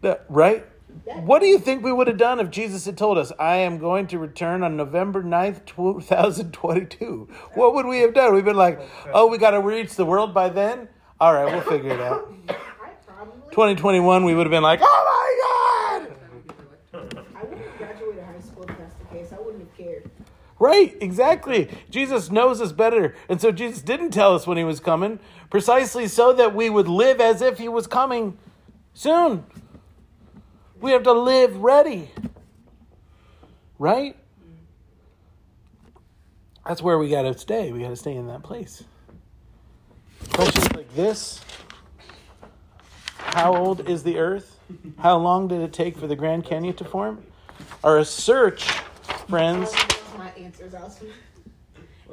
No, 0.06 0.20
right? 0.28 0.64
What 1.24 1.40
do 1.40 1.46
you 1.46 1.58
think 1.58 1.82
we 1.82 1.92
would 1.92 2.06
have 2.06 2.16
done 2.16 2.38
if 2.38 2.48
Jesus 2.48 2.84
had 2.84 2.96
told 2.96 3.18
us, 3.18 3.32
I 3.40 3.56
am 3.56 3.78
going 3.78 4.06
to 4.08 4.20
return 4.20 4.62
on 4.62 4.76
November 4.76 5.20
9th, 5.20 5.64
2022? 5.66 7.28
What 7.54 7.74
would 7.74 7.86
we 7.86 7.98
have 7.98 8.14
done? 8.14 8.32
We've 8.32 8.44
been 8.44 8.56
like, 8.56 8.80
oh, 9.12 9.26
we 9.26 9.36
got 9.36 9.50
to 9.50 9.60
reach 9.60 9.96
the 9.96 10.06
world 10.06 10.32
by 10.32 10.48
then? 10.48 10.88
All 11.18 11.34
right, 11.34 11.52
we'll 11.52 11.60
figure 11.60 11.90
it 11.90 12.00
out. 12.00 12.32
2021, 13.50 14.24
we 14.24 14.34
would 14.34 14.46
have 14.46 14.50
been 14.52 14.62
like, 14.62 14.78
oh 14.80 16.04
my 16.04 16.08
God! 16.12 17.02
I 17.34 17.42
wouldn't 17.42 17.66
have 17.66 17.78
graduated 17.78 18.22
high 18.22 18.40
school 18.40 18.62
if 18.62 18.78
that's 18.78 18.94
the 18.94 19.04
case. 19.06 19.32
I 19.32 19.40
wouldn't 19.40 19.66
have 19.66 19.76
cared. 19.76 20.08
Right, 20.60 20.96
exactly. 21.00 21.68
Jesus 21.90 22.30
knows 22.30 22.60
us 22.60 22.70
better. 22.70 23.16
And 23.28 23.40
so 23.40 23.50
Jesus 23.50 23.82
didn't 23.82 24.12
tell 24.12 24.36
us 24.36 24.46
when 24.46 24.56
he 24.56 24.62
was 24.62 24.78
coming, 24.78 25.18
precisely 25.50 26.06
so 26.06 26.32
that 26.32 26.54
we 26.54 26.70
would 26.70 26.86
live 26.86 27.20
as 27.20 27.42
if 27.42 27.58
he 27.58 27.68
was 27.68 27.88
coming 27.88 28.38
soon. 28.94 29.44
We 30.80 30.90
have 30.92 31.04
to 31.04 31.12
live 31.12 31.56
ready. 31.56 32.10
Right? 33.78 34.16
That's 36.66 36.82
where 36.82 36.98
we 36.98 37.08
got 37.08 37.22
to 37.22 37.38
stay. 37.38 37.72
We 37.72 37.80
got 37.80 37.90
to 37.90 37.96
stay 37.96 38.14
in 38.14 38.26
that 38.26 38.42
place. 38.42 38.82
Questions 40.32 40.72
like 40.74 40.92
this 40.94 41.40
How 43.18 43.54
old 43.54 43.88
is 43.88 44.02
the 44.02 44.18
earth? 44.18 44.58
How 44.98 45.16
long 45.16 45.48
did 45.48 45.60
it 45.60 45.72
take 45.72 45.96
for 45.96 46.06
the 46.06 46.16
Grand 46.16 46.44
Canyon 46.44 46.74
to 46.76 46.84
form? 46.84 47.24
Are 47.84 47.98
a 47.98 48.04
search, 48.04 48.64
friends. 49.28 49.72
My 50.18 50.30
answers 50.30 50.74
also. 50.74 51.06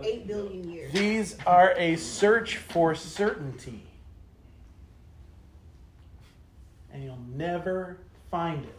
Eight 0.01 0.27
billion 0.27 0.69
years. 0.69 0.91
These 0.91 1.37
are 1.45 1.73
a 1.77 1.95
search 1.95 2.57
for 2.57 2.95
certainty. 2.95 3.83
And 6.91 7.03
you'll 7.03 7.17
never 7.33 7.97
find 8.33 8.63
it. 8.65 8.75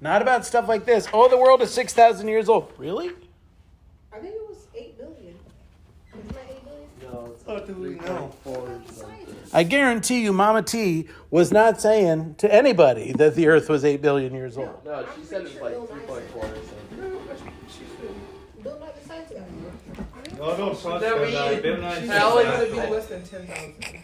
Not 0.00 0.20
about 0.20 0.44
stuff 0.44 0.66
like 0.66 0.84
this. 0.84 1.06
Oh, 1.12 1.28
the 1.28 1.38
world 1.38 1.62
is 1.62 1.70
6,000 1.70 2.26
years 2.26 2.48
old. 2.48 2.72
Really? 2.76 3.10
I 4.12 4.18
think 4.18 4.34
it 4.34 4.48
was 4.48 4.66
eight 4.74 4.98
billion. 4.98 5.36
Isn't 6.12 6.28
that 6.30 6.38
eight 6.50 6.64
billion? 6.64 6.88
No, 7.14 7.30
it's 7.34 7.44
How 7.46 7.60
do 7.60 7.72
we 7.74 7.90
know? 7.90 8.02
point 8.02 8.34
four, 8.42 8.80
The. 8.88 9.56
I 9.56 9.62
guarantee 9.62 10.22
you, 10.24 10.32
Mama 10.32 10.62
T 10.62 11.06
was 11.30 11.52
not 11.52 11.80
saying 11.80 12.34
to 12.38 12.52
anybody 12.52 13.12
that 13.12 13.36
the 13.36 13.46
earth 13.46 13.68
was 13.68 13.84
8 13.84 14.02
billion 14.02 14.34
years 14.34 14.58
old. 14.58 14.84
No, 14.84 14.94
I'm 14.94 15.04
she 15.14 15.24
said 15.24 15.42
pretty 15.42 15.56
it 15.58 15.62
was 15.62 15.70
sure 15.70 15.80
like 15.80 15.88
three 15.90 16.00
point 16.00 16.30
four 16.32 16.44
or 16.44 16.48
something. 16.48 17.18
Bill 18.64 18.78
Nye 18.80 18.88
the 19.00 19.08
science 19.08 19.30
guy. 19.30 20.40
Oh, 20.40 20.56
don't 20.56 20.80
trust 20.80 21.00
That 21.00 21.14
Bill 21.14 21.22
we- 21.26 21.32
Nye. 21.32 21.60
Bill 21.60 21.76
Nye 21.76 22.06
How 22.06 22.42
said 22.42 22.48
long 22.48 22.62
it 22.66 22.72
be? 22.72 22.90
less 22.94 23.06
than 23.06 23.22
10,000. 23.24 24.01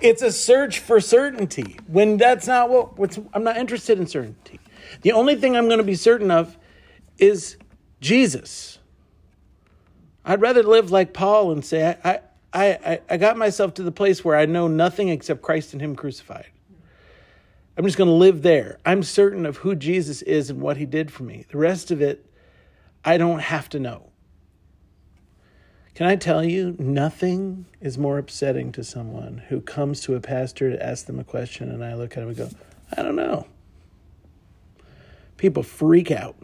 It's 0.00 0.22
a 0.22 0.32
search 0.32 0.80
for 0.80 1.00
certainty. 1.00 1.78
When 1.86 2.16
that's 2.16 2.46
not 2.46 2.70
what 2.70 2.98
what's, 2.98 3.18
I'm 3.32 3.44
not 3.44 3.56
interested 3.56 3.98
in 3.98 4.06
certainty. 4.06 4.58
The 5.02 5.12
only 5.12 5.36
thing 5.36 5.56
I'm 5.56 5.66
going 5.66 5.78
to 5.78 5.84
be 5.84 5.94
certain 5.94 6.30
of 6.30 6.56
is 7.18 7.56
Jesus. 8.00 8.78
I'd 10.24 10.40
rather 10.40 10.62
live 10.62 10.90
like 10.90 11.12
Paul 11.12 11.52
and 11.52 11.64
say, 11.64 11.96
I, 12.04 12.20
I, 12.52 12.66
I, 12.68 13.00
I 13.10 13.16
got 13.16 13.36
myself 13.36 13.74
to 13.74 13.82
the 13.82 13.92
place 13.92 14.24
where 14.24 14.36
I 14.36 14.46
know 14.46 14.68
nothing 14.68 15.08
except 15.08 15.42
Christ 15.42 15.72
and 15.72 15.82
Him 15.82 15.96
crucified. 15.96 16.46
I'm 17.76 17.84
just 17.84 17.96
going 17.96 18.10
to 18.10 18.14
live 18.14 18.42
there. 18.42 18.78
I'm 18.84 19.02
certain 19.02 19.46
of 19.46 19.58
who 19.58 19.74
Jesus 19.74 20.22
is 20.22 20.50
and 20.50 20.60
what 20.60 20.76
He 20.76 20.84
did 20.84 21.10
for 21.10 21.22
me. 21.22 21.46
The 21.50 21.58
rest 21.58 21.90
of 21.90 22.02
it, 22.02 22.26
I 23.04 23.16
don't 23.16 23.40
have 23.40 23.68
to 23.70 23.80
know. 23.80 24.11
Can 25.94 26.06
I 26.06 26.16
tell 26.16 26.42
you, 26.42 26.74
nothing 26.78 27.66
is 27.80 27.98
more 27.98 28.16
upsetting 28.16 28.72
to 28.72 28.82
someone 28.82 29.42
who 29.48 29.60
comes 29.60 30.00
to 30.02 30.14
a 30.14 30.20
pastor 30.20 30.70
to 30.70 30.82
ask 30.82 31.04
them 31.04 31.18
a 31.18 31.24
question, 31.24 31.70
and 31.70 31.84
I 31.84 31.94
look 31.94 32.16
at 32.16 32.22
him 32.22 32.28
and 32.28 32.36
go, 32.36 32.48
I 32.96 33.02
don't 33.02 33.16
know. 33.16 33.46
People 35.36 35.62
freak 35.62 36.10
out. 36.10 36.36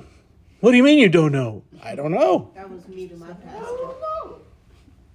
What 0.61 0.73
do 0.73 0.77
you 0.77 0.83
mean 0.83 0.99
you 0.99 1.09
don't 1.09 1.33
know? 1.33 1.63
I 1.83 1.95
don't 1.95 2.13
know. 2.13 2.51
that 2.55 2.69
was 2.69 2.87
me 2.89 3.09
to 3.09 3.17
my 3.17 3.33
pastor. 3.33 3.89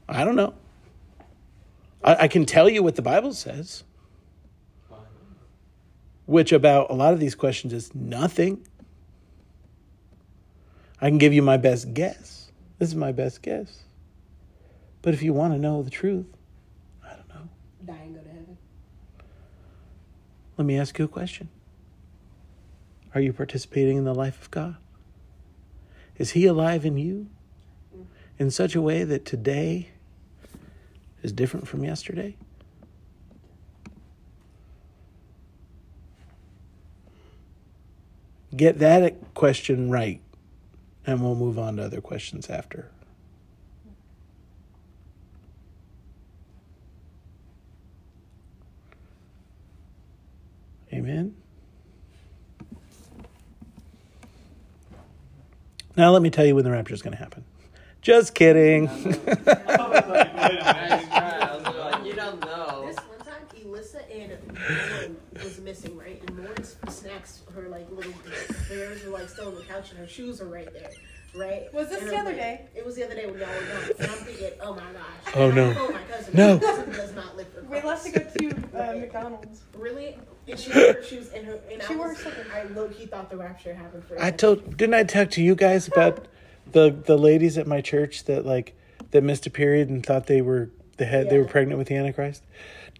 I 0.10 0.24
don't 0.24 0.36
know. 0.36 0.56
I, 2.04 2.16
I 2.16 2.28
can 2.28 2.46
tell 2.46 2.70
you 2.70 2.82
what 2.82 2.96
the 2.96 3.02
Bible 3.02 3.34
says, 3.34 3.84
which 6.26 6.52
about 6.52 6.90
a 6.90 6.94
lot 6.94 7.14
of 7.14 7.20
these 7.20 7.36
questions 7.36 7.72
is 7.72 7.94
nothing. 7.94 8.66
I 11.00 11.10
can 11.10 11.20
give 11.20 11.34
you 11.34 11.42
my 11.42 11.58
best 11.58 11.94
guess. 11.94 12.52
This 12.80 12.90
is 12.90 12.96
my 12.96 13.12
best 13.12 13.42
guess. 13.42 13.83
But 15.04 15.14
if 15.14 15.22
you 15.22 15.34
want 15.34 15.54
to 15.54 15.60
know 15.60 15.84
the 15.84 15.90
truth, 15.92 16.26
I 17.06 17.10
don't 17.10 17.28
know. 17.28 17.50
Die 17.86 17.94
and 17.94 18.16
go 18.16 18.22
to 18.22 18.30
heaven. 18.30 18.58
Let 20.58 20.66
me 20.66 20.80
ask 20.80 20.98
you 20.98 21.06
a 21.06 21.10
question. 21.10 21.50
Are 23.14 23.20
you 23.20 23.34
participating 23.34 23.98
in 23.98 24.06
the 24.06 24.16
life 24.16 24.42
of 24.42 24.50
God? 24.50 24.78
Is 26.18 26.32
He 26.32 26.46
alive 26.46 26.86
in 26.86 26.98
you 26.98 27.28
mm. 27.96 28.06
in 28.40 28.50
such 28.50 28.76
a 28.76 28.82
way 28.82 29.04
that 29.04 29.26
today 29.26 29.90
is 31.22 31.34
different 31.34 31.68
from 31.68 31.84
yesterday? 31.84 32.38
Get 38.56 38.80
that 38.80 39.34
question 39.34 39.92
right, 39.92 40.22
and 41.06 41.22
we'll 41.22 41.36
move 41.36 41.60
on 41.60 41.76
to 41.76 41.84
other 41.84 42.00
questions 42.00 42.50
after. 42.50 42.90
Amen. 50.94 51.36
Now 55.96 56.12
let 56.12 56.22
me 56.22 56.30
tell 56.30 56.46
you 56.46 56.56
when 56.56 56.64
the 56.64 56.72
rapture 56.72 56.94
is 56.94 57.02
going 57.02 57.14
to 57.16 57.20
happen. 57.20 57.44
Just 58.02 58.36
kidding. 58.36 58.86
Nice 58.86 59.16
try. 59.16 59.40
I 61.42 61.56
was 61.56 61.64
like, 61.76 62.06
you 62.06 62.14
don't 62.14 62.40
know. 62.42 62.86
This 62.88 62.98
one 62.98 63.20
time, 63.20 63.48
Elissa 63.64 64.12
and 64.12 64.32
Lauren 64.58 65.18
was 65.42 65.60
missing, 65.62 65.98
right? 65.98 66.22
And 66.28 66.38
Lauren's 66.40 66.76
snacks, 66.90 67.42
her 67.56 67.70
like 67.70 67.90
little 67.92 68.14
bears 68.70 69.04
were 69.06 69.12
like 69.12 69.30
still 69.30 69.48
on 69.48 69.56
the 69.56 69.62
couch, 69.64 69.92
and 69.92 70.00
her 70.00 70.08
shoes 70.08 70.42
are 70.42 70.48
right 70.48 70.72
there, 70.74 70.90
right? 71.36 71.74
Was 71.74 71.90
this 71.90 72.02
And 72.02 72.10
the 72.10 72.16
I'm 72.16 72.22
other 72.22 72.32
like- 72.32 72.40
day? 72.40 72.66
It 72.76 72.86
was 72.86 72.96
the 72.96 73.06
other 73.06 73.16
day 73.16 73.26
when 73.28 73.40
y'all 73.40 73.48
were 73.48 73.66
gone, 73.66 73.92
and 74.00 74.12
I'm 74.12 74.18
thinking, 74.18 74.50
oh 74.62 74.74
my 74.74 74.82
gosh. 74.82 75.34
Oh, 75.36 75.50
And 75.50 75.54
I 75.54 75.56
no. 75.68 75.74
told 75.74 75.94
my 75.94 76.04
cousin, 76.04 76.34
No. 76.36 76.56
My 76.56 76.60
cousin 76.62 76.92
does 76.92 77.14
not 77.14 77.38
live 77.38 77.48
for 77.54 77.62
We 77.64 77.82
left 77.82 78.06
to 78.06 78.12
go 78.12 78.20
to 78.20 78.50
uh, 78.92 78.94
McDonald's. 79.00 79.62
Really? 79.78 80.18
And 80.48 80.60
she 80.60 80.72
wore 80.72 80.94
her 80.94 81.04
shoes, 81.04 81.30
and 81.30 81.46
her 81.46 81.60
and 81.72 81.82
She 81.82 81.94
I 81.94 81.98
wore 81.98 82.10
was, 82.10 82.18
something. 82.18 82.46
I 82.54 82.64
low 82.64 82.90
key 82.90 83.06
thought 83.06 83.30
the 83.30 83.38
rapture 83.38 83.74
happened 83.74 84.04
for. 84.06 84.22
I 84.22 84.32
told 84.32 84.78
didn't 84.78 84.94
I 84.94 85.04
talk 85.04 85.32
to 85.32 85.42
you 85.42 85.56
guys 85.56 85.88
about 85.88 86.28
the 86.72 86.90
the 87.06 87.18
ladies 87.18 87.58
at 87.58 87.68
my 87.68 87.82
church 87.82 88.26
that 88.26 88.46
like 88.46 88.76
that 89.12 89.24
missed 89.24 89.46
a 89.46 89.50
period 89.50 89.90
and 89.90 90.06
thought 90.06 90.28
they 90.28 90.42
were 90.42 90.70
they 90.98 91.06
had 91.06 91.30
they 91.30 91.38
were 91.38 91.46
pregnant 91.46 91.78
with 91.78 91.88
the 91.88 91.96
Antichrist? 91.96 92.44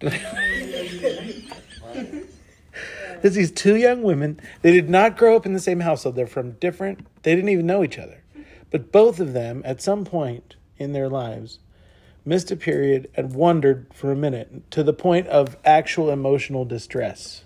There's 3.22 3.34
these 3.34 3.52
two 3.52 3.76
young 3.76 4.02
women. 4.02 4.40
They 4.62 4.72
did 4.72 4.90
not 4.90 5.16
grow 5.16 5.36
up 5.36 5.46
in 5.46 5.54
the 5.54 5.60
same 5.60 5.80
household. 5.80 6.14
They're 6.16 6.26
from 6.26 6.52
different. 6.52 7.06
They 7.22 7.34
didn't 7.34 7.50
even 7.50 7.66
know 7.66 7.82
each 7.82 7.98
other, 7.98 8.22
but 8.70 8.92
both 8.92 9.18
of 9.20 9.32
them 9.32 9.62
at 9.64 9.80
some 9.80 10.04
point 10.04 10.56
in 10.76 10.92
their 10.92 11.08
lives 11.08 11.58
missed 12.24 12.50
a 12.50 12.56
period 12.56 13.10
and 13.14 13.34
wondered 13.34 13.86
for 13.92 14.10
a 14.10 14.16
minute 14.16 14.70
to 14.70 14.82
the 14.82 14.92
point 14.92 15.26
of 15.28 15.56
actual 15.64 16.10
emotional 16.10 16.64
distress 16.64 17.44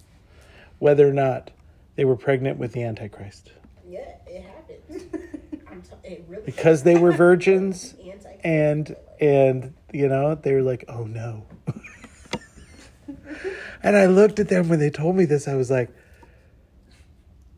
whether 0.78 1.08
or 1.08 1.12
not 1.12 1.50
they 1.96 2.04
were 2.04 2.16
pregnant 2.16 2.56
with 2.58 2.72
the 2.72 2.82
Antichrist. 2.84 3.50
Yeah, 3.88 4.00
it 4.26 4.44
happened. 4.44 5.60
I'm 5.68 5.82
t- 5.82 5.88
it 6.04 6.24
really 6.28 6.42
because 6.46 6.84
they 6.84 6.96
were 6.96 7.10
virgins 7.10 7.94
and 8.44 8.94
and 9.20 9.74
you 9.92 10.08
know 10.08 10.34
they 10.34 10.52
were 10.52 10.62
like 10.62 10.84
oh 10.88 11.04
no 11.04 11.46
and 13.82 13.96
i 13.96 14.06
looked 14.06 14.38
at 14.38 14.48
them 14.48 14.68
when 14.68 14.78
they 14.78 14.90
told 14.90 15.16
me 15.16 15.24
this 15.24 15.48
i 15.48 15.54
was 15.54 15.70
like 15.70 15.90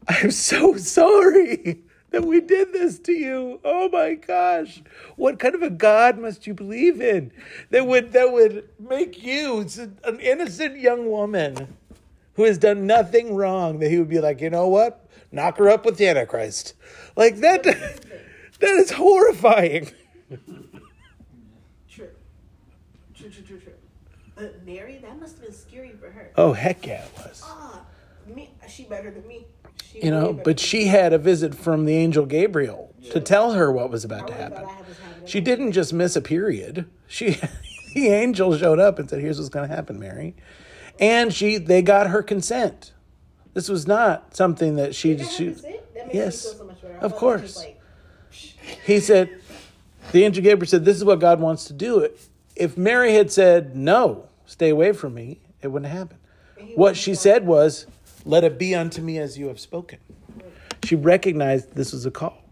i'm 0.09 0.31
so 0.31 0.77
sorry 0.77 1.81
that 2.11 2.25
we 2.25 2.41
did 2.41 2.73
this 2.73 2.99
to 3.01 3.13
you. 3.13 3.61
Oh 3.65 3.89
my 3.89 4.15
gosh. 4.15 4.83
What 5.17 5.39
kind 5.39 5.55
of 5.55 5.63
a 5.63 5.71
god 5.71 6.19
must 6.19 6.47
you 6.47 6.55
believe 6.55 7.01
in 7.01 7.33
that 7.71 7.87
would 7.87 8.13
that 8.13 8.33
would 8.33 8.69
make 8.79 9.23
you 9.23 9.67
an 10.05 10.21
innocent 10.21 10.79
young 10.79 11.09
woman 11.11 11.77
who 12.35 12.45
has 12.45 12.59
done 12.59 12.87
nothing 12.87 13.35
wrong 13.35 13.79
that 13.79 13.91
he 13.91 13.99
would 13.99 14.09
be 14.09 14.21
like 14.21 14.41
you 14.41 14.51
know 14.51 14.69
what? 14.69 15.07
Knock 15.33 15.59
her 15.59 15.69
up 15.69 15.85
with 15.85 15.97
the 15.97 16.09
antichrist. 16.09 16.75
Like 17.17 17.37
that 17.39 17.63
that 18.61 18.71
is 18.71 18.91
horrifying. 18.93 19.91
True. 21.89 22.09
True, 23.15 23.31
true, 23.31 23.43
true, 23.43 23.61
Mary, 24.65 24.99
that 25.03 25.21
must 25.21 25.37
have 25.37 25.45
been 25.45 25.55
scary 25.55 25.93
for 26.01 26.11
her. 26.11 26.33
oh 26.37 26.53
heck 26.53 26.87
yeah 26.87 27.05
it 27.05 27.13
was. 27.17 27.43
Ah, 27.45 27.83
me, 28.27 28.51
she 28.69 28.85
better 28.85 29.11
than 29.11 29.27
me. 29.27 29.47
She 29.85 30.05
you 30.05 30.11
know 30.11 30.33
but 30.33 30.61
she 30.61 30.87
had 30.87 31.13
a 31.13 31.19
visit 31.19 31.55
from 31.55 31.85
the 31.85 31.95
angel 31.95 32.27
gabriel 32.27 32.95
to 33.11 33.21
tell 33.21 33.53
her 33.53 33.73
what 33.73 33.91
was 33.91 34.05
about 34.05 34.27
to 34.29 34.35
happen. 34.35 34.65
thought 34.65 34.77
I 34.77 34.89
was 34.89 34.99
having 34.99 35.25
a- 35.25 35.27
she 35.29 35.41
didn't 35.41 35.73
just 35.73 35.93
miss 35.93 36.17
a 36.17 36.21
period. 36.21 36.87
She 37.07 37.37
the 37.95 38.09
angel 38.09 38.57
showed 38.57 38.79
up 38.79 38.99
and 38.99 39.09
said 39.11 39.21
here's 39.21 39.39
what's 39.39 39.49
going 39.49 39.69
to 39.69 39.75
happen 39.75 39.99
mary. 39.99 40.35
And 40.99 41.33
she 41.33 41.57
they 41.59 41.83
got 41.83 42.09
her 42.09 42.23
consent. 42.23 42.93
This 43.55 43.69
was 43.69 43.87
not 43.87 44.37
something 44.37 44.77
that 44.77 44.95
she 44.95 45.17
Did 45.17 45.27
she 45.29 45.47
happen, 45.47 45.63
Sid? 45.63 45.81
That 45.95 46.07
makes 46.07 46.15
yes, 46.15 46.57
so 46.57 46.65
much 46.65 46.77
of 46.77 46.83
thought 46.83 47.01
that 47.01 47.03
was 47.03 47.13
course. 47.19 47.57
like, 47.59 47.81
he 48.87 49.01
said 49.01 49.41
the 50.13 50.25
angel 50.25 50.43
gabriel 50.45 50.69
said 50.69 50.85
this 50.85 50.97
is 50.97 51.05
what 51.05 51.19
god 51.21 51.41
wants 51.41 51.65
to 51.65 51.73
do. 51.73 52.09
If 52.55 52.77
mary 52.77 53.15
had 53.15 53.33
said 53.33 53.75
no 53.77 54.29
stay 54.47 54.69
away 54.69 54.93
from 54.93 55.15
me 55.15 55.41
it 55.63 55.69
wouldn't 55.69 55.91
happen. 55.91 56.19
What 56.75 56.97
she 56.97 57.15
said 57.15 57.47
was 57.47 57.87
let 58.25 58.45
it 58.45 58.59
be 58.59 58.75
unto 58.75 59.01
me 59.03 59.19
as 59.19 59.39
you 59.39 59.49
have 59.49 59.61
spoken 59.61 59.99
she 60.85 60.97
recognized 60.97 61.75
this 61.75 61.93
was 61.93 62.07
a 62.07 62.11
call 62.11 62.43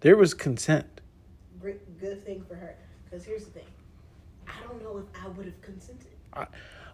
There 0.00 0.16
was 0.16 0.34
consent. 0.34 1.00
Good 2.00 2.24
thing 2.24 2.44
for 2.48 2.54
her. 2.54 2.76
Because 3.04 3.24
here's 3.24 3.44
the 3.46 3.50
thing. 3.50 3.66
I 4.46 4.52
don't 4.68 4.80
know 4.84 4.98
if 4.98 5.06
I 5.20 5.26
would 5.28 5.46
have 5.46 5.60
consented. 5.60 6.06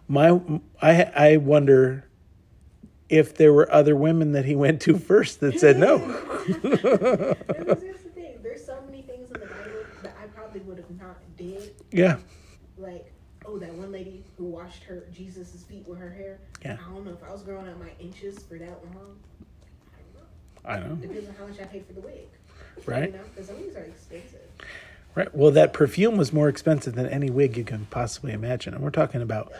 My 0.07 0.39
I 0.81 1.03
I 1.15 1.37
wonder 1.37 2.05
if 3.07 3.35
there 3.35 3.53
were 3.53 3.71
other 3.71 3.95
women 3.95 4.31
that 4.31 4.45
he 4.45 4.55
went 4.55 4.81
to 4.81 4.97
first 4.97 5.41
that 5.41 5.59
said 5.59 5.77
no. 5.77 5.99
Because 6.47 7.83
here's 7.83 8.01
the 8.01 8.09
thing. 8.15 8.39
There's 8.41 8.65
so 8.65 8.81
many 8.87 9.03
things 9.03 9.27
in 9.29 9.33
the 9.33 9.45
Bible 9.45 9.85
that 10.01 10.15
I 10.21 10.25
probably 10.27 10.61
would 10.61 10.77
have 10.77 10.89
not 10.99 11.17
did. 11.37 11.75
yeah. 11.91 12.17
Like, 12.79 13.11
oh, 13.45 13.59
that 13.59 13.73
one 13.75 13.91
lady 13.91 14.23
who 14.37 14.45
washed 14.45 14.83
her 14.83 15.03
Jesus' 15.13 15.63
feet 15.63 15.87
with 15.87 15.99
her 15.99 16.09
hair. 16.09 16.39
Yeah. 16.63 16.77
I 16.85 16.89
don't 16.93 17.05
know 17.05 17.11
if 17.11 17.23
I 17.23 17.31
was 17.31 17.43
growing 17.43 17.67
out 17.67 17.79
my 17.79 17.91
inches 17.99 18.39
for 18.39 18.57
that 18.57 18.83
long. 18.93 19.17
I 20.65 20.77
don't 20.77 20.83
know. 20.83 20.87
I 20.87 20.89
know. 20.89 20.95
Depends 20.95 21.29
on 21.29 21.35
how 21.35 21.45
much 21.47 21.59
I 21.59 21.63
paid 21.65 21.85
for 21.85 21.93
the 21.93 22.01
wig. 22.01 22.27
Right. 22.85 23.11
You 23.11 23.17
know, 23.17 23.23
because 23.33 23.47
these 23.55 23.75
are 23.75 23.83
expensive. 23.83 24.39
Right. 25.13 25.33
Well, 25.33 25.51
that 25.51 25.71
perfume 25.71 26.17
was 26.17 26.33
more 26.33 26.49
expensive 26.49 26.95
than 26.95 27.07
any 27.07 27.29
wig 27.29 27.55
you 27.55 27.63
can 27.63 27.85
possibly 27.85 28.33
imagine. 28.33 28.73
And 28.73 28.83
we're 28.83 28.89
talking 28.89 29.21
about 29.21 29.53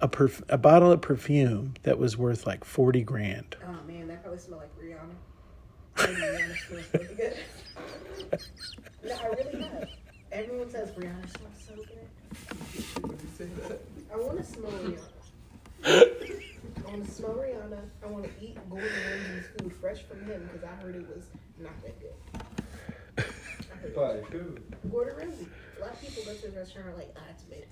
a 0.00 0.08
perf- 0.08 0.42
a 0.48 0.58
bottle 0.58 0.92
of 0.92 1.00
perfume 1.00 1.74
that 1.82 1.98
was 1.98 2.16
worth 2.16 2.46
like 2.46 2.62
40 2.64 3.02
grand. 3.02 3.56
Oh 3.64 3.78
man, 3.86 4.06
that 4.08 4.22
probably 4.22 4.38
smelled 4.38 4.62
like 4.62 4.78
Rihanna. 4.78 5.16
Maybe 5.98 6.20
Rihanna 6.20 6.56
smells 6.66 6.86
really 6.94 7.14
good. 7.14 7.36
no, 9.04 9.14
I 9.14 9.26
really 9.26 9.62
have. 9.62 9.88
Everyone 10.30 10.70
says 10.70 10.90
Rihanna 10.92 11.28
smells 11.36 11.58
so 11.66 11.74
good. 11.74 12.08
Would 14.14 14.36
you 14.36 14.42
say 14.44 14.60
that? 14.60 14.72
I 15.84 15.86
want 15.86 16.04
to 16.04 16.04
smell 16.04 16.12
Rihanna. 16.12 16.22
I 16.86 16.90
want 16.90 17.04
to 17.04 17.10
smell 17.10 17.34
Rihanna. 17.34 17.80
I 18.02 18.06
want 18.06 18.24
to 18.24 18.30
eat 18.44 18.56
Gordon 18.70 18.88
Ramsay's 19.10 19.46
food 19.58 19.72
fresh 19.80 20.02
from 20.02 20.24
him 20.24 20.48
because 20.52 20.64
I 20.64 20.74
heard 20.82 20.96
it 20.96 21.08
was 21.08 21.24
not 21.58 21.72
that 21.82 21.98
good. 22.00 22.14
I 23.18 23.76
heard 23.76 23.94
But 23.94 24.24
who? 24.30 24.56
Gordon 24.90 25.16
Ramsay. 25.16 25.46
A 25.78 25.80
lot 25.80 25.92
of 25.94 26.00
people 26.00 26.22
go 26.24 26.34
to 26.34 26.48
the 26.48 26.56
restaurant 26.58 26.88
and 26.88 26.94
are 26.94 26.98
like, 26.98 27.14
ah, 27.16 27.22
it's 27.30 27.44
mid. 27.48 27.66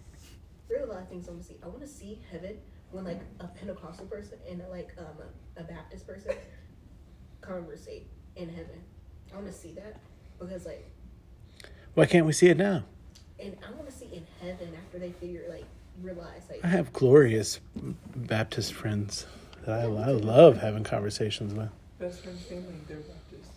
There 0.68 0.80
are 0.80 0.84
a 0.84 0.92
lot 0.92 1.02
of 1.02 1.08
things 1.08 1.28
I 1.28 1.32
want 1.32 1.42
to 1.42 1.48
see. 1.48 1.56
I 1.62 1.66
want 1.66 1.80
to 1.82 1.88
see 1.88 2.20
heaven 2.30 2.56
when 2.90 3.04
like 3.04 3.20
a 3.40 3.46
Pentecostal 3.46 4.06
person 4.06 4.38
and 4.48 4.62
like 4.70 4.90
um, 4.98 5.04
a, 5.56 5.60
a 5.60 5.64
Baptist 5.64 6.06
person 6.06 6.32
conversate 7.40 8.06
in 8.36 8.48
heaven. 8.48 8.80
I 9.32 9.36
want 9.36 9.46
to 9.46 9.52
see 9.52 9.72
that 9.72 10.00
because 10.38 10.66
like, 10.66 10.90
Why 11.94 12.06
can't 12.06 12.26
we 12.26 12.32
see 12.32 12.48
it 12.48 12.56
now? 12.56 12.84
and 13.38 13.56
I 13.66 13.70
want 13.72 13.88
to 13.88 13.94
see 13.94 14.04
in 14.12 14.26
heaven 14.42 14.68
after 14.76 14.98
they 14.98 15.12
figure 15.12 15.44
like 15.48 15.64
realize 16.02 16.42
like 16.48 16.64
I 16.64 16.68
have 16.68 16.92
glorious 16.92 17.60
Baptist 18.14 18.72
friends 18.72 19.26
that 19.64 19.78
I, 19.78 19.82
I 19.82 20.10
love 20.10 20.58
having 20.58 20.84
conversations 20.84 21.54
with. 21.54 21.70
Best 21.98 22.22
friend's 22.22 22.42
family, 22.44 22.74
they're 22.88 22.96
Baptist. 22.98 23.50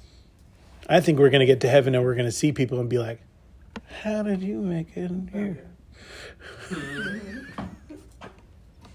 I 0.89 0.99
think 0.99 1.19
we're 1.19 1.29
going 1.29 1.39
to 1.39 1.45
get 1.45 1.61
to 1.61 1.69
heaven 1.69 1.95
and 1.95 2.03
we're 2.03 2.15
going 2.15 2.25
to 2.25 2.31
see 2.31 2.51
people 2.51 2.79
and 2.79 2.89
be 2.89 2.97
like, 2.99 3.21
How 4.01 4.23
did 4.23 4.41
you 4.41 4.59
make 4.59 4.95
it 4.95 5.11
in 5.11 5.29
here? 5.31 5.63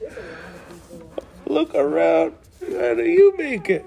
there's 0.01 0.13
a 0.13 0.13
lot 0.13 0.49
of 0.71 0.93
people. 0.93 1.25
Look 1.47 1.75
around. 1.75 2.35
How 2.61 2.95
do 2.95 3.05
you 3.05 3.37
make 3.37 3.71
it? 3.71 3.83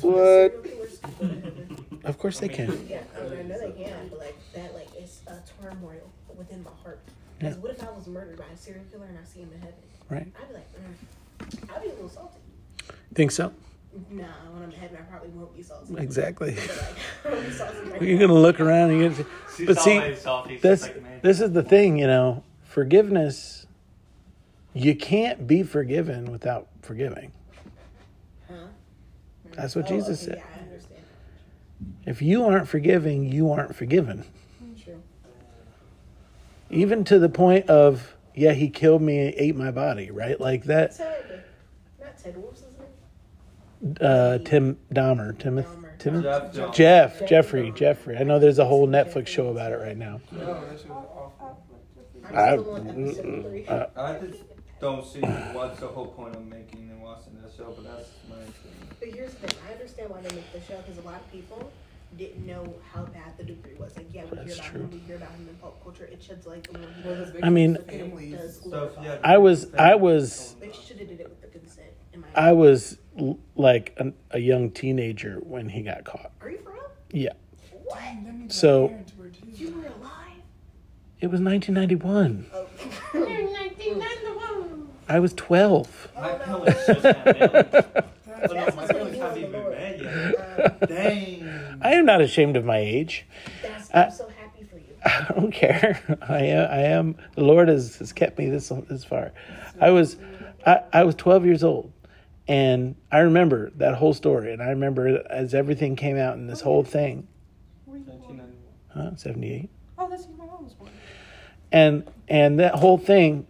What? 0.00 0.02
serial 0.02 0.50
killers 0.62 0.98
could 0.98 1.18
go 1.18 1.28
to 1.28 1.34
heaven. 1.34 2.00
Of 2.04 2.18
course 2.18 2.40
they 2.40 2.48
can. 2.48 2.86
Yeah, 2.88 3.02
I, 3.16 3.22
mean, 3.28 3.38
I 3.38 3.42
know 3.42 3.58
they 3.60 3.84
can, 3.84 4.08
but 4.08 4.18
like 4.18 4.36
that, 4.54 4.74
like 4.74 4.88
it's 4.96 5.20
a 5.28 5.40
turmoil 5.60 6.10
within 6.36 6.64
my 6.64 6.70
heart. 6.82 7.00
Because 7.42 7.58
what 7.58 7.72
if 7.72 7.82
I 7.82 7.90
was 7.90 8.06
murdered 8.06 8.38
by 8.38 8.44
a 8.52 8.56
serial 8.56 8.84
killer 8.90 9.06
and 9.06 9.18
I 9.18 9.24
see 9.24 9.40
him 9.40 9.50
in 9.54 9.60
heaven? 9.60 9.74
Right. 10.08 10.26
I'd 10.40 10.48
be 10.48 10.54
like, 10.54 10.68
mm. 10.74 11.76
I'd 11.76 11.82
be 11.82 11.88
a 11.88 11.92
little 11.92 12.08
salty. 12.08 12.38
Think 13.14 13.30
so? 13.30 13.52
Nah, 14.10 14.24
when 14.52 14.62
I'm 14.62 14.70
in 14.70 14.78
heaven, 14.78 14.98
I 14.98 15.02
probably 15.02 15.30
won't 15.30 15.54
be 15.54 15.62
salty. 15.62 15.94
Exactly. 15.98 16.56
Like, 17.24 17.44
be 17.46 17.50
salty 17.50 17.78
right 17.90 18.02
You're 18.02 18.18
going 18.18 18.30
to 18.30 18.38
look 18.38 18.60
around 18.60 18.90
and 18.90 19.00
you're 19.00 19.10
going 19.10 19.24
to 19.24 19.30
She's 19.56 19.66
But 19.66 19.78
see, 19.80 20.14
salty. 20.16 20.56
This 20.58 20.82
like, 20.82 21.22
this 21.22 21.40
is 21.40 21.52
the 21.52 21.62
thing, 21.62 21.98
you 21.98 22.06
know, 22.06 22.42
forgiveness 22.64 23.62
you 24.74 24.96
can't 24.96 25.46
be 25.46 25.62
forgiven 25.62 26.30
without 26.30 26.68
forgiving. 26.80 27.32
Huh? 28.48 28.54
That's 29.52 29.76
what 29.76 29.84
Oh, 29.86 29.88
Jesus 29.88 30.22
okay, 30.22 30.32
said. 30.32 30.38
Yeah, 30.38 30.60
I 30.60 30.64
understand. 30.64 31.00
If 32.06 32.22
you 32.22 32.44
aren't 32.44 32.68
forgiving, 32.68 33.30
you 33.30 33.50
aren't 33.50 33.74
forgiven. 33.76 34.24
True. 36.72 36.80
Even 36.80 37.04
to 37.04 37.18
the 37.18 37.28
point 37.28 37.68
of, 37.68 38.16
yeah, 38.34 38.52
he 38.52 38.68
killed 38.70 39.02
me, 39.02 39.18
and 39.26 39.34
ate 39.36 39.56
my 39.56 39.70
body, 39.70 40.10
right? 40.10 40.40
Like 40.40 40.64
that. 40.64 40.96
Ted, 40.96 41.44
not 42.00 42.18
Ted. 42.18 42.36
What 42.36 42.52
was 42.52 42.60
his 42.60 42.78
name? 42.78 43.96
Uh, 44.00 44.38
Tim 44.38 44.78
Dahmer, 44.92 45.38
Timothy, 45.38 45.68
Tim, 45.98 46.22
Jeff 46.22 46.52
Jones. 46.52 46.76
Jeff, 46.76 47.26
Jeffrey, 47.28 47.72
Jeffrey. 47.74 48.16
I 48.16 48.22
know 48.22 48.38
there's 48.38 48.58
a 48.58 48.64
whole 48.64 48.86
Netflix 48.88 49.26
show 49.28 49.48
about 49.48 49.72
it 49.72 49.76
right 49.76 49.96
now. 49.96 50.20
No, 50.30 50.38
that 50.68 50.78
shit 50.80 50.88
was 50.88 51.06
awful. 51.14 51.62
I'm 52.24 52.36
I- 52.36 52.52
still 52.56 52.74
on 52.74 52.88
episode 52.88 53.42
three. 53.44 53.66
uh, 53.66 53.86
I 53.96 54.14
just 54.18 54.42
don't 54.80 55.04
see 55.06 55.20
what's 55.20 55.80
the 55.80 55.88
whole 55.88 56.06
point 56.06 56.36
of 56.36 56.46
making 56.46 56.88
and 56.90 57.02
watching 57.02 57.34
that 57.42 57.50
show, 57.56 57.72
but 57.76 57.84
that's 57.84 58.08
my 58.30 58.36
opinion. 58.36 58.88
But 59.00 59.08
here's 59.10 59.34
the 59.34 59.48
thing. 59.48 59.58
I 59.68 59.72
understand 59.72 60.10
why 60.10 60.20
they 60.22 60.34
make 60.34 60.52
the 60.52 60.60
show 60.60 60.76
because 60.78 60.98
a 60.98 61.06
lot 61.06 61.16
of 61.20 61.32
people 61.32 61.70
didn't 62.16 62.46
know 62.46 62.74
how 62.92 63.04
bad 63.04 63.36
the 63.38 63.44
degree 63.44 63.74
was. 63.78 63.96
Like, 63.96 64.06
yeah, 64.12 64.24
we 64.30 64.36
That's 64.36 64.54
hear 64.54 64.62
about 64.62 64.70
true. 64.70 64.80
him, 64.82 64.90
we 64.90 64.98
hear 64.98 65.16
about 65.16 65.30
him 65.30 65.48
in 65.48 65.54
pop 65.56 65.82
culture. 65.82 66.04
It 66.04 66.22
sheds 66.22 66.46
light 66.46 66.68
on 66.74 66.80
what 66.80 66.90
he 66.90 67.08
Well, 67.08 67.16
does. 67.18 67.30
big 67.32 67.44
I 67.44 67.48
mean- 67.48 67.76
families. 67.88 68.34
does 68.36 68.56
Stuff, 68.56 68.70
glorify. 68.70 69.04
yeah. 69.04 69.18
I 69.24 69.38
was, 69.38 69.74
I 69.74 69.94
was, 69.94 70.56
They 70.60 70.72
should 70.72 70.98
have 70.98 71.08
did 71.08 71.20
it 71.20 71.28
with 71.28 71.40
the 71.40 71.48
consent. 71.48 71.88
In 72.12 72.20
my 72.20 72.26
I 72.34 72.52
was 72.52 72.98
l- 73.18 73.38
like 73.56 73.94
an, 73.98 74.14
a 74.30 74.38
young 74.38 74.70
teenager 74.70 75.36
when 75.42 75.68
he 75.70 75.82
got 75.82 76.04
caught. 76.04 76.32
Are 76.40 76.50
you 76.50 76.58
for 76.58 76.72
real? 76.72 76.82
Yeah, 77.10 77.32
What? 77.84 77.96
That 77.98 78.24
means 78.24 78.38
my 78.40 78.48
So- 78.54 78.88
parents 78.88 79.12
were 79.18 79.28
too. 79.28 79.46
You 79.54 79.70
were 79.72 79.86
alive? 79.86 80.42
it 81.20 81.30
was 81.30 81.40
1991. 81.40 82.46
Oh. 82.52 82.66
I 85.08 85.18
was 85.18 85.32
12. 85.34 86.08
My 86.14 86.32
Oh, 86.46 86.58
no. 86.58 86.64
just 86.66 87.02
got 87.02 87.24
nailed. 87.26 87.50
That's 87.52 88.52
no, 88.54 88.54
my 88.54 88.86
between 88.86 88.88
feelings 88.88 89.16
you 89.16 89.22
haven't 89.22 89.44
and 89.44 89.48
even 89.48 89.52
Lord. 89.52 89.72
met 89.72 90.00
yet. 90.00 90.88
Dang. 90.88 91.60
I 91.82 91.92
am 91.94 92.06
not 92.06 92.20
ashamed 92.20 92.56
of 92.56 92.64
my 92.64 92.78
age. 92.78 93.26
that's, 93.62 93.90
Uh, 93.90 93.98
I'm 93.98 94.10
so 94.10 94.28
happy 94.28 94.64
for 94.64 94.76
you. 94.76 94.94
I 95.04 95.32
don't 95.34 95.52
care. 95.52 96.00
I 96.28 96.38
am. 96.38 96.70
I 96.70 96.82
am. 96.84 97.16
The 97.34 97.44
Lord 97.44 97.68
has, 97.68 97.96
has 97.96 98.12
kept 98.12 98.38
me 98.38 98.48
this 98.48 98.72
this 98.88 99.04
far. 99.04 99.32
I 99.80 99.90
was, 99.90 100.16
I, 100.66 100.80
I 100.92 101.04
was 101.04 101.14
12 101.16 101.44
years 101.44 101.64
old, 101.64 101.92
and 102.46 102.94
I 103.10 103.20
remember 103.20 103.70
that 103.76 103.94
whole 103.96 104.14
story. 104.14 104.52
And 104.52 104.62
I 104.62 104.70
remember 104.70 105.22
as 105.30 105.54
everything 105.54 105.96
came 105.96 106.16
out 106.16 106.34
in 106.34 106.46
this 106.46 106.60
whole 106.60 106.84
thing. 106.84 107.26
Huh? 108.94 109.16
78. 109.16 109.70
Oh, 109.98 110.08
that's 110.08 110.26
when 110.26 110.36
my 110.36 110.44
mom 110.44 110.64
was 110.64 110.74
born. 110.74 110.90
And 111.70 112.06
and 112.28 112.60
that 112.60 112.74
whole 112.74 112.98
thing 112.98 113.46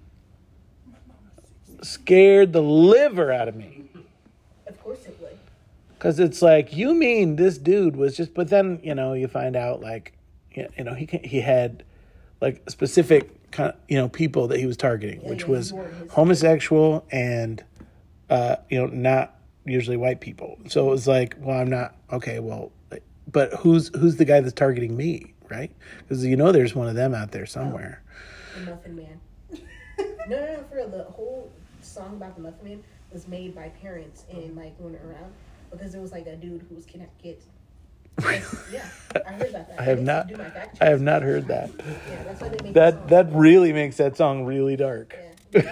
scared 1.82 2.52
the 2.52 2.62
liver 2.62 3.32
out 3.32 3.48
of 3.48 3.56
me. 3.56 3.84
Of 4.66 4.80
course 4.82 5.04
it 5.04 5.18
would. 5.20 5.36
Because 6.02 6.18
it's 6.18 6.42
like, 6.42 6.76
you 6.76 6.94
mean 6.94 7.36
this 7.36 7.58
dude 7.58 7.94
was 7.94 8.16
just, 8.16 8.34
but 8.34 8.50
then, 8.50 8.80
you 8.82 8.92
know, 8.92 9.12
you 9.12 9.28
find 9.28 9.54
out 9.54 9.80
like, 9.80 10.14
you 10.52 10.66
know, 10.78 10.94
he, 10.94 11.06
he 11.22 11.40
had 11.40 11.84
like 12.40 12.68
specific 12.68 13.52
kind 13.52 13.70
of, 13.70 13.76
you 13.86 13.98
know, 13.98 14.08
people 14.08 14.48
that 14.48 14.58
he 14.58 14.66
was 14.66 14.76
targeting, 14.76 15.20
which 15.20 15.42
yeah, 15.42 15.50
was 15.50 15.72
homosexual 16.10 17.06
and, 17.12 17.62
uh, 18.30 18.56
you 18.68 18.80
know, 18.80 18.86
not 18.88 19.38
usually 19.64 19.96
white 19.96 20.20
people. 20.20 20.58
So 20.66 20.88
it 20.88 20.90
was 20.90 21.06
like, 21.06 21.36
well, 21.38 21.60
I'm 21.60 21.70
not, 21.70 21.94
okay, 22.12 22.40
well, 22.40 22.72
but 23.30 23.52
who's, 23.60 23.94
who's 23.94 24.16
the 24.16 24.24
guy 24.24 24.40
that's 24.40 24.54
targeting 24.54 24.96
me? 24.96 25.34
Right. 25.48 25.70
Because 25.98 26.26
you 26.26 26.34
know, 26.34 26.50
there's 26.50 26.74
one 26.74 26.88
of 26.88 26.96
them 26.96 27.14
out 27.14 27.30
there 27.30 27.46
somewhere. 27.46 28.02
The 28.58 28.70
Muffin 28.72 28.96
Man. 28.96 29.20
no, 30.28 30.40
no, 30.40 30.46
no, 30.46 30.64
for 30.68 30.74
real. 30.74 30.88
The 30.88 31.04
whole 31.04 31.52
song 31.80 32.16
about 32.16 32.34
the 32.34 32.42
Muffin 32.42 32.68
Man 32.68 32.84
was 33.12 33.28
made 33.28 33.54
by 33.54 33.68
parents 33.68 34.24
and 34.32 34.56
like 34.56 34.74
went 34.80 34.96
around 34.96 35.32
because 35.72 35.92
there 35.92 36.00
was 36.00 36.12
like 36.12 36.26
a 36.26 36.36
dude 36.36 36.64
who 36.68 36.74
was 36.74 36.84
kidnapping 36.86 37.14
kids. 37.22 37.46
yeah, 38.72 38.84
I 39.26 39.32
heard 39.32 39.50
about 39.50 39.68
that. 39.68 39.76
I 39.80 39.82
have 39.84 39.96
didn't 39.98 40.04
not, 40.06 40.26
do 40.28 40.36
my 40.36 40.50
fact 40.50 40.78
I 40.82 40.84
have 40.90 41.00
not 41.00 41.22
heard 41.22 41.48
that. 41.48 41.70
Yeah, 41.78 42.22
that's 42.24 42.40
why 42.42 42.48
they 42.48 42.56
make 42.62 42.74
the 42.74 42.80
That, 42.80 42.94
song. 42.94 43.06
that 43.08 43.32
really 43.32 43.72
makes 43.72 43.96
that 43.96 44.16
song 44.16 44.44
really 44.44 44.76
dark. 44.76 45.16
Yeah. 45.52 45.62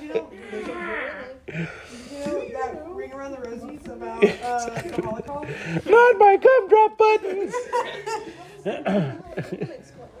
You 0.00 0.08
know, 0.14 0.30
There's 0.50 0.68
a 0.68 0.74
whole 0.74 1.12
you 1.50 1.58
know 2.26 2.48
that 2.48 2.86
ring 2.94 3.12
around 3.12 3.32
the 3.32 3.38
rosies 3.38 3.86
about 3.86 4.24
uh, 4.42 4.80
the 4.80 5.02
Holocaust? 5.02 5.86
Not 5.86 6.18
my 6.18 6.36
gumdrop 6.36 6.98
buttons. 6.98 7.54
thing. 7.54 8.32
Yeah. 8.64 9.12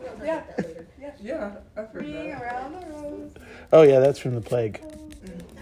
about 0.04 0.20
that 0.20 0.58
later. 0.58 0.86
Yeah, 1.22 1.52
I've 1.76 1.88
heard 1.90 2.02
Ring 2.02 2.28
that. 2.30 2.42
around 2.42 2.72
the 2.72 2.86
rose. 2.88 3.32
Oh 3.72 3.82
yeah, 3.82 3.98
that's 4.00 4.18
from 4.18 4.34
the 4.34 4.40
plague. 4.40 4.82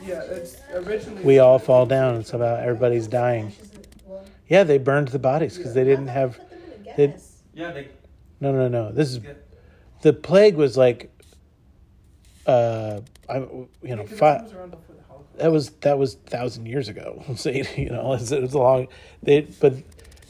Yeah, 0.03 0.23
it's 0.23 0.57
originally. 0.73 1.23
We 1.23 1.39
all 1.39 1.59
fall 1.59 1.87
down. 1.87 2.17
It's 2.17 2.33
about 2.33 2.61
everybody's 2.61 3.07
dying. 3.07 3.49
Ashes 3.49 3.71
and- 3.75 3.87
well, 4.07 4.25
Yeah, 4.49 4.65
they 4.65 4.79
burned 4.79 5.09
the 5.09 5.19
bodies 5.19 5.57
because 5.57 5.75
they 5.75 5.85
didn't 5.85 6.09
have. 6.09 6.37
thought 6.37 6.51
they 6.51 6.57
put 6.57 6.65
them 6.71 6.73
in 6.87 6.93
a 6.93 6.97
they- 6.97 7.07
gas. 7.09 7.43
Yeah, 7.55 7.73
they 7.73 7.89
No, 8.41 8.53
no, 8.53 8.69
no. 8.69 8.93
This 8.93 9.11
is 9.11 9.21
the 10.03 10.13
plague 10.13 10.57
was 10.57 10.77
like, 10.77 11.11
uh, 12.47 13.01
I 13.29 13.37
you 13.39 13.69
know, 13.97 14.07
five. 14.07 14.41
it 14.41 14.45
was 14.45 14.53
around 14.55 14.71
before 14.71 14.95
the 14.97 15.03
Holocaust. 15.09 15.39
That 15.39 15.53
was 15.53 15.71
that 15.81 15.99
was 15.99 16.15
thousand 16.15 16.67
years 16.67 16.89
ago. 16.89 17.23
Say 17.37 17.65
you 17.77 17.91
know, 17.91 18.01
it 18.13 18.21
was, 18.21 18.33
it 18.33 18.43
was 18.43 18.55
a 18.55 18.59
long. 18.59 18.89
They 19.23 19.43
but 19.43 19.75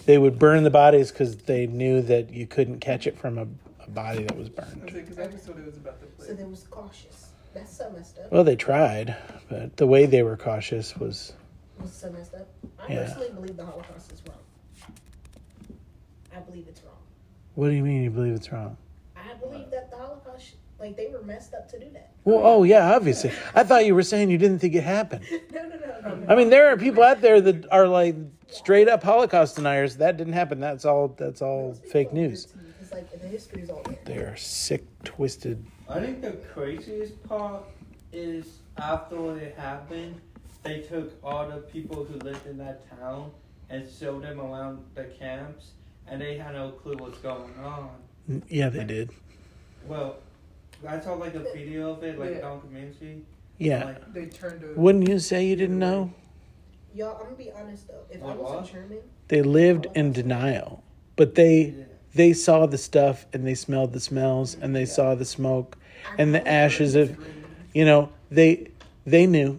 they 0.06 0.18
would 0.18 0.38
burn 0.38 0.64
the 0.64 0.70
bodies 0.70 1.12
because 1.12 1.36
they 1.36 1.66
knew 1.66 2.02
that 2.02 2.30
you 2.32 2.46
couldn't 2.46 2.80
catch 2.80 3.06
it 3.06 3.16
from 3.18 3.38
a, 3.38 3.46
a 3.84 3.90
body 3.90 4.24
that 4.24 4.36
was 4.36 4.48
burned. 4.48 4.82
Because 4.92 5.18
I 5.18 5.26
just 5.28 5.44
thought 5.46 5.58
it 5.58 5.64
was 5.66 5.76
about 5.76 6.00
the 6.00 6.06
So 6.18 6.26
plague. 6.26 6.38
they 6.38 6.44
was 6.44 6.64
cautious. 6.70 7.29
That's 7.54 7.76
so 7.76 7.90
messed 7.90 8.18
up. 8.18 8.30
Well, 8.30 8.44
they 8.44 8.56
tried, 8.56 9.16
but 9.48 9.76
the 9.76 9.86
way 9.86 10.06
they 10.06 10.22
were 10.22 10.36
cautious 10.36 10.96
was 10.96 11.32
was 11.80 11.92
so 11.92 12.10
messed 12.10 12.34
up. 12.34 12.46
I 12.78 12.92
Yeah. 12.92 13.04
personally 13.04 13.30
believe 13.30 13.56
the 13.56 13.64
Holocaust 13.64 14.12
is 14.12 14.22
wrong. 14.28 14.36
I 16.34 16.40
believe 16.40 16.66
it's 16.68 16.82
wrong. 16.82 16.94
what 17.54 17.68
do 17.68 17.74
you 17.74 17.82
mean 17.82 18.02
you 18.04 18.10
believe 18.10 18.34
it's 18.34 18.52
wrong? 18.52 18.76
I 19.16 19.34
believe 19.34 19.70
that 19.70 19.90
the 19.90 19.96
Holocaust, 19.96 20.54
like 20.78 20.96
they 20.96 21.08
were 21.08 21.22
messed 21.22 21.54
up 21.54 21.68
to 21.70 21.78
do 21.80 21.86
that. 21.92 22.12
Well, 22.24 22.40
oh 22.42 22.62
yeah, 22.62 22.94
obviously. 22.94 23.32
I 23.54 23.64
thought 23.64 23.84
you 23.86 23.94
were 23.94 24.02
saying 24.02 24.30
you 24.30 24.38
didn't 24.38 24.58
think 24.60 24.74
it 24.74 24.84
happened. 24.84 25.24
No, 25.52 25.62
no, 25.62 25.76
no, 25.76 26.16
no. 26.16 26.26
I 26.28 26.34
mean, 26.36 26.48
there 26.50 26.68
are 26.68 26.76
people 26.76 27.02
out 27.02 27.20
there 27.20 27.40
that 27.40 27.70
are 27.72 27.86
like 27.86 28.14
straight 28.48 28.88
up 28.88 29.02
Holocaust 29.02 29.56
deniers. 29.56 29.96
That 29.96 30.16
didn't 30.16 30.32
happen. 30.32 30.60
That's 30.60 30.84
all. 30.84 31.08
That's 31.08 31.42
all 31.42 31.74
fake 31.74 32.12
news. 32.12 32.48
like 32.92 33.10
the 33.10 33.28
history 33.28 33.62
is 33.62 33.70
all 33.70 33.82
there. 33.84 33.98
They 34.04 34.16
are 34.18 34.36
sick, 34.36 34.84
twisted. 35.04 35.64
I 35.90 35.98
think 35.98 36.22
the 36.22 36.32
craziest 36.54 37.20
part 37.28 37.64
is 38.12 38.58
after 38.78 39.36
it 39.38 39.56
happened, 39.58 40.20
they 40.62 40.82
took 40.82 41.12
all 41.24 41.48
the 41.48 41.56
people 41.56 42.04
who 42.04 42.16
lived 42.20 42.46
in 42.46 42.58
that 42.58 42.88
town 43.00 43.32
and 43.70 43.88
showed 43.90 44.22
them 44.22 44.40
around 44.40 44.84
the 44.94 45.04
camps, 45.04 45.72
and 46.06 46.20
they 46.20 46.36
had 46.36 46.54
no 46.54 46.70
clue 46.70 46.94
what's 46.96 47.18
going 47.18 47.52
on. 47.60 47.90
Mm, 48.30 48.42
yeah, 48.48 48.68
they 48.68 48.84
did. 48.84 49.10
Well, 49.86 50.18
I 50.86 51.00
saw 51.00 51.14
like 51.14 51.34
a 51.34 51.40
video 51.40 51.92
of 51.92 52.04
it, 52.04 52.18
like 52.20 52.30
Yeah. 52.30 52.36
a 52.36 52.40
documentary. 52.40 53.22
Yeah. 53.58 53.84
Like, 53.84 54.14
They 54.14 54.26
turned 54.26 54.60
to. 54.60 54.74
Wouldn't 54.76 55.08
you 55.08 55.18
say 55.18 55.44
you 55.44 55.56
didn't 55.56 55.78
know? 55.78 56.12
Y'all, 56.94 57.16
I'm 57.16 57.24
gonna 57.24 57.36
be 57.36 57.50
honest 57.50 57.88
though. 57.88 58.04
If 58.10 58.22
I 58.22 58.34
was 58.34 58.38
what? 58.38 58.68
a 58.68 58.72
German, 58.72 58.98
They 59.26 59.42
lived 59.42 59.86
oh, 59.88 59.92
in 59.94 60.12
denial, 60.12 60.84
but 61.16 61.34
they 61.34 61.74
yeah. 61.76 61.84
they 62.14 62.32
saw 62.32 62.66
the 62.66 62.78
stuff 62.78 63.26
and 63.32 63.44
they 63.44 63.54
smelled 63.54 63.92
the 63.92 64.00
smells 64.00 64.54
mm-hmm. 64.54 64.64
and 64.64 64.76
they 64.76 64.86
saw 64.86 65.14
the 65.14 65.24
smoke 65.24 65.76
I 65.79 65.79
and 66.18 66.34
the 66.34 66.46
ashes 66.46 66.94
of 66.94 67.16
you 67.74 67.84
know 67.84 68.08
they 68.30 68.68
they 69.06 69.26
knew 69.26 69.58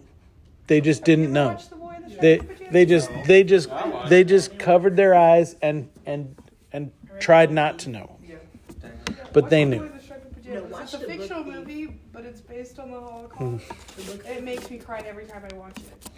they 0.66 0.80
just 0.80 1.04
didn't 1.04 1.32
know 1.32 1.56
The 1.56 2.16
the 2.16 2.18
they 2.20 2.38
they 2.70 2.86
just 2.86 3.10
they 3.26 3.44
just 3.44 3.68
they 4.08 4.24
just 4.24 4.58
covered 4.58 4.96
their 4.96 5.14
eyes 5.14 5.56
and 5.62 5.88
and 6.06 6.34
and 6.72 6.92
tried 7.20 7.50
not 7.50 7.78
to 7.80 7.90
know 7.90 8.16
but 9.32 9.48
they 9.48 9.64
knew. 9.64 9.78
Boy 9.78 9.86
in 9.86 9.92
the 9.96 10.00
Striped 10.02 10.34
Pajamas. 10.34 10.70
No, 10.70 10.78
it's 10.78 10.94
a 10.94 10.98
fictional 10.98 11.42
thing. 11.44 11.52
movie, 11.54 11.86
but 12.12 12.24
it's 12.26 12.42
based 12.42 12.78
on 12.78 12.90
the 12.90 13.00
Holocaust. 13.00 13.64
The 13.96 14.02
book- 14.12 14.26
It 14.26 14.44
makes 14.44 14.70
me 14.70 14.76
cry 14.76 15.02
every 15.06 15.24
time 15.24 15.42
I 15.50 15.54
watch 15.56 15.78
it. 15.78 16.10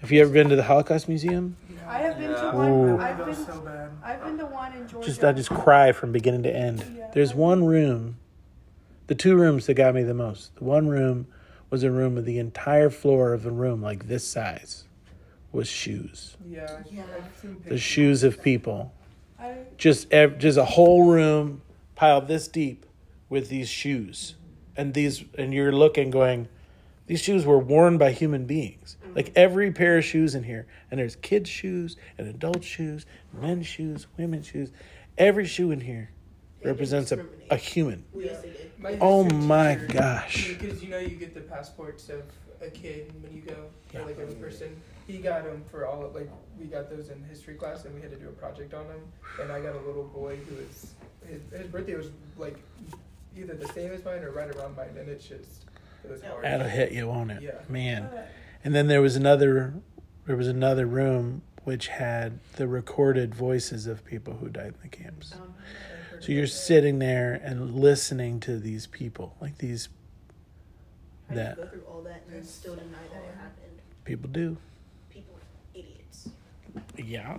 have 0.00 0.12
you 0.12 0.20
ever 0.22 0.30
been 0.32 0.48
to 0.48 0.56
the 0.56 0.62
holocaust 0.62 1.08
museum 1.08 1.56
I 1.88 1.98
have 1.98 2.16
been 2.16 2.30
Yeah. 2.30 2.40
to 2.42 2.56
Ooh. 2.56 2.92
one. 2.94 3.00
I've 3.00 3.18
been. 3.18 3.34
so 3.34 3.60
bad. 3.60 3.90
I've 4.04 4.22
been 4.22 4.38
to 4.38 4.46
one 4.46 4.72
in 4.74 4.86
Georgia. 4.88 5.06
just 5.08 5.24
i 5.24 5.32
just 5.32 5.50
cry 5.50 5.90
from 5.92 6.12
beginning 6.12 6.44
to 6.44 6.54
end 6.54 6.84
Yeah. 6.96 7.10
there's 7.12 7.34
one 7.34 7.64
room 7.64 8.16
the 9.10 9.16
two 9.16 9.34
rooms 9.34 9.66
that 9.66 9.74
got 9.74 9.92
me 9.92 10.04
the 10.04 10.14
most. 10.14 10.54
The 10.54 10.62
one 10.62 10.86
room 10.86 11.26
was 11.68 11.82
a 11.82 11.90
room 11.90 12.16
of 12.16 12.24
the 12.24 12.38
entire 12.38 12.90
floor 12.90 13.32
of 13.32 13.44
a 13.44 13.50
room 13.50 13.82
like 13.82 14.06
this 14.06 14.24
size 14.24 14.84
was 15.50 15.66
shoes. 15.66 16.36
Yeah. 16.48 16.78
Yeah. 16.88 17.02
The 17.66 17.76
shoes 17.76 18.22
of 18.22 18.40
people. 18.40 18.94
I, 19.36 19.56
just 19.76 20.12
ev- 20.12 20.38
just 20.38 20.58
a 20.58 20.64
whole 20.64 21.10
room 21.10 21.62
piled 21.96 22.28
this 22.28 22.46
deep 22.46 22.86
with 23.28 23.48
these 23.48 23.68
shoes. 23.68 24.36
And 24.76 24.94
these 24.94 25.24
and 25.36 25.52
you're 25.52 25.72
looking 25.72 26.10
going 26.12 26.46
these 27.08 27.20
shoes 27.20 27.44
were 27.44 27.58
worn 27.58 27.98
by 27.98 28.12
human 28.12 28.46
beings. 28.46 28.96
Like 29.16 29.32
every 29.34 29.72
pair 29.72 29.98
of 29.98 30.04
shoes 30.04 30.36
in 30.36 30.44
here. 30.44 30.68
And 30.88 31.00
there's 31.00 31.16
kids 31.16 31.50
shoes 31.50 31.96
and 32.16 32.28
adult 32.28 32.62
shoes 32.62 33.06
men's 33.32 33.66
shoes 33.66 34.06
women's 34.16 34.46
shoes. 34.46 34.70
Every 35.18 35.46
shoe 35.46 35.72
in 35.72 35.80
here 35.80 36.10
They 36.62 36.70
represents 36.70 37.10
a, 37.10 37.26
a 37.50 37.56
human. 37.56 38.04
Yes, 38.14 38.40
they 38.42 38.50
did. 38.50 38.69
My 38.80 38.96
Oh 39.00 39.24
my 39.24 39.74
teacher- 39.74 39.86
gosh. 39.92 40.48
Because 40.58 40.82
you 40.82 40.88
know 40.90 40.98
you 40.98 41.16
get 41.16 41.34
the 41.34 41.40
passports 41.40 42.08
of 42.08 42.22
a 42.62 42.70
kid 42.70 43.12
when 43.22 43.32
you 43.34 43.42
go, 43.42 43.66
Yeah. 43.92 44.02
like 44.04 44.18
every 44.18 44.34
person. 44.34 44.80
He 45.06 45.18
got 45.18 45.44
them 45.44 45.64
for 45.70 45.86
all 45.86 46.04
of, 46.04 46.14
like 46.14 46.28
we 46.58 46.66
got 46.66 46.88
those 46.88 47.08
in 47.10 47.22
history 47.24 47.54
class 47.54 47.84
and 47.84 47.94
we 47.94 48.00
had 48.00 48.10
to 48.10 48.16
do 48.16 48.28
a 48.28 48.32
project 48.32 48.74
on 48.74 48.86
them. 48.88 49.00
And 49.40 49.50
I 49.52 49.60
got 49.60 49.74
a 49.74 49.80
little 49.80 50.04
boy 50.04 50.36
who 50.36 50.56
was 50.56 50.94
his, 51.26 51.40
his 51.52 51.66
birthday 51.70 51.94
was 51.96 52.10
like 52.38 52.56
either 53.36 53.54
the 53.54 53.68
same 53.68 53.92
as 53.92 54.04
mine 54.04 54.22
or 54.22 54.30
right 54.30 54.54
around 54.56 54.76
mine, 54.76 54.96
and 54.98 55.08
it's 55.08 55.26
just 55.26 55.64
it 56.04 56.10
was 56.10 56.22
hard. 56.22 56.44
that'll 56.44 56.66
hit 56.68 56.92
you 56.92 57.06
won't 57.08 57.30
it 57.30 57.42
Yeah. 57.42 57.52
man 57.68 58.08
and 58.64 58.74
then 58.74 58.86
there 58.88 59.02
was 59.02 59.16
another 59.16 59.74
there 60.26 60.36
was 60.36 60.48
another 60.48 60.86
room 60.86 61.42
which 61.64 61.88
had 61.88 62.38
the 62.56 62.66
recorded 62.66 63.34
voices 63.34 63.86
of 63.86 64.04
people 64.04 64.34
who 64.34 64.48
died 64.48 64.68
in 64.68 64.74
the 64.82 64.88
camps 64.88 65.32
Um, 65.34 65.54
I 65.58 65.62
heard 65.89 65.89
So 66.20 66.32
you're 66.32 66.46
sitting 66.46 66.98
there 66.98 67.40
and 67.42 67.74
listening 67.74 68.40
to 68.40 68.58
these 68.58 68.86
people, 68.86 69.34
like 69.40 69.56
these 69.58 69.88
how 71.28 71.34
do 71.34 71.40
you 71.40 71.46
That- 71.46 71.56
go 71.56 71.66
through 71.66 71.82
all 71.82 72.02
that 72.02 72.22
and 72.30 72.44
still 72.44 72.74
deny 72.74 72.98
that 73.12 73.22
it 73.22 73.34
happened? 73.36 73.78
people 74.04 74.28
do. 74.30 74.56
People, 75.08 75.34
idiots. 75.74 76.28
Yeah. 76.98 77.38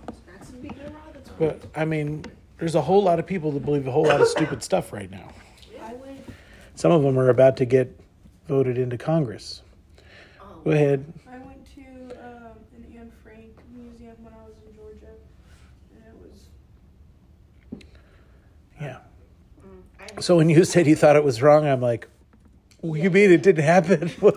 But 1.38 1.62
I 1.76 1.84
mean, 1.84 2.24
there's 2.58 2.74
a 2.74 2.80
whole 2.82 3.02
lot 3.02 3.18
of 3.18 3.26
people 3.26 3.52
that 3.52 3.64
believe 3.64 3.86
a 3.86 3.90
whole 3.92 4.06
lot 4.06 4.20
of 4.20 4.28
stupid 4.28 4.62
stuff 4.62 4.92
right 4.92 5.10
now. 5.10 5.28
Some 6.74 6.90
of 6.90 7.02
them 7.02 7.18
are 7.18 7.28
about 7.28 7.58
to 7.58 7.64
get 7.66 8.00
voted 8.48 8.78
into 8.78 8.96
Congress. 8.98 9.62
Um, 10.40 10.62
Go 10.64 10.70
ahead. 10.70 11.04
I 11.30 11.36
went 11.38 11.64
to 11.74 11.80
um, 12.24 12.52
an 12.74 12.86
Anne 12.98 13.12
Frank 13.22 13.50
museum 13.74 14.16
when 14.24 14.32
I 14.32 14.42
was 14.44 14.54
in 14.66 14.74
Georgia, 14.74 15.12
and 15.94 16.02
it 16.08 17.80
was. 17.80 17.84
Yeah. 18.80 18.98
mm, 19.60 19.82
I- 20.00 20.11
So 20.22 20.36
when 20.36 20.48
you 20.48 20.64
said 20.64 20.86
you 20.86 20.94
thought 20.94 21.16
it 21.16 21.24
was 21.24 21.42
wrong, 21.42 21.66
I'm 21.66 21.80
like, 21.80 22.06
well, 22.80 22.96
you 22.96 23.10
mean 23.10 23.32
it 23.32 23.42
didn't 23.42 23.64
happen? 23.64 24.08
what, 24.20 24.36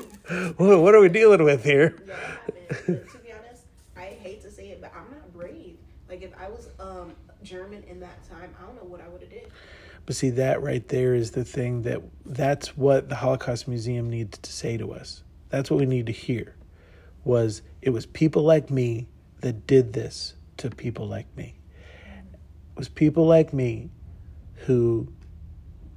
what 0.58 0.96
are 0.96 1.00
we 1.00 1.10
dealing 1.10 1.44
with 1.44 1.64
here? 1.64 1.96
Yeah. 2.08 2.16
But 2.48 2.86
to 2.86 3.18
be 3.20 3.32
honest, 3.32 3.66
I 3.96 4.06
hate 4.06 4.42
to 4.42 4.50
say 4.50 4.70
it, 4.70 4.82
but 4.82 4.92
I'm 4.96 5.12
not 5.12 5.32
brave. 5.32 5.78
Like 6.10 6.24
if 6.24 6.32
I 6.40 6.50
was 6.50 6.70
um 6.80 7.14
German 7.44 7.84
in 7.84 8.00
that 8.00 8.28
time, 8.28 8.56
I 8.60 8.66
don't 8.66 8.76
know 8.76 8.90
what 8.90 9.00
I 9.00 9.08
would 9.10 9.22
have 9.22 9.30
did. 9.30 9.52
But 10.08 10.16
see, 10.16 10.32
that 10.32 10.64
right 10.64 10.88
there 10.88 11.14
is 11.14 11.32
the 11.32 11.46
thing 11.46 11.84
that 11.84 12.02
that's 12.26 12.76
what 12.76 13.10
the 13.10 13.16
Holocaust 13.16 13.68
Museum 13.68 14.10
needs 14.10 14.40
to 14.40 14.52
say 14.52 14.78
to 14.78 14.92
us. 14.92 15.22
That's 15.50 15.70
what 15.70 15.80
we 15.80 15.86
need 15.86 16.08
to 16.08 16.12
hear. 16.12 16.56
Was 17.26 17.62
it 17.84 17.92
was 17.92 18.08
people 18.08 18.42
like 18.42 18.72
me 18.72 19.08
that 19.42 19.68
did 19.68 19.94
this 19.94 20.34
to 20.58 20.72
people 20.72 21.08
like 21.08 21.28
me. 21.38 21.54
It 22.08 22.80
was 22.80 22.90
people 22.90 23.28
like 23.28 23.54
me 23.54 23.92
who 24.66 25.10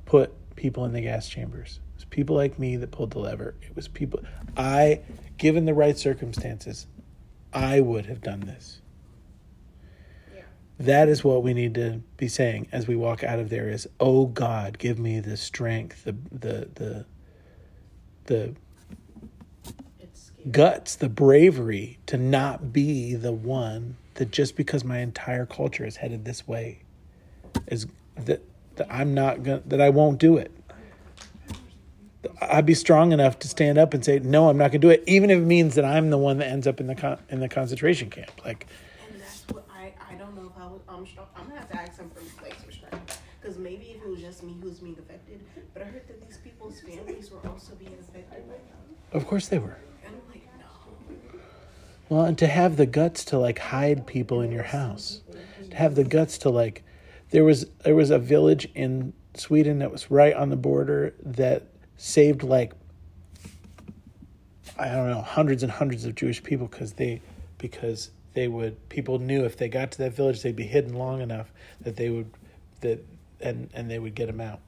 put 0.08 0.32
people 0.56 0.86
in 0.86 0.94
the 0.94 1.02
gas 1.02 1.28
chambers. 1.28 1.80
It 1.92 1.96
was 1.96 2.04
people 2.06 2.34
like 2.34 2.58
me 2.58 2.76
that 2.76 2.90
pulled 2.90 3.10
the 3.10 3.18
lever. 3.18 3.54
It 3.60 3.76
was 3.76 3.88
people 3.88 4.20
I 4.56 5.02
given 5.36 5.66
the 5.66 5.74
right 5.74 5.98
circumstances, 5.98 6.86
I 7.52 7.80
would 7.80 8.06
have 8.06 8.22
done 8.22 8.40
this. 8.40 8.80
Yeah. 10.34 10.42
That 10.80 11.10
is 11.10 11.22
what 11.22 11.42
we 11.42 11.52
need 11.52 11.74
to 11.74 12.00
be 12.16 12.26
saying 12.26 12.68
as 12.72 12.88
we 12.88 12.96
walk 12.96 13.22
out 13.22 13.38
of 13.38 13.50
there 13.50 13.68
is, 13.68 13.86
"Oh 14.00 14.24
God, 14.24 14.78
give 14.78 14.98
me 14.98 15.20
the 15.20 15.36
strength, 15.36 16.04
the 16.04 16.16
the 16.32 16.68
the 16.74 17.04
the 18.24 18.54
guts, 20.50 20.96
the 20.96 21.10
bravery 21.10 21.98
to 22.06 22.16
not 22.16 22.72
be 22.72 23.14
the 23.14 23.32
one 23.32 23.98
that 24.14 24.30
just 24.30 24.56
because 24.56 24.84
my 24.84 25.00
entire 25.00 25.44
culture 25.44 25.84
is 25.84 25.96
headed 25.96 26.24
this 26.24 26.48
way 26.48 26.80
is 27.66 27.86
that, 28.16 28.42
that 28.78 28.88
I'm 28.90 29.14
not 29.14 29.42
going 29.42 29.62
that 29.66 29.80
I 29.80 29.90
won't 29.90 30.18
do 30.18 30.36
it. 30.36 30.50
I'd 32.40 32.66
be 32.66 32.74
strong 32.74 33.12
enough 33.12 33.38
to 33.40 33.48
stand 33.48 33.78
up 33.78 33.94
and 33.94 34.04
say, 34.04 34.18
"No, 34.18 34.48
I'm 34.48 34.56
not 34.56 34.70
going 34.72 34.80
to 34.80 34.86
do 34.86 34.90
it," 34.90 35.04
even 35.06 35.30
if 35.30 35.38
it 35.38 35.44
means 35.44 35.74
that 35.76 35.84
I'm 35.84 36.10
the 36.10 36.18
one 36.18 36.38
that 36.38 36.48
ends 36.48 36.66
up 36.66 36.80
in 36.80 36.86
the 36.86 36.94
con- 36.94 37.18
in 37.28 37.40
the 37.40 37.48
concentration 37.48 38.10
camp. 38.10 38.30
Like, 38.44 38.66
And 39.12 39.20
that's 39.20 39.44
what 39.48 39.64
I 39.70 39.92
I 40.10 40.14
don't 40.14 40.34
know 40.34 40.50
if 40.54 40.60
I 40.60 40.66
was 40.66 40.80
I'm 40.88 41.04
sure 41.04 41.24
I'm 41.36 41.46
gonna 41.46 41.60
have 41.60 41.70
to 41.70 41.80
ask 41.80 41.98
him 42.00 42.10
like 42.42 42.54
some 42.60 42.72
strength 42.72 43.20
because 43.40 43.56
maybe 43.58 43.86
if 43.96 44.02
it 44.02 44.08
was 44.08 44.20
just 44.20 44.42
me 44.42 44.56
who's 44.60 44.78
being 44.80 44.96
affected, 44.98 45.40
but 45.72 45.82
I 45.82 45.86
heard 45.86 46.08
that 46.08 46.20
these 46.26 46.38
people's 46.38 46.80
families 46.80 47.30
were 47.30 47.48
also 47.48 47.74
being 47.76 47.94
affected 48.00 48.46
by 48.48 48.54
them, 48.54 48.96
of 49.12 49.26
course 49.26 49.48
they 49.48 49.58
were. 49.58 49.78
and 50.04 50.14
I'm 50.14 50.28
like 50.28 50.44
no. 50.58 51.38
Well, 52.08 52.24
and 52.24 52.36
to 52.38 52.46
have 52.46 52.76
the 52.76 52.86
guts 52.86 53.24
to 53.26 53.38
like 53.38 53.58
hide 53.58 54.06
people 54.06 54.40
in 54.40 54.50
your 54.50 54.64
house, 54.64 55.22
to 55.70 55.76
have 55.76 55.94
the 55.94 56.04
guts 56.04 56.38
to 56.38 56.50
like, 56.50 56.82
there 57.30 57.44
was 57.44 57.66
there 57.84 57.94
was 57.94 58.10
a 58.10 58.18
village 58.18 58.68
in 58.74 59.12
Sweden 59.34 59.78
that 59.78 59.90
was 59.90 60.10
right 60.10 60.34
on 60.34 60.48
the 60.48 60.56
border 60.56 61.14
that 61.22 61.64
saved 61.96 62.42
like, 62.42 62.72
I 64.78 64.88
don't 64.88 65.10
know, 65.10 65.22
hundreds 65.22 65.62
and 65.62 65.70
hundreds 65.70 66.04
of 66.04 66.14
Jewish 66.14 66.42
people 66.42 66.66
because 66.66 66.94
they, 66.94 67.20
because 67.58 68.10
they 68.34 68.48
would 68.48 68.88
people 68.88 69.18
knew 69.18 69.44
if 69.44 69.56
they 69.56 69.68
got 69.68 69.90
to 69.92 69.98
that 69.98 70.12
village 70.12 70.42
they'd 70.42 70.54
be 70.54 70.66
hidden 70.66 70.94
long 70.94 71.20
enough 71.20 71.52
that 71.80 71.96
they 71.96 72.10
would, 72.10 72.30
that 72.80 73.04
and 73.40 73.68
and 73.74 73.90
they 73.90 73.98
would 73.98 74.14
get 74.14 74.26
them 74.26 74.40
out. 74.40 74.60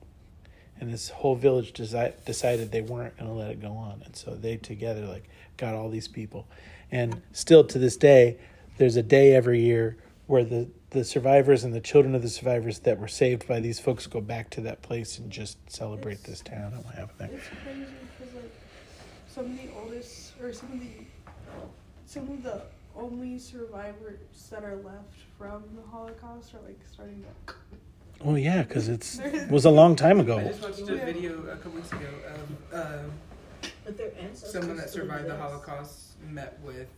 And 0.80 0.92
this 0.92 1.10
whole 1.10 1.34
village 1.34 1.74
desi- 1.74 2.24
decided 2.24 2.72
they 2.72 2.80
weren't 2.80 3.18
going 3.18 3.30
to 3.30 3.36
let 3.36 3.50
it 3.50 3.60
go 3.60 3.72
on, 3.72 4.02
and 4.04 4.16
so 4.16 4.34
they 4.34 4.56
together 4.56 5.06
like 5.06 5.28
got 5.56 5.74
all 5.74 5.90
these 5.90 6.08
people. 6.08 6.48
And 6.90 7.20
still 7.32 7.64
to 7.64 7.78
this 7.78 7.96
day, 7.96 8.38
there's 8.78 8.96
a 8.96 9.02
day 9.02 9.34
every 9.34 9.60
year 9.60 9.98
where 10.26 10.42
the 10.42 10.68
the 10.90 11.04
survivors 11.04 11.64
and 11.64 11.72
the 11.72 11.80
children 11.80 12.14
of 12.14 12.22
the 12.22 12.28
survivors 12.28 12.80
that 12.80 12.98
were 12.98 13.08
saved 13.08 13.46
by 13.46 13.60
these 13.60 13.78
folks 13.78 14.06
go 14.06 14.20
back 14.20 14.50
to 14.50 14.60
that 14.62 14.82
place 14.82 15.18
and 15.18 15.30
just 15.30 15.58
celebrate 15.70 16.24
this 16.24 16.40
town 16.40 16.72
and 16.74 16.84
what 16.84 16.94
happened 16.94 17.18
there. 17.18 17.30
It's 17.38 17.46
crazy 17.64 17.86
because 18.18 18.34
like 18.34 18.54
some 19.28 19.46
of 19.46 19.56
the 19.56 19.68
oldest 19.78 20.32
or 20.40 20.52
some 20.52 20.72
of 20.72 20.80
the 20.80 20.86
some 22.06 22.28
of 22.28 22.42
the 22.42 22.62
only 22.96 23.38
survivors 23.38 24.18
that 24.50 24.64
are 24.64 24.76
left 24.76 25.14
from 25.38 25.62
the 25.76 25.88
Holocaust 25.90 26.54
are 26.54 26.66
like 26.66 26.80
starting 26.92 27.24
to. 27.46 27.54
Well, 28.24 28.36
yeah, 28.36 28.62
because 28.62 28.88
it's 28.88 29.18
it 29.24 29.50
was 29.50 29.64
a 29.64 29.70
long 29.70 29.94
time 29.94 30.18
ago. 30.18 30.38
I 30.38 30.44
just 30.44 30.62
watched 30.62 30.80
a 30.80 30.96
video 30.96 31.40
a 31.44 31.56
couple 31.56 31.72
weeks 31.72 31.92
ago 31.92 32.08
of 32.26 32.78
uh, 32.78 33.68
But 33.84 33.96
their 33.96 34.10
someone 34.34 34.76
that 34.76 34.90
survived 34.90 35.28
the. 35.28 35.36
Holocaust 35.36 36.20
met 36.28 36.58
with 36.64 36.88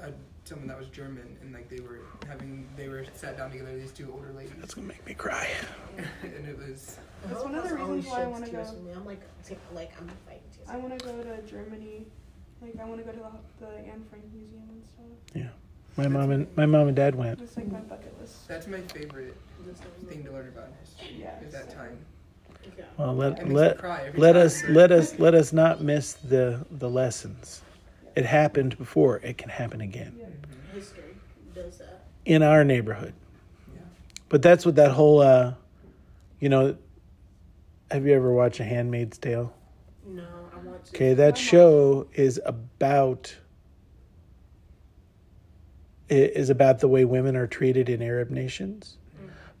uh, 0.00 0.08
someone 0.50 0.66
that 0.66 0.78
was 0.78 0.88
German, 0.88 1.36
and 1.40 1.54
like 1.54 1.68
they 1.70 1.80
were 1.80 2.00
having 2.28 2.66
they 2.76 2.88
were 2.88 3.04
sat 3.14 3.38
down 3.38 3.52
together. 3.52 3.74
These 3.78 3.92
two 3.92 4.10
older 4.12 4.32
ladies, 4.32 4.52
That's 4.58 4.74
gonna 4.74 4.88
make 4.88 5.06
me 5.06 5.14
cry. 5.14 5.48
and 6.22 6.46
it 6.46 6.58
was 6.58 6.98
That's 7.28 7.44
one 7.44 7.54
of 7.54 7.68
the 7.68 7.76
reasons 7.76 8.06
why 8.06 8.24
I 8.24 8.26
wanna 8.26 8.50
go. 8.50 8.66
I'm 8.94 9.06
like, 9.06 9.22
t- 9.46 9.56
like 9.72 9.92
I'm 9.98 10.10
fighting. 10.26 10.42
I 10.68 10.76
want 10.76 10.98
to 10.98 11.04
go 11.04 11.12
to 11.22 11.42
Germany. 11.42 12.04
Like 12.60 12.74
I 12.80 12.84
want 12.84 13.00
to 13.00 13.04
go 13.06 13.12
to 13.12 13.18
the, 13.18 13.66
the 13.66 13.72
Anne 13.78 14.04
Frank 14.10 14.24
Museum 14.32 14.68
and 14.68 14.84
stuff. 14.84 15.34
Yeah. 15.34 15.48
My 15.96 16.08
mom 16.08 16.30
and 16.30 16.46
my 16.56 16.66
mom 16.66 16.88
and 16.88 16.96
dad 16.96 17.14
went. 17.14 17.40
It's 17.40 17.56
like 17.56 17.70
my 17.70 17.80
bucket 17.80 18.14
list. 18.20 18.46
that's 18.48 18.66
my 18.66 18.80
favorite 18.80 19.36
thing 20.08 20.24
to 20.24 20.32
learn 20.32 20.48
about 20.48 20.68
history. 20.80 21.16
Yeah, 21.20 21.40
is 21.40 21.52
that 21.52 21.70
so- 21.70 21.76
time. 21.76 21.98
Yeah. 22.76 22.84
Well, 22.98 23.14
let 23.14 23.48
let 23.48 23.82
let 24.18 24.32
time, 24.32 24.44
us 24.44 24.62
let 24.68 24.92
us 24.92 25.18
let 25.18 25.34
us 25.34 25.52
not 25.52 25.80
miss 25.80 26.12
the 26.14 26.66
the 26.70 26.90
lessons. 26.90 27.62
It 28.16 28.26
happened 28.26 28.76
before. 28.78 29.18
It 29.18 29.38
can 29.38 29.48
happen 29.48 29.80
again. 29.80 30.18
History 30.74 31.02
does 31.54 31.78
that. 31.78 32.04
in 32.24 32.42
our 32.42 32.64
neighborhood. 32.64 33.14
Yeah. 33.74 33.80
But 34.28 34.42
that's 34.42 34.64
what 34.66 34.76
that 34.76 34.92
whole, 34.92 35.20
uh, 35.20 35.54
you 36.38 36.48
know. 36.48 36.76
Have 37.90 38.06
you 38.06 38.12
ever 38.14 38.32
watched 38.32 38.60
A 38.60 38.64
Handmaid's 38.64 39.18
Tale? 39.18 39.52
No, 40.06 40.24
I 40.54 40.58
want 40.58 40.84
to. 40.84 40.94
Okay, 40.94 41.14
that 41.14 41.36
show 41.36 42.06
is 42.14 42.40
about 42.44 43.36
is 46.08 46.50
about 46.50 46.80
the 46.80 46.88
way 46.88 47.04
women 47.04 47.36
are 47.36 47.46
treated 47.46 47.88
in 47.88 48.02
Arab 48.02 48.30
nations. 48.30 48.96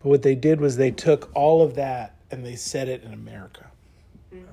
But 0.02 0.08
what 0.08 0.22
they 0.22 0.34
did 0.34 0.60
was 0.60 0.76
they 0.76 0.90
took 0.90 1.30
all 1.34 1.62
of 1.62 1.74
that 1.74 2.16
and 2.30 2.44
they 2.44 2.56
set 2.56 2.88
it 2.88 3.04
in 3.04 3.12
America. 3.12 3.70
Mm. 4.34 4.44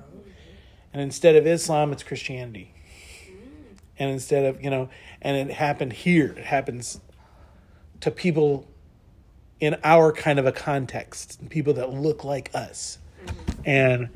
And 0.92 1.02
instead 1.02 1.36
of 1.36 1.46
Islam, 1.46 1.92
it's 1.92 2.02
Christianity. 2.02 2.72
And 3.98 4.10
instead 4.10 4.44
of, 4.44 4.62
you 4.62 4.70
know, 4.70 4.88
and 5.22 5.36
it 5.36 5.54
happened 5.54 5.92
here. 5.92 6.34
It 6.36 6.44
happens 6.44 7.00
to 8.00 8.10
people 8.10 8.68
in 9.60 9.76
our 9.82 10.12
kind 10.12 10.38
of 10.38 10.46
a 10.46 10.52
context, 10.52 11.48
people 11.48 11.74
that 11.74 11.90
look 11.90 12.24
like 12.24 12.50
us. 12.54 12.98
And 13.64 14.08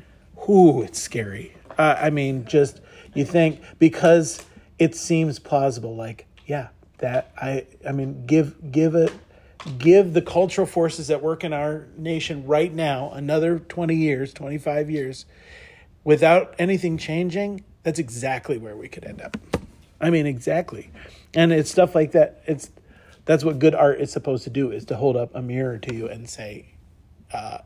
whoo, 0.46 0.82
it's 0.82 1.00
scary. 1.00 1.56
Uh, 1.76 1.96
I 1.98 2.10
mean, 2.10 2.44
just 2.44 2.80
you 3.14 3.24
think 3.24 3.60
because 3.78 4.44
it 4.78 4.94
seems 4.94 5.38
plausible, 5.38 5.96
like, 5.96 6.26
yeah, 6.46 6.68
that 6.98 7.32
I 7.36 7.66
I 7.86 7.92
mean, 7.92 8.24
give 8.26 8.70
give 8.70 8.94
it 8.94 9.12
give 9.78 10.12
the 10.12 10.22
cultural 10.22 10.66
forces 10.66 11.08
that 11.08 11.22
work 11.22 11.44
in 11.44 11.52
our 11.52 11.86
nation 11.96 12.46
right 12.46 12.72
now 12.72 13.10
another 13.10 13.58
20 13.58 13.94
years, 13.94 14.32
25 14.32 14.90
years 14.90 15.24
without 16.04 16.54
anything 16.58 16.98
changing, 16.98 17.64
that's 17.82 17.98
exactly 17.98 18.58
where 18.58 18.76
we 18.76 18.88
could 18.88 19.04
end 19.04 19.20
up. 19.22 19.36
I 20.02 20.10
mean, 20.10 20.26
exactly. 20.26 20.90
And 21.32 21.52
it's 21.52 21.70
stuff 21.70 21.94
like 21.94 22.12
that. 22.12 22.42
It's 22.46 22.70
that's 23.24 23.44
what 23.44 23.60
good 23.60 23.74
art 23.74 24.00
is 24.00 24.10
supposed 24.10 24.44
to 24.44 24.50
do 24.50 24.72
is 24.72 24.84
to 24.86 24.96
hold 24.96 25.16
up 25.16 25.34
a 25.34 25.40
mirror 25.40 25.78
to 25.78 25.94
you 25.94 26.08
and 26.08 26.28
say, 26.28 26.74
uh, 27.32 27.58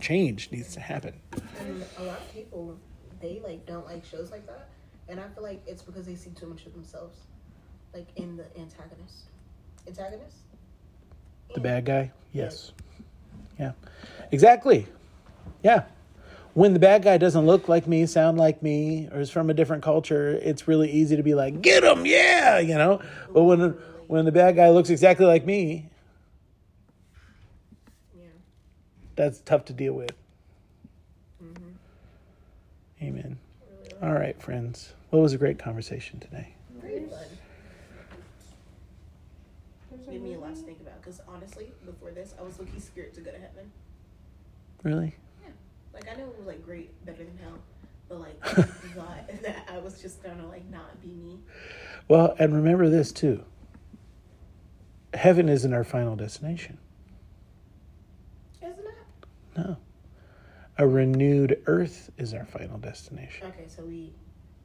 change 0.00 0.50
needs 0.50 0.74
to 0.74 0.80
happen. 0.80 1.14
And 1.60 1.84
a 1.98 2.02
lot 2.02 2.18
of 2.18 2.34
people, 2.34 2.76
they 3.20 3.40
like 3.44 3.64
don't 3.64 3.86
like 3.86 4.04
shows 4.04 4.32
like 4.32 4.44
that, 4.46 4.68
and 5.08 5.20
I 5.20 5.28
feel 5.28 5.44
like 5.44 5.62
it's 5.66 5.82
because 5.82 6.04
they 6.04 6.16
see 6.16 6.30
too 6.30 6.46
much 6.46 6.66
of 6.66 6.72
themselves, 6.72 7.16
like 7.94 8.08
in 8.16 8.36
the 8.36 8.44
antagonist. 8.58 9.28
Antagonist. 9.86 10.36
The 11.54 11.60
bad 11.60 11.84
guy? 11.84 12.12
Yes. 12.32 12.72
Yeah. 13.58 13.72
Exactly. 14.32 14.86
Yeah. 15.62 15.84
When 16.54 16.72
the 16.72 16.80
bad 16.80 17.02
guy 17.04 17.16
doesn't 17.16 17.46
look 17.46 17.68
like 17.68 17.86
me, 17.86 18.06
sound 18.06 18.36
like 18.38 18.62
me, 18.62 19.08
or 19.12 19.20
is 19.20 19.30
from 19.30 19.50
a 19.50 19.54
different 19.54 19.82
culture, 19.84 20.30
it's 20.42 20.66
really 20.66 20.90
easy 20.90 21.16
to 21.16 21.22
be 21.22 21.34
like, 21.34 21.62
"Get 21.62 21.84
him, 21.84 22.04
yeah," 22.04 22.58
you 22.58 22.74
know. 22.74 23.00
But 23.32 23.44
when 23.44 23.70
when 24.08 24.24
the 24.24 24.32
bad 24.32 24.56
guy 24.56 24.70
looks 24.70 24.90
exactly 24.90 25.26
like 25.26 25.46
me, 25.46 25.88
Yeah. 28.18 28.24
that's 29.14 29.40
tough 29.40 29.64
to 29.66 29.72
deal 29.72 29.92
with. 29.94 30.10
Mm-hmm. 31.42 33.04
Amen. 33.04 33.38
All 34.02 34.12
right, 34.12 34.40
friends. 34.42 34.92
Well, 35.10 35.20
it 35.20 35.22
was 35.22 35.32
a 35.32 35.38
great 35.38 35.58
conversation 35.58 36.18
today. 36.18 36.54
Very 36.80 37.04
fun. 37.04 37.18
Give 40.10 40.20
me 40.22 40.34
a 40.34 40.38
lot 40.40 40.56
to 40.56 40.62
think 40.62 40.80
about 40.80 41.00
because 41.00 41.20
honestly, 41.28 41.70
before 41.86 42.10
this, 42.10 42.34
I 42.38 42.42
was 42.42 42.58
looking 42.58 42.80
scared 42.80 43.14
to 43.14 43.20
go 43.20 43.30
to 43.30 43.38
heaven. 43.38 43.70
Really? 44.82 45.14
Like 46.00 46.14
I 46.14 46.18
knew 46.18 46.28
it 46.28 46.38
was 46.38 46.46
like 46.46 46.64
great, 46.64 47.04
better 47.04 47.24
than 47.24 47.38
hell, 47.38 47.58
but 48.08 48.20
like 48.20 48.36
I 48.42 48.62
thought 48.62 49.42
that 49.42 49.68
I 49.70 49.78
was 49.78 50.00
just 50.00 50.22
gonna 50.22 50.46
like 50.48 50.68
not 50.70 51.00
be 51.02 51.08
me. 51.08 51.38
Well, 52.08 52.34
and 52.38 52.54
remember 52.54 52.88
this 52.88 53.12
too. 53.12 53.44
Heaven 55.12 55.48
isn't 55.48 55.74
our 55.74 55.84
final 55.84 56.16
destination. 56.16 56.78
Isn't 58.62 58.78
it? 58.78 59.58
No. 59.58 59.76
A 60.78 60.86
renewed 60.86 61.60
earth 61.66 62.10
is 62.16 62.32
our 62.32 62.46
final 62.46 62.78
destination. 62.78 63.48
Okay, 63.48 63.64
so 63.66 63.84
we, 63.84 64.12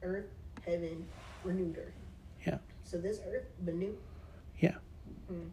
earth, 0.02 0.30
heaven, 0.64 1.04
renewed 1.44 1.76
earth. 1.76 1.92
Yeah. 2.46 2.58
So 2.84 2.96
this 2.96 3.20
earth, 3.26 3.44
the 3.64 3.72
new. 3.72 3.98
Yeah. 4.60 4.76
Mm. 5.30 5.50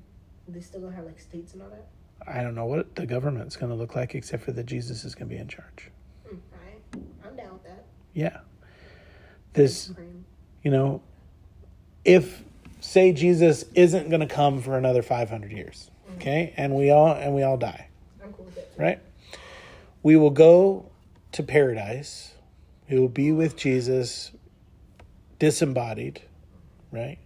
They 0.48 0.62
still 0.62 0.80
gonna 0.80 0.96
have 0.96 1.06
like 1.06 1.20
states 1.20 1.54
and 1.54 1.64
all 1.64 1.70
that. 1.70 1.88
I 2.26 2.42
don't 2.42 2.56
know 2.56 2.66
what 2.66 2.96
the 2.96 3.06
government's 3.06 3.56
going 3.56 3.72
to 3.72 3.76
look 3.76 3.96
like 3.96 4.16
except 4.16 4.44
for 4.44 4.52
that 4.54 4.66
Jesus 4.66 5.04
is 5.04 5.16
going 5.16 5.30
to 5.30 5.36
be 5.36 5.42
in 5.42 5.48
charge. 5.48 5.92
Mm, 6.28 6.40
alright, 6.54 7.06
I'm 7.26 7.36
down 7.36 7.54
with 7.54 7.64
that. 7.64 7.86
Yeah. 8.14 8.40
This, 9.54 9.92
you 10.64 10.72
know, 10.72 11.02
if 12.06 12.44
say 12.80 13.14
Jesus 13.14 13.66
isn't 13.76 14.10
going 14.10 14.22
to 14.22 14.28
come 14.28 14.62
for 14.62 14.78
another 14.78 15.02
500 15.02 15.52
years, 15.52 15.92
okay? 16.16 16.54
And 16.58 16.76
we 16.76 16.92
all 16.92 17.14
and 17.14 17.36
we 17.36 17.44
all 17.44 17.58
die, 17.58 17.90
I'm 18.24 18.34
cool. 18.34 18.52
Right? 18.78 19.00
We 20.02 20.16
will 20.16 20.32
go 20.32 20.92
to 21.34 21.44
paradise. 21.44 22.34
We 22.90 23.00
will 23.00 23.10
be 23.10 23.32
with 23.32 23.56
Jesus 23.56 24.32
disembodied, 25.40 26.22
right? 26.92 27.18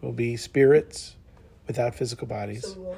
We'll 0.00 0.12
be 0.12 0.36
spirits 0.36 1.16
without 1.66 1.94
physical 1.94 2.26
bodies. 2.26 2.62
So 2.62 2.96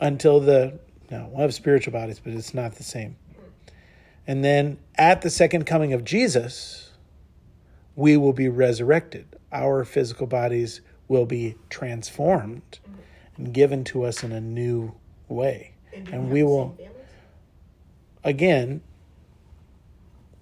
we 0.00 0.02
won't 0.04 0.12
have 0.12 0.20
bodies. 0.20 0.24
until 0.24 0.40
the 0.40 0.78
no, 1.10 1.28
we'll 1.30 1.42
have 1.42 1.54
spiritual 1.54 1.92
bodies, 1.92 2.20
but 2.22 2.32
it's 2.32 2.52
not 2.54 2.74
the 2.74 2.82
same. 2.82 3.16
And 4.26 4.44
then 4.44 4.78
at 4.96 5.22
the 5.22 5.30
second 5.30 5.64
coming 5.66 5.92
of 5.92 6.04
Jesus, 6.04 6.90
we 7.94 8.16
will 8.16 8.32
be 8.32 8.48
resurrected. 8.48 9.26
Our 9.52 9.84
physical 9.84 10.26
bodies 10.26 10.80
will 11.08 11.26
be 11.26 11.54
transformed 11.70 12.80
and 13.36 13.52
given 13.54 13.84
to 13.84 14.02
us 14.04 14.24
in 14.24 14.32
a 14.32 14.40
new 14.40 14.94
way. 15.28 15.74
do 15.94 16.12
And 16.12 16.30
we 16.30 16.42
will- 16.42 16.76
Again, 18.24 18.80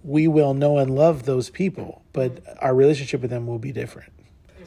we 0.03 0.27
will 0.27 0.55
know 0.55 0.79
and 0.79 0.95
love 0.95 1.25
those 1.25 1.51
people, 1.51 2.03
but 2.15 2.41
our 2.61 2.75
relationship 2.75 3.21
with 3.21 3.31
them 3.31 3.47
will 3.47 3.59
be 3.59 3.73
different 3.73 4.13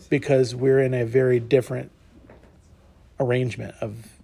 because 0.09 0.53
we're 0.53 0.79
in 0.79 0.93
a 0.93 1.03
very 1.05 1.39
different 1.39 1.91
arrangement 3.19 3.73
of 3.81 4.16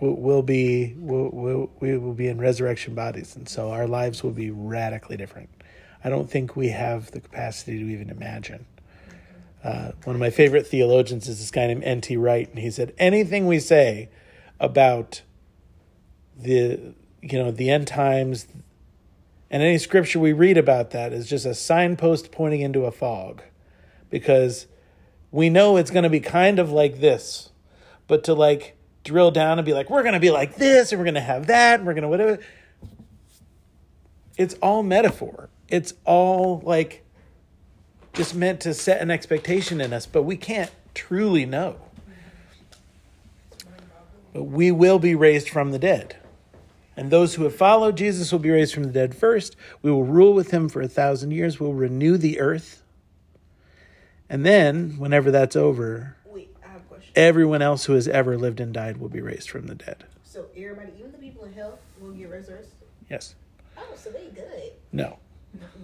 we'll 0.00 0.42
be 0.42 0.94
we'll, 0.98 1.30
we'll, 1.32 1.70
we 1.80 1.96
will 1.96 2.14
be 2.14 2.28
in 2.28 2.38
resurrection 2.38 2.94
bodies 2.94 3.36
and 3.36 3.48
so 3.48 3.70
our 3.70 3.86
lives 3.86 4.22
will 4.22 4.32
be 4.32 4.50
radically 4.50 5.16
different. 5.16 5.48
I 6.04 6.08
don't 6.08 6.30
think 6.30 6.54
we 6.54 6.68
have 6.68 7.10
the 7.10 7.20
capacity 7.20 7.78
to 7.78 7.84
even 7.90 8.10
imagine. 8.10 8.66
Uh, 9.64 9.92
one 10.04 10.14
of 10.14 10.20
my 10.20 10.30
favorite 10.30 10.66
theologians 10.66 11.28
is 11.28 11.38
this 11.38 11.50
guy 11.50 11.66
named 11.66 11.82
N.T. 11.82 12.16
Wright 12.16 12.48
and 12.48 12.58
he 12.58 12.70
said 12.70 12.94
anything 12.98 13.46
we 13.46 13.58
say 13.58 14.08
about 14.60 15.22
the 16.36 16.94
you 17.22 17.38
know 17.38 17.50
the 17.50 17.70
end 17.70 17.86
times 17.86 18.46
and 19.50 19.62
any 19.62 19.78
scripture 19.78 20.18
we 20.18 20.32
read 20.32 20.58
about 20.58 20.90
that 20.90 21.12
is 21.12 21.28
just 21.28 21.46
a 21.46 21.54
signpost 21.54 22.30
pointing 22.30 22.60
into 22.60 22.84
a 22.84 22.90
fog 22.90 23.42
because 24.10 24.66
we 25.30 25.48
know 25.48 25.76
it's 25.76 25.90
going 25.90 26.02
to 26.02 26.10
be 26.10 26.20
kind 26.20 26.58
of 26.58 26.70
like 26.70 27.00
this 27.00 27.50
but 28.06 28.22
to 28.24 28.34
like 28.34 28.75
drill 29.06 29.30
down 29.30 29.58
and 29.58 29.64
be 29.64 29.72
like 29.72 29.88
we're 29.88 30.02
going 30.02 30.14
to 30.14 30.20
be 30.20 30.30
like 30.30 30.56
this 30.56 30.92
and 30.92 30.98
we're 30.98 31.04
going 31.04 31.14
to 31.14 31.20
have 31.20 31.46
that 31.46 31.78
and 31.78 31.86
we're 31.86 31.94
going 31.94 32.02
to 32.02 32.08
whatever 32.08 32.38
it's 34.36 34.54
all 34.54 34.82
metaphor 34.82 35.48
it's 35.68 35.94
all 36.04 36.60
like 36.64 37.06
just 38.16 38.34
meant 38.34 38.60
to 38.60 38.72
set 38.72 39.02
an 39.02 39.10
expectation 39.10 39.80
in 39.80 39.92
us, 39.92 40.06
but 40.06 40.22
we 40.22 40.36
can't 40.36 40.70
truly 40.94 41.44
know. 41.44 41.76
But 44.32 44.44
we 44.44 44.72
will 44.72 44.98
be 44.98 45.14
raised 45.14 45.48
from 45.48 45.70
the 45.70 45.78
dead. 45.78 46.16
And 46.96 47.10
those 47.10 47.34
who 47.34 47.44
have 47.44 47.54
followed 47.54 47.96
Jesus 47.96 48.32
will 48.32 48.38
be 48.38 48.50
raised 48.50 48.72
from 48.72 48.84
the 48.84 48.90
dead 48.90 49.14
first. 49.14 49.54
We 49.82 49.90
will 49.90 50.04
rule 50.04 50.32
with 50.32 50.50
him 50.50 50.70
for 50.70 50.80
a 50.80 50.88
thousand 50.88 51.32
years. 51.32 51.60
We'll 51.60 51.74
renew 51.74 52.16
the 52.16 52.40
earth. 52.40 52.82
And 54.30 54.44
then, 54.44 54.96
whenever 54.98 55.30
that's 55.30 55.54
over, 55.54 56.16
Wait, 56.26 56.54
I 56.64 56.68
have 56.68 56.80
a 56.80 56.84
question. 56.84 57.05
Everyone 57.16 57.62
else 57.62 57.86
who 57.86 57.94
has 57.94 58.06
ever 58.08 58.36
lived 58.36 58.60
and 58.60 58.72
died 58.72 58.98
will 58.98 59.08
be 59.08 59.20
raised 59.20 59.50
from 59.50 59.66
the 59.66 59.74
dead. 59.74 60.04
So 60.24 60.46
everybody, 60.56 60.92
even 60.98 61.12
the 61.12 61.18
people 61.18 61.44
in 61.44 61.52
hell, 61.54 61.78
will 62.00 62.12
get 62.12 62.30
resurrected. 62.30 62.70
Yes. 63.10 63.34
Oh, 63.78 63.82
so 63.96 64.10
they 64.10 64.26
good. 64.34 64.72
No. 64.92 65.18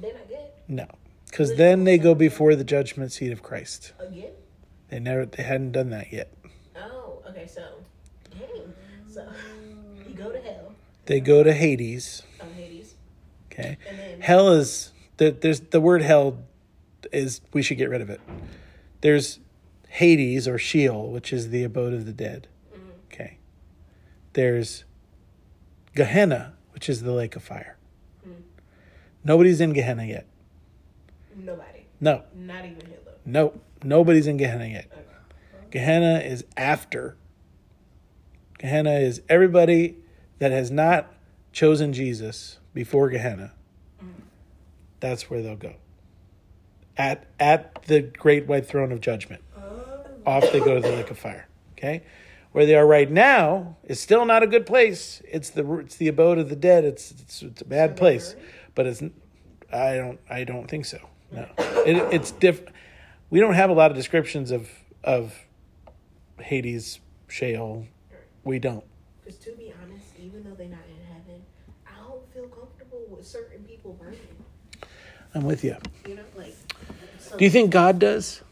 They're 0.00 0.12
not 0.14 0.28
good 0.28 0.46
No. 0.68 0.86
Because 1.26 1.56
then 1.56 1.84
they 1.84 1.96
go 1.98 2.14
before 2.14 2.54
the 2.54 2.64
judgment 2.64 3.10
seat 3.12 3.32
of 3.32 3.42
Christ. 3.42 3.92
again. 3.98 4.32
They 4.90 4.98
never 5.00 5.24
they 5.24 5.42
hadn't 5.42 5.72
done 5.72 5.88
that 5.90 6.12
yet. 6.12 6.30
Oh, 6.76 7.22
okay. 7.30 7.46
So, 7.46 7.62
dang. 8.38 8.74
So 9.10 9.26
you 10.08 10.14
go 10.14 10.30
to 10.30 10.38
hell. 10.40 10.74
They 11.06 11.20
go 11.20 11.42
to 11.42 11.52
Hades. 11.54 12.22
Oh, 12.40 12.44
Hades, 12.54 12.94
Okay. 13.50 13.78
and 13.88 13.98
then 13.98 14.20
Hell 14.20 14.50
is 14.52 14.92
the 15.16 15.30
there's 15.30 15.60
the 15.60 15.80
word 15.80 16.02
hell 16.02 16.38
is 17.10 17.40
we 17.54 17.62
should 17.62 17.78
get 17.78 17.88
rid 17.88 18.02
of 18.02 18.10
it. 18.10 18.20
There's 19.00 19.38
Hades 19.96 20.48
or 20.48 20.56
Sheol, 20.58 21.10
which 21.10 21.34
is 21.34 21.50
the 21.50 21.64
abode 21.64 21.92
of 21.92 22.06
the 22.06 22.12
dead. 22.14 22.48
Mm-hmm. 22.74 22.88
Okay. 23.12 23.36
There's 24.32 24.84
Gehenna, 25.94 26.54
which 26.70 26.88
is 26.88 27.02
the 27.02 27.12
lake 27.12 27.36
of 27.36 27.42
fire. 27.42 27.76
Mm. 28.26 28.36
Nobody's 29.22 29.60
in 29.60 29.74
Gehenna 29.74 30.04
yet. 30.04 30.26
nobody, 31.36 31.84
No, 32.00 32.22
not 32.34 32.64
even 32.64 32.76
Hitler. 32.86 33.12
no, 33.26 33.60
nobody's 33.84 34.26
in 34.26 34.38
Gehenna 34.38 34.66
yet. 34.66 34.90
Gehenna 35.70 36.20
is 36.20 36.44
after. 36.56 37.16
Gehenna 38.58 38.92
is 39.00 39.20
everybody 39.28 39.96
that 40.38 40.52
has 40.52 40.70
not 40.70 41.12
chosen 41.52 41.92
Jesus 41.92 42.58
before 42.72 43.10
Gehenna. 43.10 43.52
Mm. 44.02 44.08
That's 45.00 45.28
where 45.28 45.42
they'll 45.42 45.56
go. 45.56 45.74
At 46.96 47.26
at 47.38 47.82
the 47.84 48.00
great 48.00 48.46
white 48.46 48.64
throne 48.66 48.90
of 48.90 49.00
judgment. 49.02 49.42
Off 50.26 50.50
they 50.52 50.60
go 50.60 50.74
to 50.74 50.80
the 50.80 50.90
lake 50.90 51.10
of 51.10 51.18
fire. 51.18 51.48
Okay? 51.72 52.02
Where 52.52 52.66
they 52.66 52.74
are 52.74 52.86
right 52.86 53.10
now 53.10 53.76
is 53.84 53.98
still 53.98 54.24
not 54.24 54.42
a 54.42 54.46
good 54.46 54.66
place. 54.66 55.22
It's 55.28 55.50
the 55.50 55.78
it's 55.78 55.96
the 55.96 56.08
abode 56.08 56.38
of 56.38 56.48
the 56.48 56.56
dead. 56.56 56.84
It's 56.84 57.10
it's, 57.10 57.42
it's 57.42 57.62
a 57.62 57.64
bad 57.64 57.96
place. 57.96 58.36
But 58.74 58.86
it's 58.86 59.02
I 59.72 59.96
don't 59.96 60.20
I 60.28 60.44
don't 60.44 60.68
think 60.68 60.84
so. 60.84 60.98
No. 61.30 61.48
It, 61.58 61.96
it's 62.12 62.30
diff 62.30 62.62
we 63.30 63.40
don't 63.40 63.54
have 63.54 63.70
a 63.70 63.72
lot 63.72 63.90
of 63.90 63.96
descriptions 63.96 64.50
of 64.50 64.68
of 65.02 65.34
Hades, 66.38 67.00
Sheol. 67.28 67.86
We 68.44 68.58
don't. 68.58 68.84
Because 69.24 69.38
to 69.40 69.52
be 69.52 69.72
honest, 69.82 70.04
even 70.20 70.44
though 70.44 70.54
they're 70.54 70.68
not 70.68 70.84
in 70.86 71.06
heaven, 71.06 71.42
I 71.86 71.92
don't 72.06 72.32
feel 72.34 72.48
comfortable 72.48 73.06
with 73.08 73.26
certain 73.26 73.64
people 73.64 73.94
burning. 73.94 74.18
I'm 75.34 75.44
with 75.44 75.64
you. 75.64 75.76
You 76.06 76.16
know, 76.16 76.24
like. 76.36 76.54
So, 77.18 77.38
Do 77.38 77.44
you 77.44 77.50
think 77.50 77.70
God 77.70 77.98
does? 77.98 78.42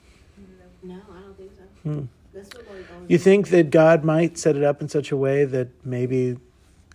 No, 0.82 0.94
I 0.94 1.20
don't 1.20 1.36
think 1.36 1.52
so. 1.52 1.64
Hmm. 1.82 2.04
That's 2.32 2.48
what 2.54 2.66
like. 2.68 2.86
always- 2.94 3.10
You 3.10 3.18
think 3.18 3.48
that 3.48 3.70
God 3.70 4.04
might 4.04 4.38
set 4.38 4.56
it 4.56 4.62
up 4.62 4.80
in 4.80 4.88
such 4.88 5.10
a 5.10 5.16
way 5.16 5.44
that 5.44 5.68
maybe 5.84 6.36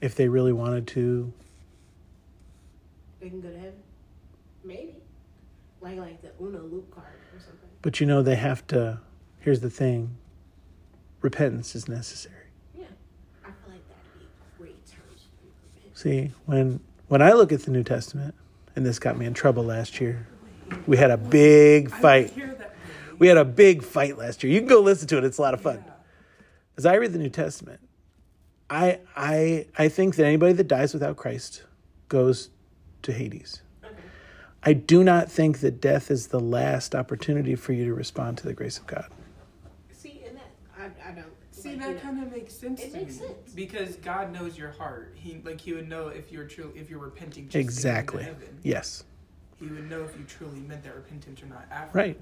if 0.01 0.15
they 0.15 0.27
really 0.27 0.53
wanted 0.53 0.87
to, 0.87 1.31
they 3.19 3.29
can 3.29 3.41
go 3.41 3.49
to 3.49 3.57
heaven? 3.57 3.73
Maybe. 4.63 4.95
Like 5.81 5.97
like 5.97 6.21
the 6.21 6.31
Uno 6.41 6.61
loop 6.63 6.89
card 6.93 7.07
or 7.33 7.39
something. 7.39 7.69
but 7.81 7.99
you 7.99 8.05
know 8.07 8.21
they 8.21 8.35
have 8.35 8.65
to 8.67 8.99
here's 9.39 9.59
the 9.61 9.69
thing. 9.69 10.15
Repentance 11.21 11.75
is 11.75 11.87
necessary. 11.87 12.35
Yeah. 12.77 12.85
I 13.43 13.47
feel 13.47 13.55
like 13.73 13.87
that'd 13.87 14.19
be 14.19 14.25
great 14.57 14.85
terms 14.85 15.23
for 15.39 15.47
repent. 15.79 15.97
See, 15.97 16.31
when 16.45 16.79
when 17.07 17.21
I 17.21 17.33
look 17.33 17.51
at 17.51 17.61
the 17.63 17.71
New 17.71 17.83
Testament, 17.83 18.33
and 18.75 18.85
this 18.85 18.99
got 18.99 19.17
me 19.17 19.25
in 19.25 19.33
trouble 19.33 19.63
last 19.63 19.99
year. 20.01 20.27
We 20.87 20.97
had 20.97 21.11
a 21.11 21.17
big 21.17 21.91
fight. 21.91 22.33
Hear 23.15 23.17
that? 23.17 23.19
We 23.19 23.27
had 23.27 23.37
a 23.37 23.45
big 23.45 23.83
fight 23.83 24.17
last 24.17 24.43
year. 24.43 24.51
You 24.53 24.59
can 24.59 24.69
go 24.69 24.79
listen 24.81 25.07
to 25.09 25.17
it. 25.17 25.23
It's 25.23 25.37
a 25.37 25.41
lot 25.41 25.53
of 25.53 25.61
fun. 25.61 25.83
As 26.77 26.85
I 26.85 26.95
read 26.95 27.13
the 27.13 27.19
New 27.19 27.29
Testament, 27.29 27.79
I 28.69 28.99
I 29.15 29.67
I 29.77 29.89
think 29.89 30.15
that 30.15 30.25
anybody 30.25 30.53
that 30.53 30.67
dies 30.67 30.93
without 30.93 31.15
Christ 31.17 31.63
goes 32.09 32.49
to 33.03 33.13
Hades. 33.13 33.61
I 34.67 34.73
do 34.73 35.03
not 35.03 35.31
think 35.31 35.59
that 35.59 35.79
death 35.79 36.09
is 36.09 36.27
the 36.27 36.39
last 36.39 36.95
opportunity 36.95 37.53
for 37.55 37.71
you 37.71 37.85
to 37.85 37.93
respond 37.93 38.39
to 38.39 38.47
the 38.47 38.53
grace 38.53 38.79
of 38.79 38.87
God. 38.87 39.05
See, 39.91 40.23
and 40.27 40.35
that 40.37 40.49
I, 41.05 41.09
I 41.09 41.13
don't. 41.13 41.27
See, 41.51 41.69
like, 41.69 41.79
that 41.81 41.87
you 41.89 41.93
know, 41.95 41.99
kind 42.01 42.23
of 42.23 42.31
makes 42.31 42.53
sense 42.55 42.81
It 42.81 42.91
to 42.91 42.97
makes 42.97 43.13
me 43.21 43.27
sense. 43.27 43.53
because 43.53 43.95
God 43.97 44.33
knows 44.33 44.57
your 44.57 44.71
heart. 44.71 45.13
He 45.15 45.39
like 45.45 45.61
he 45.61 45.73
would 45.73 45.87
know 45.87 46.07
if 46.07 46.31
you're 46.31 46.45
true 46.45 46.73
if 46.75 46.89
you're 46.89 46.99
repenting. 46.99 47.43
Just 47.43 47.53
to 47.53 47.59
Exactly. 47.59 48.23
heaven. 48.23 48.59
Yes. 48.63 49.03
He 49.59 49.67
would 49.67 49.89
know 49.89 50.03
if 50.03 50.17
you 50.17 50.25
truly 50.27 50.59
meant 50.59 50.83
that 50.83 50.95
repentance 50.95 51.41
or 51.41 51.45
not 51.45 51.65
Right. 51.93 52.19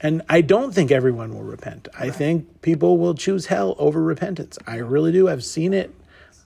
And 0.00 0.22
I 0.28 0.40
don't 0.40 0.72
think 0.72 0.90
everyone 0.90 1.34
will 1.34 1.42
repent. 1.42 1.88
I 1.98 2.10
think 2.10 2.62
people 2.62 2.98
will 2.98 3.14
choose 3.14 3.46
hell 3.46 3.74
over 3.78 4.02
repentance. 4.02 4.58
I 4.66 4.76
really 4.76 5.12
do. 5.12 5.28
I've 5.28 5.44
seen 5.44 5.74
it. 5.74 5.94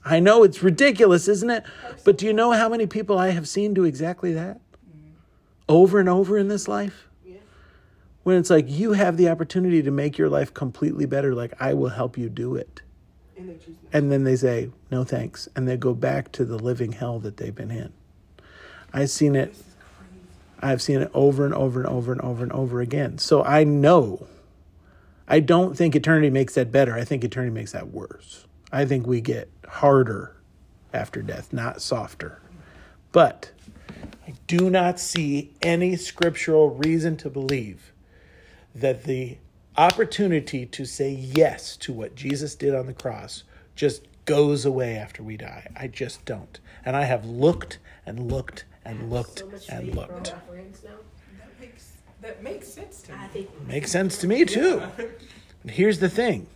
I 0.05 0.19
know 0.19 0.43
it's 0.43 0.63
ridiculous, 0.63 1.29
isn't 1.29 1.51
it? 1.51 1.65
But 2.05 2.17
do 2.17 2.27
you 2.27 2.33
know 2.33 2.53
how 2.53 2.69
many 2.69 2.87
people 2.87 3.19
I 3.19 3.31
have 3.31 3.47
seen 3.49 3.75
do 3.75 3.85
exactly 3.85 4.33
that? 4.33 4.57
Mm. 4.57 5.13
Over 5.69 6.01
and 6.01 6.09
over 6.09 6.39
in 6.39 6.49
this 6.49 6.69
life? 6.69 7.09
Yeah. 7.25 7.37
When 8.23 8.37
it's 8.37 8.51
like 8.51 8.65
you 8.69 8.93
have 8.93 9.19
the 9.19 9.29
opportunity 9.29 9.83
to 9.83 9.91
make 9.91 10.17
your 10.17 10.31
life 10.31 10.55
completely 10.55 11.05
better, 11.05 11.35
like 11.35 11.53
I 11.61 11.75
will 11.75 11.91
help 11.91 12.17
you 12.17 12.31
do 12.31 12.57
it. 12.57 12.81
And 13.37 13.49
they 13.51 13.55
choose. 13.55 13.77
And 13.93 14.11
then 14.11 14.25
they 14.25 14.37
say, 14.37 14.71
no 14.91 15.05
thanks. 15.05 15.49
And 15.55 15.69
they 15.69 15.77
go 15.77 15.93
back 15.93 16.33
to 16.33 16.45
the 16.47 16.59
living 16.59 16.93
hell 16.93 17.19
that 17.21 17.37
they've 17.37 17.55
been 17.55 17.71
in. 17.71 17.93
I've 18.93 19.11
seen 19.11 19.37
it. 19.37 19.55
I've 20.61 20.83
seen 20.83 21.01
it 21.01 21.11
over 21.15 21.45
and 21.45 21.55
over 21.55 21.81
and 21.81 21.89
over 21.89 22.13
and 22.13 22.21
over 22.21 22.43
and 22.43 22.53
over 22.53 22.81
again. 22.81 23.19
So 23.19 23.43
I 23.43 23.65
know. 23.65 24.27
I 25.27 25.41
don't 25.41 25.77
think 25.77 25.95
eternity 25.95 26.31
makes 26.31 26.55
that 26.55 26.73
better. 26.73 26.95
I 26.95 27.05
think 27.05 27.25
eternity 27.25 27.53
makes 27.53 27.73
that 27.73 27.89
worse. 27.89 28.47
I 28.73 28.85
think 28.85 29.07
we 29.07 29.21
get 29.21 29.49
harder 29.69 30.37
after 30.93 31.23
death, 31.23 31.53
not 31.53 31.81
softer. 31.81 32.41
But 33.13 33.53
I 34.27 34.35
do 34.47 34.71
not 34.71 35.01
see 35.01 35.53
any 35.63 35.97
scriptural 35.97 36.71
reason 36.71 37.17
to 37.19 37.31
believe 37.31 37.93
that 38.75 39.05
the 39.05 39.39
opportunity 39.77 40.67
to 40.67 40.85
say 40.85 41.11
yes 41.11 41.77
to 41.79 41.93
what 41.93 42.15
Jesus 42.15 42.55
did 42.55 42.75
on 42.75 42.87
the 42.87 42.93
cross 42.93 43.45
just 43.75 44.03
goes 44.25 44.65
away 44.65 44.97
after 44.97 45.23
we 45.23 45.37
die. 45.37 45.67
I 45.77 45.87
just 45.87 46.25
don't. 46.25 46.61
And 46.85 46.97
I 46.97 47.05
have 47.05 47.25
looked 47.25 47.79
and 48.05 48.31
looked 48.31 48.65
and 48.91 49.11
looked 49.11 49.41
so 49.41 49.47
much 49.47 49.69
and 49.69 49.85
faith 49.87 49.95
from 49.95 49.99
looked. 49.99 50.35
friends 50.49 50.83
now. 50.85 50.91
That 51.39 51.61
makes 51.61 51.93
that 52.21 52.43
makes 52.43 52.69
sense 52.69 53.03
to 53.03 53.13
me. 53.13 53.19
I 53.21 53.27
think 53.29 53.67
Makes 53.67 53.91
sense 53.91 54.19
to 54.19 54.27
me 54.27 54.45
too. 54.45 54.83
And 55.63 55.71
here's 55.73 55.99
the 55.99 56.09
thing. 56.09 56.47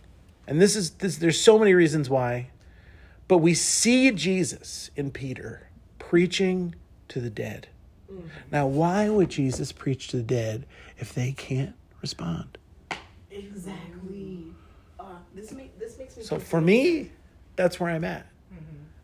And 0.47 0.59
this 0.59 0.75
is 0.75 0.91
this 0.91 1.17
there's 1.17 1.39
so 1.39 1.59
many 1.59 1.75
reasons 1.75 2.09
why. 2.09 2.49
But 3.27 3.37
we 3.37 3.53
see 3.53 4.09
Jesus 4.11 4.89
in 4.95 5.11
Peter 5.11 5.69
preaching 5.99 6.73
to 7.09 7.19
the 7.19 7.29
dead. 7.29 7.67
Now, 8.51 8.65
why 8.65 9.09
would 9.09 9.29
Jesus 9.29 9.71
preach 9.71 10.07
to 10.09 10.17
the 10.17 10.23
dead 10.23 10.65
if 10.97 11.13
they 11.13 11.33
can't 11.33 11.75
respond? 12.01 12.57
exactly. 13.29 14.45
Uh, 14.99 15.17
this 15.33 15.51
make 15.51 15.77
this 15.77 15.97
makes 15.97 16.15
me. 16.17 16.23
So 16.23 16.39
for 16.39 16.61
me, 16.61 17.11
that's 17.55 17.79
where 17.79 17.89
I'm 17.89 18.03
at. 18.03 18.25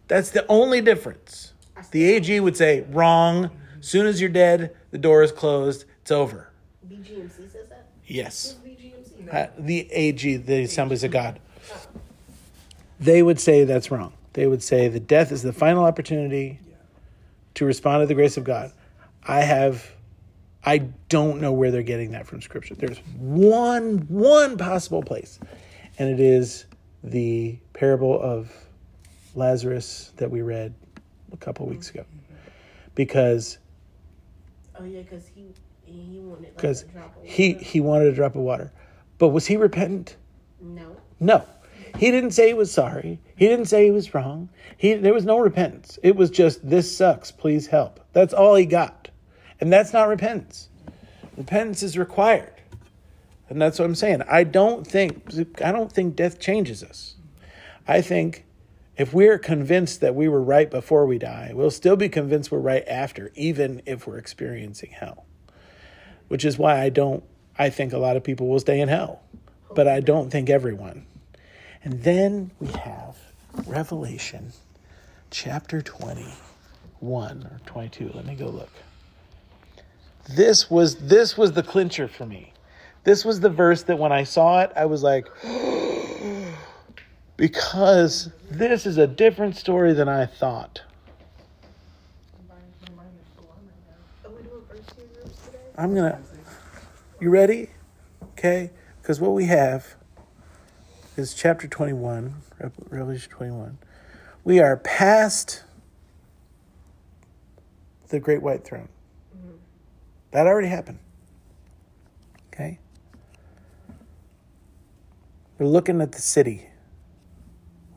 That's 0.07 0.31
the 0.31 0.45
only 0.47 0.81
difference. 0.81 1.50
The 1.89 2.03
AG 2.03 2.39
would 2.39 2.55
say, 2.55 2.85
wrong. 2.89 3.49
Soon 3.79 4.05
as 4.05 4.21
you're 4.21 4.29
dead, 4.29 4.75
the 4.91 4.97
door 4.97 5.23
is 5.23 5.31
closed. 5.31 5.85
It's 6.01 6.11
over. 6.11 6.51
BGMC 6.87 7.51
says 7.51 7.69
that. 7.69 7.87
Yes. 8.05 8.55
BGMC? 8.63 9.33
Uh, 9.33 9.47
the 9.57 9.91
AG, 9.91 10.37
the 10.37 10.63
Assemblies 10.63 11.03
of 11.03 11.11
God, 11.11 11.39
they 12.99 13.23
would 13.23 13.39
say 13.39 13.63
that's 13.63 13.89
wrong. 13.89 14.13
They 14.33 14.47
would 14.47 14.63
say 14.63 14.87
that 14.87 15.07
death 15.07 15.31
is 15.31 15.41
the 15.41 15.53
final 15.53 15.83
opportunity 15.83 16.59
to 17.55 17.65
respond 17.65 18.03
to 18.03 18.07
the 18.07 18.13
grace 18.13 18.37
of 18.37 18.43
God. 18.43 18.71
I 19.23 19.41
have, 19.41 19.91
I 20.63 20.79
don't 21.09 21.41
know 21.41 21.51
where 21.51 21.71
they're 21.71 21.83
getting 21.83 22.11
that 22.11 22.27
from 22.27 22.41
Scripture. 22.41 22.75
There's 22.75 22.97
one, 23.17 23.99
one 24.07 24.57
possible 24.57 25.03
place, 25.03 25.39
and 25.97 26.09
it 26.09 26.19
is 26.19 26.65
the 27.03 27.57
parable 27.73 28.21
of 28.21 28.51
Lazarus 29.35 30.11
that 30.17 30.29
we 30.29 30.41
read 30.41 30.73
a 31.31 31.37
couple 31.37 31.65
weeks 31.65 31.89
ago, 31.89 32.05
because 32.95 33.57
Oh 34.79 34.83
yeah, 34.83 35.01
because 35.01 35.27
he 35.27 35.47
he 35.85 36.19
wanted 36.19 36.55
because 36.55 36.83
a 36.83 36.85
drop 36.87 37.15
of 37.17 37.23
he 37.23 37.53
water. 37.53 37.65
he 37.65 37.79
wanted 37.81 38.07
a 38.07 38.15
drop 38.15 38.35
of 38.35 38.41
water, 38.41 38.71
but 39.17 39.29
was 39.29 39.45
he 39.47 39.57
repentant? 39.57 40.15
no. 40.61 40.95
No. 41.19 41.45
He 41.97 42.09
didn't 42.09 42.31
say 42.31 42.47
he 42.47 42.53
was 42.53 42.71
sorry. 42.71 43.19
He 43.35 43.47
didn't 43.47 43.65
say 43.65 43.83
he 43.83 43.91
was 43.91 44.13
wrong. 44.13 44.49
He 44.77 44.93
there 44.93 45.13
was 45.13 45.25
no 45.25 45.37
repentance. 45.39 45.99
It 46.01 46.15
was 46.15 46.29
just 46.31 46.67
this 46.67 46.95
sucks, 46.95 47.31
please 47.31 47.67
help. 47.67 47.99
That's 48.13 48.33
all 48.33 48.55
he 48.55 48.65
got. 48.65 49.09
And 49.59 49.71
that's 49.71 49.91
not 49.93 50.07
repentance. 50.07 50.69
Repentance 51.37 51.83
is 51.83 51.97
required. 51.97 52.53
And 53.49 53.61
that's 53.61 53.77
what 53.77 53.85
I'm 53.85 53.95
saying. 53.95 54.21
I 54.29 54.45
don't 54.45 54.87
think 54.87 55.33
I 55.63 55.71
don't 55.73 55.91
think 55.91 56.15
death 56.15 56.39
changes 56.39 56.81
us. 56.81 57.15
I 57.87 58.01
think 58.01 58.45
if 59.01 59.15
we're 59.15 59.39
convinced 59.39 59.99
that 60.01 60.13
we 60.13 60.27
were 60.27 60.43
right 60.43 60.69
before 60.69 61.07
we 61.07 61.17
die, 61.17 61.53
we'll 61.55 61.71
still 61.71 61.95
be 61.95 62.07
convinced 62.07 62.51
we're 62.51 62.59
right 62.59 62.87
after, 62.87 63.31
even 63.33 63.81
if 63.87 64.05
we're 64.05 64.19
experiencing 64.19 64.91
hell. 64.91 65.25
Which 66.27 66.45
is 66.45 66.59
why 66.59 66.79
I 66.79 66.89
don't 66.89 67.23
I 67.57 67.71
think 67.71 67.93
a 67.93 67.97
lot 67.97 68.15
of 68.15 68.23
people 68.23 68.47
will 68.47 68.59
stay 68.59 68.79
in 68.79 68.89
hell. 68.89 69.23
But 69.73 69.87
I 69.87 70.01
don't 70.01 70.29
think 70.29 70.51
everyone. 70.51 71.07
And 71.83 72.03
then 72.03 72.51
we 72.59 72.67
have 72.67 73.17
Revelation 73.65 74.53
chapter 75.31 75.81
21 75.81 77.43
or 77.43 77.59
22. 77.65 78.11
Let 78.13 78.27
me 78.27 78.35
go 78.35 78.49
look. 78.49 78.69
This 80.29 80.69
was 80.69 80.97
this 80.97 81.35
was 81.35 81.53
the 81.53 81.63
clincher 81.63 82.07
for 82.07 82.27
me. 82.27 82.53
This 83.03 83.25
was 83.25 83.39
the 83.39 83.49
verse 83.49 83.81
that 83.83 83.97
when 83.97 84.11
I 84.11 84.25
saw 84.25 84.61
it, 84.61 84.71
I 84.75 84.85
was 84.85 85.01
like 85.01 85.27
because 87.41 88.29
this 88.51 88.85
is 88.85 88.99
a 88.99 89.07
different 89.07 89.55
story 89.55 89.93
than 89.93 90.07
I 90.07 90.27
thought. 90.27 90.83
Are 94.23 94.29
we 94.29 94.43
doing 94.43 94.61
first 94.69 94.89
two 94.89 95.01
groups 95.15 95.45
today? 95.47 95.57
I'm 95.75 95.95
going 95.95 96.11
to 96.11 96.19
You 97.19 97.31
ready? 97.31 97.69
Okay? 98.33 98.69
Because 99.01 99.19
what 99.19 99.31
we 99.31 99.45
have 99.45 99.95
is 101.17 101.33
chapter 101.33 101.67
21, 101.67 102.35
Revelation 102.91 103.31
21. 103.31 103.79
We 104.43 104.59
are 104.59 104.77
past 104.77 105.63
the 108.09 108.19
great 108.19 108.43
white 108.43 108.63
throne. 108.63 108.87
Mm-hmm. 109.35 109.55
That 110.29 110.45
already 110.45 110.67
happened. 110.67 110.99
Okay? 112.53 112.77
We're 115.57 115.65
looking 115.65 116.01
at 116.01 116.11
the 116.11 116.21
city. 116.21 116.67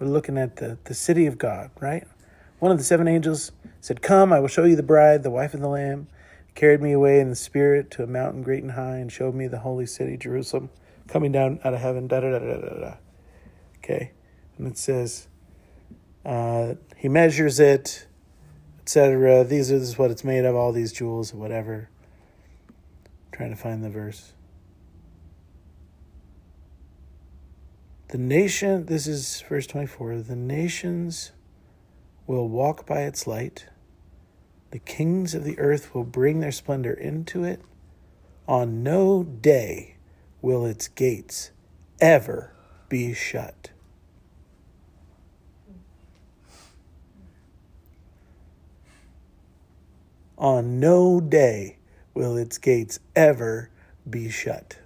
We're 0.05 0.11
looking 0.11 0.37
at 0.37 0.57
the, 0.57 0.77
the 0.85 0.93
city 0.93 1.25
of 1.25 1.39
God, 1.39 1.71
right? 1.81 2.07
One 2.59 2.71
of 2.71 2.77
the 2.77 2.85
seven 2.85 3.09
angels 3.09 3.53
said, 3.81 4.03
Come, 4.03 4.35
I 4.35 4.39
will 4.39 4.49
show 4.49 4.65
you 4.65 4.77
the 4.77 4.83
bride, 4.83 5.23
the 5.23 5.31
wife 5.31 5.55
of 5.55 5.61
the 5.61 5.69
Lamb. 5.69 6.09
He 6.47 6.53
carried 6.53 6.83
me 6.83 6.93
away 6.93 7.21
in 7.21 7.31
the 7.31 7.37
spirit 7.37 7.91
to 7.93 8.03
a 8.03 8.07
mountain 8.07 8.43
great 8.43 8.63
and 8.63 8.73
high 8.73 8.97
and 8.97 9.11
showed 9.11 9.35
me 9.35 9.49
the 9.49 9.61
holy 9.61 9.87
city, 9.87 10.19
Jerusalem, 10.19 10.69
coming 11.09 11.33
down 11.33 11.59
out 11.65 11.73
of 11.73 11.81
heaven. 11.81 12.07
Da 12.07 12.21
da 12.21 12.33
da 12.33 12.39
da 12.39 12.57
da 12.57 12.81
da. 12.81 12.95
Okay? 13.79 14.13
And 14.59 14.67
it 14.67 14.77
says, 14.77 15.27
uh, 16.27 16.75
He 16.99 17.09
measures 17.09 17.59
it, 17.59 18.07
etc. 18.83 19.43
These 19.43 19.73
are 19.73 19.79
this 19.79 19.89
is 19.89 19.97
what 19.97 20.11
it's 20.11 20.23
made 20.23 20.45
of, 20.45 20.55
all 20.55 20.73
these 20.73 20.93
jewels, 20.93 21.33
whatever. 21.33 21.89
trying 23.33 23.53
to 23.53 23.57
find 23.57 23.83
the 23.83 23.89
verse. 23.89 24.35
The 28.15 28.21
nation, 28.21 28.87
this 28.87 29.09
is 29.09 29.43
verse 29.49 29.67
24. 29.67 30.19
The 30.19 30.37
nations 30.37 31.33
will 32.29 32.49
walk 32.49 32.87
by 32.87 33.01
its 33.01 33.27
light. 33.27 33.67
The 34.71 34.79
kings 34.79 35.35
of 35.35 35.43
the 35.43 35.59
earth 35.59 35.93
will 35.93 36.05
bring 36.05 36.39
their 36.39 36.53
splendor 36.53 36.93
into 36.93 37.43
it. 37.43 37.61
On 38.47 38.85
no 38.85 39.25
day 39.25 39.97
will 40.41 40.65
its 40.65 40.87
gates 40.87 41.51
ever 42.01 42.55
be 42.89 43.15
shut. 43.15 43.71
On 50.39 50.79
no 50.79 51.21
day 51.21 51.79
will 52.15 52.37
its 52.37 52.59
gates 52.59 53.01
ever 53.17 53.71
be 54.09 54.31
shut. 54.31 54.79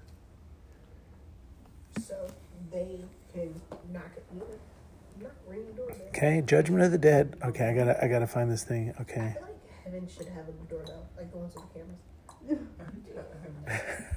So 2.01 2.16
they 2.72 3.01
can 3.39 3.61
knock 3.93 4.11
you 4.32 4.41
know, 4.41 4.47
not 5.22 5.32
ring 5.47 5.66
the 5.66 5.72
doorbell. 5.72 5.97
Okay, 6.09 6.43
judgment 6.45 6.82
of 6.84 6.93
the 6.93 6.99
dead. 6.99 7.36
Okay, 7.45 7.68
I 7.68 7.74
gotta 7.74 8.05
I 8.05 8.09
gotta 8.09 8.26
find 8.26 8.51
this 8.51 8.64
thing. 8.64 8.93
I 8.99 9.03
Okay. 9.03 9.34
feel 9.34 9.43
like 9.43 9.84
heaven 9.84 10.09
should 10.09 10.26
have 10.28 10.49
a 10.49 10.53
doorbell, 10.68 11.07
like 11.16 11.30
the 11.30 11.39
ones 11.39 11.55
with 11.55 11.64
the 11.72 11.78
cameras. 11.78 12.64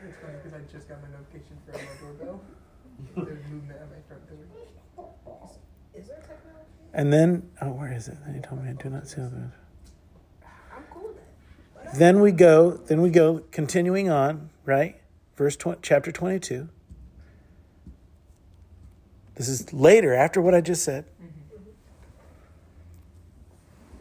It's 0.00 0.16
funny 0.22 0.34
because 0.42 0.54
I 0.54 0.60
just 0.72 0.88
got 0.88 1.02
my 1.02 1.08
notification 1.08 1.56
for 1.66 1.72
my 1.72 1.84
doorbell. 2.00 2.40
There's 3.16 3.44
movement 3.50 3.80
at 3.80 3.88
my 3.90 3.96
front 4.06 4.28
door. 4.28 5.08
Is 5.94 6.06
there 6.06 6.16
technology? 6.18 6.70
And 6.94 7.12
then 7.12 7.50
oh 7.60 7.70
where 7.70 7.92
is 7.92 8.08
it? 8.08 8.16
Then 8.24 8.34
he 8.34 8.40
told 8.40 8.62
me 8.64 8.70
I 8.70 8.74
do 8.74 8.88
not 8.90 9.08
see 9.08 9.16
the 9.16 9.50
I'm 10.72 10.84
cool 10.90 11.08
with 11.08 11.16
that. 11.84 11.94
Then 11.98 12.20
we 12.20 12.30
go, 12.32 12.72
then 12.86 13.00
we 13.02 13.10
go, 13.10 13.42
continuing 13.50 14.08
on, 14.08 14.50
right? 14.64 15.00
Verse 15.36 15.56
tw- 15.56 15.82
chapter 15.82 16.12
22. 16.12 16.68
This 19.38 19.48
is 19.48 19.72
later, 19.72 20.14
after 20.14 20.42
what 20.42 20.54
I 20.54 20.60
just 20.60 20.82
said. 20.82 21.04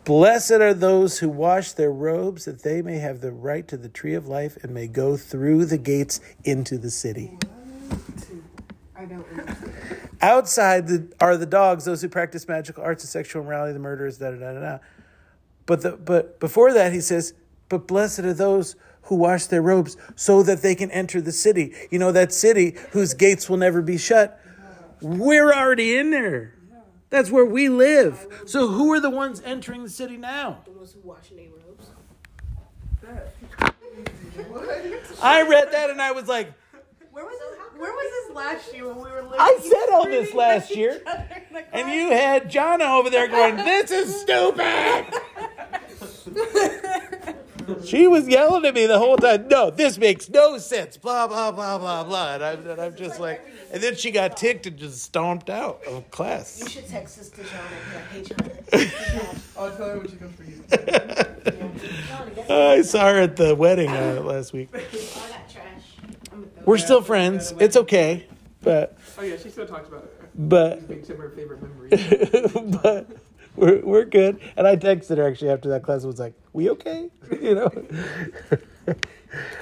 Blessed 0.03 0.53
are 0.53 0.73
those 0.73 1.19
who 1.19 1.29
wash 1.29 1.73
their 1.73 1.91
robes, 1.91 2.45
that 2.45 2.63
they 2.63 2.81
may 2.81 2.97
have 2.97 3.21
the 3.21 3.31
right 3.31 3.67
to 3.67 3.77
the 3.77 3.89
tree 3.89 4.15
of 4.15 4.27
life 4.27 4.57
and 4.63 4.73
may 4.73 4.87
go 4.87 5.15
through 5.15 5.65
the 5.65 5.77
gates 5.77 6.21
into 6.43 6.77
the 6.77 6.89
city. 6.89 7.37
I 8.95 9.05
don't 9.05 9.27
understand. 9.29 9.73
Outside 10.21 10.87
the, 10.87 11.07
are 11.19 11.37
the 11.37 11.45
dogs, 11.45 11.85
those 11.85 12.01
who 12.01 12.09
practice 12.09 12.47
magical 12.47 12.83
arts 12.83 13.03
and 13.03 13.09
sexual 13.09 13.43
immorality, 13.43 13.73
the 13.73 13.79
murderers, 13.79 14.17
da 14.17 14.31
da 14.31 14.37
da 14.37 14.53
da 14.53 14.59
da. 14.59 14.77
But 15.67 15.81
the 15.81 15.91
but 15.91 16.39
before 16.39 16.73
that 16.73 16.93
he 16.93 17.01
says, 17.01 17.33
but 17.69 17.85
blessed 17.85 18.19
are 18.19 18.33
those 18.33 18.75
who 19.03 19.15
wash 19.15 19.45
their 19.45 19.61
robes 19.61 19.97
so 20.15 20.41
that 20.41 20.61
they 20.63 20.73
can 20.73 20.89
enter 20.89 21.21
the 21.21 21.31
city. 21.31 21.75
You 21.91 21.99
know 21.99 22.11
that 22.13 22.33
city 22.33 22.75
whose 22.91 23.13
gates 23.13 23.47
will 23.47 23.57
never 23.57 23.81
be 23.83 23.97
shut. 23.97 24.41
We're 25.01 25.51
already 25.51 25.97
in 25.97 26.11
there. 26.11 26.53
That's 27.09 27.31
where 27.31 27.45
we 27.45 27.69
live. 27.69 28.27
So 28.45 28.67
who 28.67 28.91
are 28.93 28.99
the 28.99 29.09
ones 29.09 29.41
entering 29.45 29.83
the 29.83 29.89
city 29.89 30.17
now? 30.17 30.59
The 30.65 30.71
ones 30.71 30.93
who 30.93 31.15
their 31.35 31.47
robes. 31.49 31.89
I 35.21 35.47
read 35.47 35.71
that 35.71 35.89
and 35.89 36.01
I 36.01 36.11
was 36.11 36.27
like, 36.27 36.51
Where 37.11 37.23
was 37.23 37.39
this? 37.39 37.57
Where 37.77 37.91
was 37.91 38.27
this 38.27 38.35
last 38.35 38.73
year 38.73 38.87
when 38.87 38.97
we 38.97 39.03
were 39.03 39.21
living? 39.21 39.39
I 39.39 39.57
said 39.61 39.93
all 39.93 40.05
this 40.05 40.33
last 40.35 40.75
year. 40.75 40.95
each 40.95 41.07
other 41.07 41.27
in 41.47 41.53
the 41.53 41.75
and 41.75 41.91
you 41.91 42.11
had 42.11 42.51
Jonna 42.51 42.97
over 42.97 43.11
there 43.11 43.27
going, 43.27 43.57
"This 43.57 43.91
is 43.91 44.19
stupid." 44.19 45.05
she 47.85 48.07
was 48.07 48.27
yelling 48.27 48.65
at 48.65 48.73
me 48.73 48.87
the 48.87 48.97
whole 48.97 49.17
time. 49.17 49.47
No, 49.47 49.69
this 49.69 49.99
makes 49.99 50.27
no 50.29 50.57
sense. 50.57 50.97
Blah 50.97 51.27
blah 51.27 51.51
blah 51.51 51.77
blah 51.77 52.03
blah. 52.03 52.33
And 52.33 52.43
I'm, 52.43 52.67
and 52.67 52.81
I'm 52.81 52.95
just 52.95 53.19
like, 53.19 53.45
and 53.71 53.81
then 53.83 53.95
she 53.95 54.11
got 54.11 54.37
ticked 54.37 54.65
and 54.67 54.77
just 54.77 55.01
stomped 55.01 55.49
out 55.49 55.83
of 55.85 56.09
class. 56.11 56.59
You 56.61 56.69
should 56.69 56.87
text 56.87 57.17
this 57.17 57.29
to 57.29 57.43
John 57.43 57.61
and 57.71 58.23
be 58.23 58.23
like, 58.23 58.29
hey, 58.71 58.81
John. 59.25 59.41
I'll 59.57 59.75
tell 59.75 59.89
her 59.89 59.97
when 59.99 60.09
she 60.09 60.15
comes 60.17 60.35
for 60.35 60.43
you. 60.43 60.63
John, 62.07 62.31
guess 62.35 62.49
I 62.49 62.81
saw 62.83 63.07
her 63.11 63.19
at 63.21 63.35
the 63.35 63.55
wedding 63.55 63.89
uh, 63.89 64.21
last 64.23 64.53
week. 64.53 64.71
what? 64.71 64.81
I 64.83 65.51
trash. 65.51 65.95
I'm 66.31 66.49
We're 66.65 66.75
it 66.75 66.79
still 66.81 67.01
friends. 67.01 67.53
It's 67.59 67.75
okay, 67.77 68.25
but 68.61 68.97
Oh 69.17 69.23
yeah, 69.23 69.37
she 69.37 69.49
still 69.49 69.67
talks 69.67 69.87
about 69.87 70.03
it. 70.03 70.13
but 70.35 70.87
makes 70.89 71.09
him 71.09 71.17
her 71.17 71.29
favorite 71.31 71.61
memory. 71.61 71.89
but 72.81 73.07
we're 73.55 73.81
we're 73.83 74.05
good. 74.05 74.39
And 74.55 74.67
I 74.67 74.75
texted 74.75 75.17
her 75.17 75.27
actually 75.27 75.49
after 75.51 75.69
that 75.69 75.83
class. 75.83 76.01
and 76.03 76.11
Was 76.11 76.19
like, 76.19 76.33
"We 76.53 76.69
okay?" 76.71 77.09
You 77.41 77.55
know. 77.55 77.71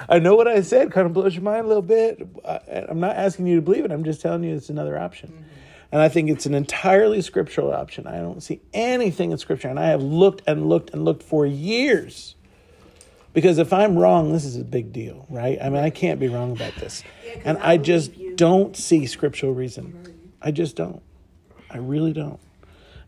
I 0.07 0.19
know 0.19 0.35
what 0.35 0.47
I 0.47 0.61
said. 0.61 0.91
Kind 0.91 1.07
of 1.07 1.13
blows 1.13 1.33
your 1.33 1.43
mind 1.43 1.65
a 1.65 1.67
little 1.67 1.81
bit. 1.81 2.27
I, 2.47 2.85
I'm 2.89 2.99
not 2.99 3.15
asking 3.15 3.47
you 3.47 3.55
to 3.57 3.61
believe 3.61 3.85
it. 3.85 3.91
I'm 3.91 4.03
just 4.03 4.21
telling 4.21 4.43
you 4.43 4.55
it's 4.55 4.69
another 4.69 4.97
option. 4.97 5.45
And 5.91 6.01
I 6.01 6.09
think 6.09 6.29
it's 6.29 6.45
an 6.45 6.53
entirely 6.53 7.21
scriptural 7.21 7.71
option. 7.71 8.07
I 8.07 8.17
don't 8.17 8.41
see 8.41 8.61
anything 8.73 9.31
in 9.31 9.37
scripture, 9.37 9.69
and 9.69 9.79
I 9.79 9.87
have 9.87 10.01
looked 10.01 10.41
and 10.47 10.67
looked 10.67 10.91
and 10.91 11.05
looked 11.05 11.23
for 11.23 11.45
years. 11.45 12.35
Because 13.33 13.57
if 13.57 13.73
I'm 13.73 13.97
wrong, 13.97 14.31
this 14.31 14.45
is 14.45 14.55
a 14.57 14.63
big 14.63 14.93
deal, 14.93 15.25
right? 15.29 15.57
I 15.61 15.69
mean, 15.69 15.83
I 15.83 15.89
can't 15.89 16.19
be 16.19 16.27
wrong 16.27 16.51
about 16.51 16.75
this. 16.75 17.03
Yeah, 17.25 17.41
And 17.43 17.57
I 17.57 17.73
I 17.73 17.77
just 17.77 18.11
don't 18.35 18.77
see 18.77 19.05
scriptural 19.07 19.53
reason. 19.53 20.31
I 20.41 20.51
just 20.51 20.75
don't. 20.75 21.01
I 21.69 21.77
really 21.77 22.13
don't. 22.13 22.39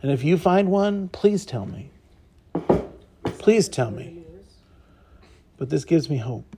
And 0.01 0.11
if 0.11 0.23
you 0.23 0.37
find 0.37 0.69
one, 0.69 1.07
please 1.09 1.45
tell 1.45 1.65
me. 1.65 1.91
Please 3.23 3.69
tell 3.69 3.91
me. 3.91 4.16
But 5.57 5.69
this 5.69 5.85
gives 5.85 6.09
me 6.09 6.17
hope. 6.17 6.55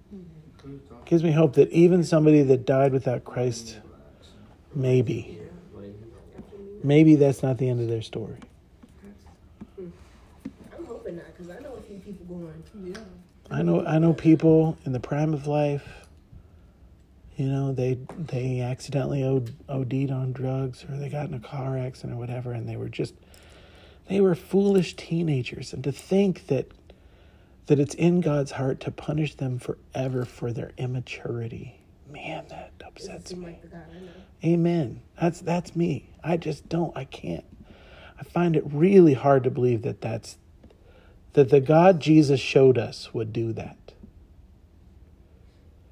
Gives 1.05 1.23
me 1.23 1.31
hope 1.31 1.53
that 1.53 1.69
even 1.71 2.03
somebody 2.03 2.43
that 2.43 2.65
died 2.65 2.91
without 2.91 3.23
Christ, 3.23 3.79
maybe, 4.75 5.39
maybe 6.83 7.15
that's 7.15 7.41
not 7.41 7.57
the 7.57 7.67
end 7.67 7.81
of 7.81 7.87
their 7.87 8.03
story. 8.03 8.37
I'm 9.77 10.85
hoping 10.85 11.15
not, 11.15 11.25
because 11.35 11.49
I 11.49 11.59
know 11.61 11.73
a 11.73 11.81
few 11.81 11.97
people 11.97 12.25
going. 12.25 12.63
Yeah. 12.83 12.99
I 13.49 13.63
know 13.63 13.83
I 13.85 13.97
know 13.97 14.13
people 14.13 14.77
in 14.85 14.91
the 14.91 14.99
prime 14.99 15.33
of 15.33 15.47
life. 15.47 16.05
You 17.37 17.47
know, 17.47 17.71
they 17.71 17.97
they 18.17 18.59
accidentally 18.59 19.23
OD, 19.23 19.51
OD'd 19.67 20.11
on 20.11 20.33
drugs 20.33 20.83
or 20.83 20.97
they 20.97 21.09
got 21.09 21.27
in 21.27 21.33
a 21.33 21.39
car 21.39 21.77
accident 21.77 22.13
or 22.13 22.17
whatever, 22.17 22.51
and 22.51 22.69
they 22.69 22.75
were 22.75 22.89
just 22.89 23.15
they 24.07 24.21
were 24.21 24.35
foolish 24.35 24.95
teenagers. 24.95 25.73
And 25.73 25.83
to 25.85 25.91
think 25.91 26.47
that 26.47 26.69
that 27.69 27.79
it's 27.79 27.93
in 27.93 28.19
God's 28.19 28.49
heart 28.49 28.79
to 28.79 28.89
punish 28.89 29.35
them 29.35 29.59
forever 29.59 30.25
for 30.25 30.51
their 30.51 30.71
immaturity. 30.79 31.79
Man, 32.11 32.43
that 32.49 32.73
upsets 32.83 33.31
me. 33.35 33.45
like 33.45 33.61
the 33.61 33.67
God 33.67 33.85
I 33.95 33.99
know. 33.99 34.11
Amen. 34.43 35.01
That's 35.21 35.39
that's 35.41 35.75
me. 35.75 36.09
I 36.23 36.35
just 36.37 36.67
don't. 36.67 36.97
I 36.97 37.05
can't. 37.05 37.45
I 38.19 38.23
find 38.23 38.55
it 38.55 38.63
really 38.65 39.13
hard 39.13 39.43
to 39.43 39.51
believe 39.51 39.83
that 39.83 40.01
that's 40.01 40.39
that 41.33 41.49
the 41.49 41.59
God 41.59 41.99
Jesus 41.99 42.39
showed 42.39 42.79
us 42.79 43.13
would 43.13 43.31
do 43.31 43.53
that. 43.53 43.93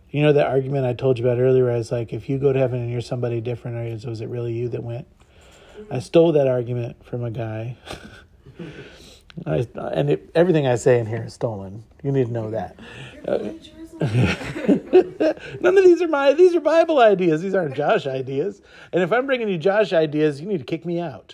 You 0.10 0.24
know 0.24 0.34
that 0.34 0.48
argument 0.48 0.88
I 0.88 0.94
told 0.94 1.20
you 1.20 1.28
about 1.28 1.40
earlier. 1.40 1.70
I 1.70 1.78
was 1.78 1.92
like, 1.92 2.12
if 2.12 2.28
you 2.28 2.40
go 2.40 2.52
to 2.52 2.58
heaven 2.58 2.82
and 2.82 2.92
you're 2.92 3.02
somebody 3.02 3.40
different, 3.40 3.78
or 3.78 4.10
was 4.10 4.22
it 4.22 4.30
really 4.30 4.54
you 4.54 4.68
that 4.70 4.82
went? 4.82 5.08
I 5.92 6.00
stole 6.00 6.32
that 6.32 6.48
argument 6.48 7.06
from 7.06 7.24
a 7.24 7.30
guy. 7.30 7.78
I, 9.46 9.68
and 9.94 10.10
it, 10.10 10.32
everything 10.36 10.68
I 10.68 10.76
say 10.76 11.00
in 11.00 11.06
here 11.06 11.24
is 11.24 11.34
stolen. 11.34 11.84
You 12.04 12.12
need 12.12 12.28
to 12.28 12.34
know 12.34 12.52
that. 12.52 12.78
You're. 13.26 13.36
Uh, 13.36 13.54
None 14.00 15.76
of 15.76 15.84
these 15.84 16.04
are 16.04 16.08
my 16.08 16.34
these 16.34 16.54
are 16.54 16.60
Bible 16.60 17.00
ideas. 17.00 17.42
These 17.42 17.56
aren't 17.56 17.76
Josh 17.76 18.06
ideas. 18.06 18.62
And 18.94 19.02
if 19.02 19.12
I'm 19.12 19.26
bringing 19.26 19.50
you 19.50 19.58
Josh 19.58 19.92
ideas, 19.92 20.40
you 20.40 20.48
need 20.48 20.60
to 20.60 20.64
kick 20.64 20.86
me 20.86 21.00
out. 21.00 21.34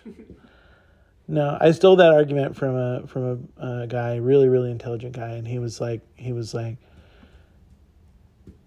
No, 1.28 1.58
I 1.60 1.72
stole 1.72 1.98
that 1.98 2.14
argument 2.14 2.56
from 2.56 2.76
a 2.76 3.08
from 3.08 3.50
a, 3.58 3.82
a 3.82 3.88
guy, 3.88 4.16
really 4.16 4.48
really 4.48 4.72
intelligent 4.72 5.14
guy, 5.14 5.32
and 5.32 5.46
he 5.46 5.60
was 5.60 5.82
like 5.82 6.02
he 6.16 6.32
was 6.32 6.54
like 6.54 6.78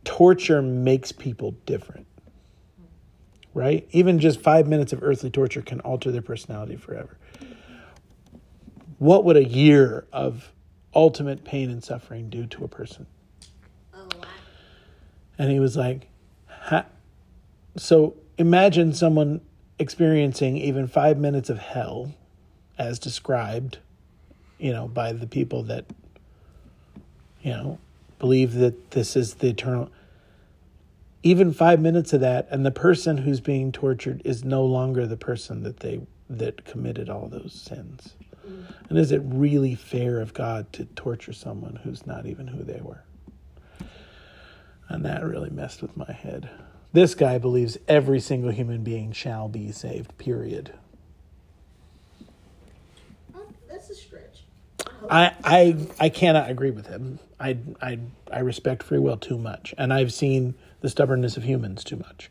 torture 0.04 0.60
makes 0.60 1.10
people 1.10 1.52
different. 1.64 2.06
Right? 3.54 3.88
Even 3.92 4.18
just 4.18 4.38
5 4.40 4.68
minutes 4.68 4.92
of 4.92 5.02
earthly 5.02 5.30
torture 5.30 5.62
can 5.62 5.80
alter 5.80 6.12
their 6.12 6.20
personality 6.20 6.76
forever. 6.76 7.16
What 8.98 9.24
would 9.24 9.36
a 9.36 9.44
year 9.44 10.06
of 10.12 10.52
ultimate 10.94 11.44
pain 11.44 11.70
and 11.70 11.84
suffering 11.84 12.30
do 12.30 12.46
to 12.46 12.64
a 12.64 12.68
person? 12.68 13.06
Oh, 13.94 14.00
a 14.00 14.16
lot. 14.18 14.28
And 15.38 15.50
he 15.50 15.60
was 15.60 15.76
like, 15.76 16.08
ha- 16.48 16.86
so 17.76 18.14
imagine 18.38 18.92
someone 18.92 19.40
experiencing 19.78 20.56
even 20.56 20.86
five 20.86 21.18
minutes 21.18 21.50
of 21.50 21.58
hell 21.58 22.14
as 22.78 22.98
described, 22.98 23.78
you 24.58 24.72
know, 24.72 24.88
by 24.88 25.12
the 25.12 25.26
people 25.26 25.62
that, 25.64 25.84
you 27.42 27.50
know, 27.50 27.78
believe 28.18 28.54
that 28.54 28.92
this 28.92 29.16
is 29.16 29.34
the 29.34 29.48
eternal. 29.48 29.90
Even 31.22 31.52
five 31.52 31.80
minutes 31.80 32.12
of 32.12 32.20
that, 32.20 32.46
and 32.50 32.64
the 32.64 32.70
person 32.70 33.18
who's 33.18 33.40
being 33.40 33.72
tortured 33.72 34.22
is 34.24 34.44
no 34.44 34.64
longer 34.64 35.06
the 35.06 35.16
person 35.16 35.62
that 35.64 35.80
they 35.80 36.00
that 36.28 36.64
committed 36.64 37.08
all 37.08 37.28
those 37.28 37.52
sins. 37.52 38.14
And 38.88 38.98
is 38.98 39.12
it 39.12 39.20
really 39.24 39.74
fair 39.74 40.20
of 40.20 40.32
God 40.32 40.72
to 40.74 40.84
torture 40.84 41.32
someone 41.32 41.80
who's 41.82 42.06
not 42.06 42.26
even 42.26 42.46
who 42.46 42.62
they 42.62 42.80
were? 42.80 43.02
And 44.88 45.04
that 45.04 45.24
really 45.24 45.50
messed 45.50 45.82
with 45.82 45.96
my 45.96 46.12
head. 46.12 46.48
This 46.92 47.14
guy 47.14 47.38
believes 47.38 47.76
every 47.88 48.20
single 48.20 48.50
human 48.50 48.84
being 48.84 49.12
shall 49.12 49.48
be 49.48 49.72
saved, 49.72 50.16
period. 50.18 50.72
That's 53.68 53.90
a 53.90 53.94
stretch. 53.94 54.44
I 55.10 55.26
I, 55.26 55.32
I, 55.44 55.76
I 56.00 56.08
cannot 56.08 56.48
agree 56.48 56.70
with 56.70 56.86
him. 56.86 57.18
I, 57.38 57.58
I, 57.82 57.98
I 58.32 58.38
respect 58.38 58.82
free 58.82 58.98
will 58.98 59.18
too 59.18 59.36
much, 59.36 59.74
and 59.76 59.92
I've 59.92 60.12
seen 60.12 60.54
the 60.80 60.88
stubbornness 60.88 61.36
of 61.36 61.42
humans 61.42 61.84
too 61.84 61.96
much. 61.96 62.30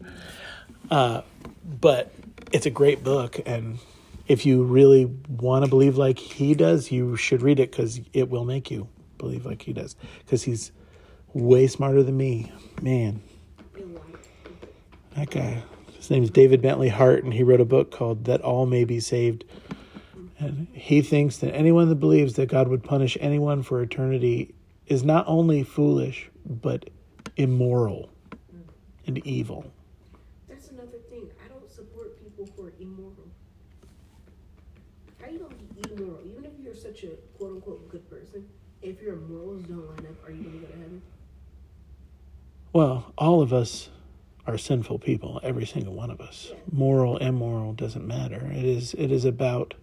Uh, 0.89 1.21
but 1.63 2.11
it's 2.51 2.65
a 2.65 2.71
great 2.71 3.03
book, 3.03 3.39
and 3.45 3.77
if 4.27 4.45
you 4.45 4.63
really 4.63 5.05
want 5.29 5.63
to 5.65 5.69
believe 5.69 5.97
like 5.97 6.19
he 6.19 6.53
does, 6.53 6.91
you 6.91 7.15
should 7.15 7.41
read 7.41 7.59
it 7.59 7.71
because 7.71 8.01
it 8.13 8.29
will 8.29 8.45
make 8.45 8.71
you 8.71 8.87
believe 9.17 9.45
like 9.45 9.61
he 9.61 9.73
does. 9.73 9.95
Because 10.19 10.43
he's 10.43 10.71
way 11.33 11.67
smarter 11.67 12.03
than 12.03 12.17
me, 12.17 12.51
man. 12.81 13.21
That 15.15 15.29
guy. 15.29 15.63
His 15.95 16.11
name 16.11 16.23
is 16.23 16.29
David 16.29 16.61
Bentley 16.61 16.89
Hart, 16.89 17.23
and 17.23 17.33
he 17.33 17.41
wrote 17.41 17.61
a 17.61 17.65
book 17.65 17.91
called 17.91 18.25
That 18.25 18.41
All 18.41 18.65
May 18.65 18.83
Be 18.83 18.99
Saved. 18.99 19.43
And 20.37 20.67
he 20.73 21.01
thinks 21.01 21.37
that 21.37 21.53
anyone 21.55 21.89
that 21.89 21.95
believes 21.95 22.33
that 22.35 22.47
God 22.47 22.67
would 22.67 22.83
punish 22.83 23.17
anyone 23.21 23.63
for 23.63 23.81
eternity 23.81 24.53
is 24.87 25.03
not 25.03 25.25
only 25.27 25.63
foolish, 25.63 26.29
but 26.45 26.89
immoral 27.37 28.09
and 29.07 29.25
evil. 29.25 29.71
That's 30.47 30.69
another 30.69 30.99
thing. 31.09 31.29
I 31.43 31.47
don't 31.47 31.71
support 31.71 32.21
people 32.21 32.47
who 32.55 32.67
are 32.67 32.73
immoral. 32.79 33.27
How 35.19 35.29
you 35.29 35.39
gonna 35.39 35.55
be 35.55 35.91
immoral? 35.93 36.19
Even 36.25 36.45
if 36.45 36.51
you're 36.61 36.75
such 36.75 37.03
a 37.03 37.11
quote 37.37 37.53
unquote 37.53 37.89
good 37.89 38.07
person, 38.09 38.45
if 38.85 39.01
your 39.01 39.15
morals 39.15 39.63
don't 39.63 39.87
line 39.87 39.99
up, 39.99 40.27
are 40.27 40.31
you 40.31 40.43
gonna 40.43 40.57
go 40.59 40.67
to 40.67 40.73
heaven? 40.73 41.01
Well, 42.71 43.13
all 43.17 43.41
of 43.41 43.51
us 43.51 43.89
are 44.45 44.57
sinful 44.57 44.99
people, 44.99 45.39
every 45.43 45.65
single 45.65 45.93
one 45.93 46.11
of 46.11 46.21
us. 46.21 46.51
Moral, 46.71 47.17
immoral 47.17 47.73
doesn't 47.73 48.05
matter. 48.05 48.51
It 48.53 48.63
is 48.63 48.93
it 48.93 49.11
is 49.11 49.25
about 49.25 49.73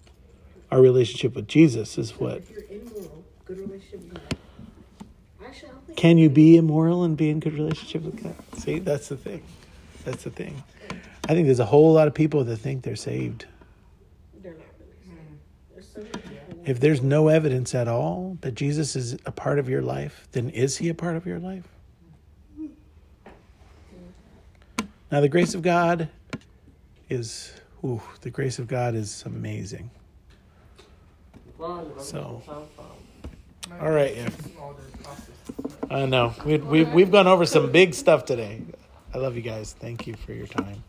our 0.70 0.80
relationship 0.80 1.34
with 1.34 1.48
Jesus 1.48 1.98
is 1.98 2.10
So 2.10 2.14
what 2.16 2.36
If 2.38 2.50
you're 2.50 2.64
immoral, 2.70 3.24
good 3.44 3.58
relationship 3.58 4.00
with 4.02 4.14
God. 4.14 4.36
Actually, 5.44 5.68
I 5.68 5.72
don't 5.72 5.86
think 5.86 5.98
Can 5.98 6.18
you 6.18 6.30
be 6.30 6.56
immoral 6.56 7.02
and 7.02 7.16
be 7.16 7.28
in 7.28 7.40
good 7.40 7.54
relationship 7.54 8.02
with 8.02 8.22
God? 8.22 8.36
See, 8.58 8.78
that's 8.78 9.08
the 9.08 9.16
thing. 9.16 9.42
That's 10.04 10.22
the 10.22 10.30
thing. 10.30 10.62
I 11.28 11.34
think 11.34 11.46
there's 11.46 11.60
a 11.60 11.66
whole 11.66 11.92
lot 11.92 12.06
of 12.08 12.14
people 12.14 12.44
that 12.44 12.56
think 12.56 12.82
they're 12.82 12.96
saved. 12.96 13.46
they're 14.42 14.52
not 14.52 14.62
really. 14.78 14.92
saved. 15.04 15.18
Hmm. 15.18 15.34
There's 15.74 15.88
so 15.88 16.00
many 16.00 16.10
people. 16.12 16.31
If 16.64 16.78
there's 16.80 17.02
no 17.02 17.28
evidence 17.28 17.74
at 17.74 17.89
all 17.89 18.39
that 18.43 18.55
Jesus 18.55 18.94
is 18.94 19.16
a 19.26 19.32
part 19.32 19.59
of 19.59 19.68
your 19.68 19.82
life, 19.82 20.28
then 20.32 20.48
is 20.51 20.76
he 20.78 20.89
a 20.89 20.94
part 20.94 21.16
of 21.16 21.26
your 21.26 21.39
life? 21.39 21.64
Now, 25.10 25.20
the 25.20 25.28
grace 25.28 25.55
of 25.55 25.62
God 25.62 26.09
is, 27.10 27.52
ooh, 27.84 28.01
the 28.22 28.30
grace 28.30 28.59
of 28.59 28.66
God 28.68 28.94
is 28.94 29.22
amazing. 29.26 29.90
So- 31.98 32.43
All 33.80 33.90
right, 33.90 34.16
yeah. 34.16 34.28
I 35.90 36.06
know. 36.06 36.34
We, 36.44 36.56
we, 36.59 36.84
we've 36.84 37.10
gone 37.10 37.26
over 37.26 37.44
some 37.44 37.70
big 37.72 37.93
stuff 37.94 38.24
today. 38.24 38.62
I 39.12 39.18
love 39.18 39.36
you 39.36 39.43
guys. 39.43 39.74
Thank 39.78 40.06
you 40.06 40.14
for 40.14 40.32
your 40.32 40.47
time. 40.47 40.82